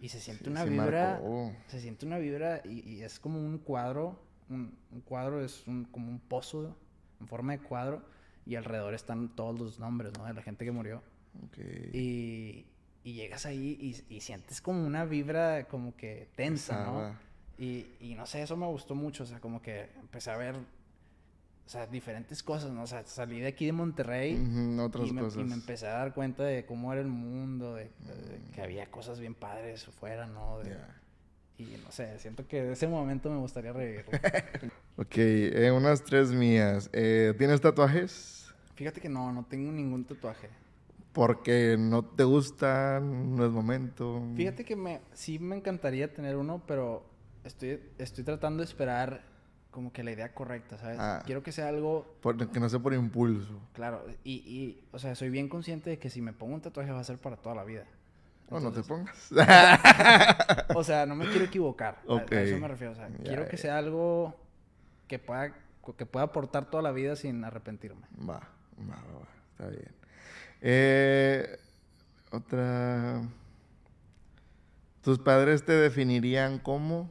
[0.00, 1.20] Y se siente una vibra.
[1.66, 4.18] Se siente una vibra y, es como un cuadro.
[4.48, 6.76] Un, un cuadro es un, como un pozo
[7.20, 8.02] en forma de cuadro.
[8.46, 10.24] Y alrededor están todos los nombres, ¿no?
[10.24, 11.02] De la gente que murió.
[11.48, 11.90] Okay.
[11.92, 12.66] Y,
[13.04, 17.16] y llegas ahí y, sientes como una vibra como que tensa, ¿no?
[17.58, 20.54] Y, y, no sé, eso me gustó mucho, o sea, como que empecé a ver,
[20.56, 22.82] o sea, diferentes cosas, ¿no?
[22.82, 24.34] O sea, salí de aquí de Monterrey
[24.80, 25.40] otras y, me, cosas.
[25.40, 27.90] y me empecé a dar cuenta de cómo era el mundo, de,
[28.54, 30.60] que había cosas bien padres afuera, ¿no?
[31.58, 34.06] Y no sé, siento que de ese momento me gustaría revivir.
[34.96, 36.88] ok, eh, unas tres mías.
[36.92, 38.52] Eh, ¿Tienes tatuajes?
[38.74, 40.48] Fíjate que no, no tengo ningún tatuaje
[41.12, 44.22] porque no te gusta, no es momento.
[44.34, 47.04] Fíjate que me, sí me encantaría tener uno, pero
[47.44, 49.22] estoy, estoy tratando de esperar
[49.70, 50.98] como que la idea correcta, ¿sabes?
[51.00, 51.22] Ah.
[51.24, 52.16] Quiero que sea algo...
[52.52, 53.58] que no sea por impulso.
[53.72, 56.92] Claro, y, y, o sea, soy bien consciente de que si me pongo un tatuaje
[56.92, 57.86] va a ser para toda la vida.
[58.50, 59.32] no, no te pongas.
[60.74, 62.02] o sea, no me quiero equivocar.
[62.06, 62.92] A, eso me refiero.
[62.92, 64.36] O sea, quiero que sea algo
[65.08, 65.54] que pueda,
[65.96, 68.06] que pueda aportar toda la vida sin arrepentirme.
[68.18, 68.40] Va,
[68.78, 69.28] va, va.
[69.52, 70.01] Está bien.
[70.64, 71.58] Eh,
[72.30, 73.20] otra.
[75.02, 77.10] ¿Tus padres te definirían como?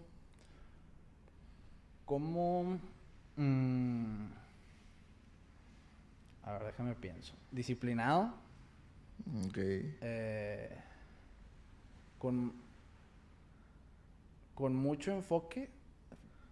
[2.06, 2.80] Como.
[3.36, 4.28] Mm,
[6.44, 7.34] a ver, déjame pienso.
[7.52, 8.34] Disciplinado.
[9.48, 9.58] Ok.
[9.58, 10.78] Eh,
[12.18, 12.54] con.
[14.56, 15.70] Con mucho enfoque.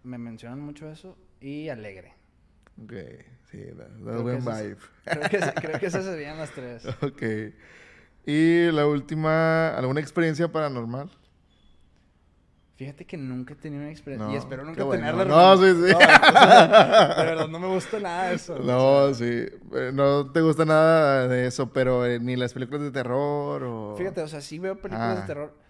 [0.03, 1.17] Me mencionan mucho eso.
[1.39, 2.18] Y alegre.
[2.83, 2.93] Ok,
[3.51, 4.77] sí, da, buen vibe.
[5.03, 6.85] Creo que, creo que esas serían las tres.
[7.01, 7.23] Ok.
[8.25, 11.09] Y la última, ¿alguna experiencia paranormal?
[12.75, 14.31] Fíjate que nunca he tenido una experiencia.
[14.31, 15.25] y espero nunca tenerla.
[15.25, 15.81] No, sí, sí.
[15.81, 18.57] de verdad, no me gusta nada de eso.
[18.59, 19.25] No, sí.
[19.25, 23.95] Eh, no te gusta nada de eso, pero eh, ni las películas de terror o...
[23.97, 25.25] Fíjate, o sea, sí veo películas de ah.
[25.25, 25.69] terror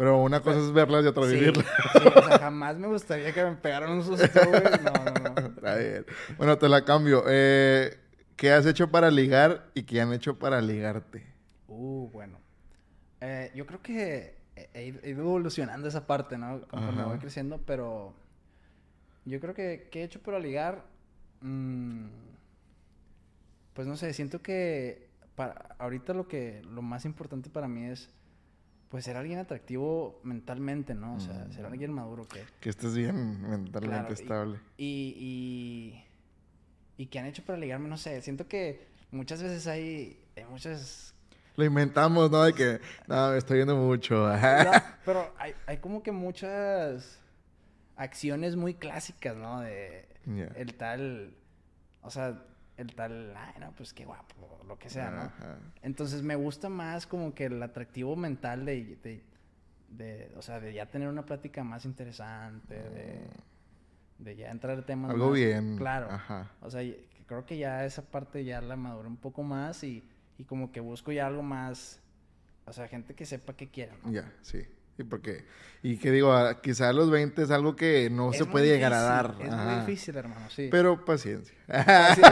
[0.00, 1.66] pero una cosa es verlas y otra vivirlas.
[1.92, 4.62] Sí, o sea, jamás me gustaría que me pegaran un susto, güey.
[4.82, 5.49] No, no, no.
[6.36, 7.24] Bueno, te la cambio.
[7.28, 7.98] Eh,
[8.36, 11.26] ¿Qué has hecho para ligar y qué han hecho para ligarte?
[11.68, 12.38] Uh, bueno.
[13.20, 14.34] Eh, yo creo que
[14.72, 16.62] he, ido evolucionando esa parte, ¿no?
[16.68, 18.14] Conforme voy creciendo, pero
[19.24, 20.84] yo creo que, ¿qué he hecho para ligar?
[21.42, 22.06] Mm,
[23.74, 28.08] pues no sé, siento que para, ahorita lo que, lo más importante para mí es
[28.90, 31.14] pues ser alguien atractivo mentalmente, ¿no?
[31.14, 31.72] O sea, ser mm.
[31.72, 32.44] alguien maduro que...
[32.58, 34.58] Que estés bien mentalmente estable.
[34.76, 40.20] Y, y, y, que han hecho para ligarme, no sé, siento que muchas veces hay,
[40.36, 41.14] hay muchas...
[41.54, 42.42] Lo inventamos, ¿no?
[42.42, 44.28] De que, no, me estoy viendo mucho.
[45.04, 47.20] pero hay, hay como que muchas
[47.94, 49.60] acciones muy clásicas, ¿no?
[49.60, 50.08] De
[50.56, 51.34] el tal,
[52.02, 52.42] o sea,
[52.82, 55.32] el tal, ay, no, pues qué guapo, lo que sea, ¿no?
[55.82, 59.22] Entonces me gusta más como que el atractivo mental de, de,
[59.90, 63.28] de, o sea, de ya tener una plática más interesante, de,
[64.18, 64.24] mm.
[64.24, 65.76] de ya entrar en temas Algo bien.
[65.76, 66.10] Claro.
[66.10, 66.50] Ajá.
[66.60, 66.82] O sea,
[67.26, 70.02] creo que ya esa parte ya la maduré un poco más y,
[70.38, 72.00] y como que busco ya algo más,
[72.66, 74.12] o sea, gente que sepa qué quiere, ¿no?
[74.12, 74.66] Ya, sí
[75.04, 75.44] porque,
[75.82, 79.00] y que digo, quizá a los 20 es algo que no se puede llegar a
[79.00, 79.36] dar.
[79.40, 80.68] Es muy difícil, hermano, sí.
[80.70, 81.54] Pero paciencia.
[81.66, 82.30] Paciencia,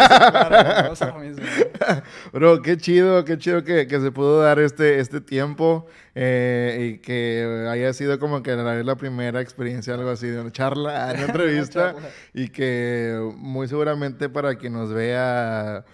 [2.32, 6.98] Bro, qué chido, qué chido que, que, se pudo dar este, este tiempo eh, y
[6.98, 11.22] que haya sido como que la, la primera experiencia, algo así, de una charla, una
[11.26, 11.94] entrevista,
[12.34, 15.84] y que muy seguramente para quien nos vea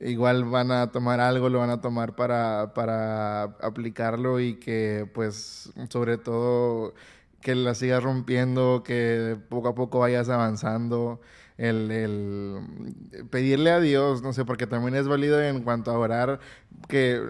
[0.00, 5.72] igual van a tomar algo, lo van a tomar para, para aplicarlo y que pues
[5.90, 6.94] sobre todo
[7.40, 11.20] que la sigas rompiendo, que poco a poco vayas avanzando
[11.56, 16.40] el, el, pedirle a Dios, no sé, porque también es válido en cuanto a orar,
[16.88, 17.22] que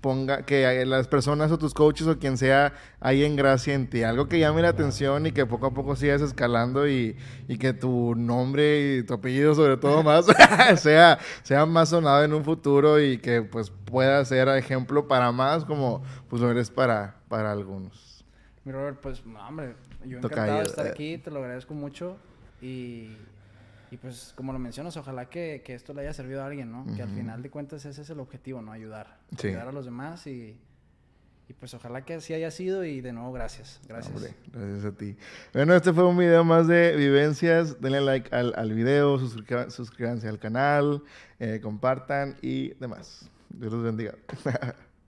[0.00, 4.02] ponga, que las personas o tus coaches o quien sea hay en gracia en ti,
[4.02, 7.72] algo que llame la atención y que poco a poco sigas escalando y, y que
[7.72, 10.26] tu nombre y tu apellido sobre todo más
[10.76, 15.64] sea, sea más sonado en un futuro y que pues pueda ser ejemplo para más
[15.64, 18.24] como pues lo eres para, para algunos.
[18.64, 20.90] Mi Robert, pues, hombre, yo encantado de estar eh.
[20.90, 22.18] aquí, te lo agradezco mucho
[22.60, 23.16] y
[23.90, 26.86] y pues, como lo mencionas, ojalá que, que esto le haya servido a alguien, ¿no?
[26.94, 28.72] Que al final de cuentas ese es el objetivo, ¿no?
[28.72, 29.18] Ayudar.
[29.38, 30.58] Ayudar a los demás y,
[31.48, 33.80] y pues ojalá que así haya sido y de nuevo gracias.
[33.88, 34.34] Gracias.
[34.52, 35.16] gracias a ti.
[35.54, 37.80] Bueno, este fue un video más de vivencias.
[37.80, 41.02] Denle like al, al video, suscríbanse al canal,
[41.38, 43.30] eh, compartan y demás.
[43.48, 44.14] Dios los bendiga.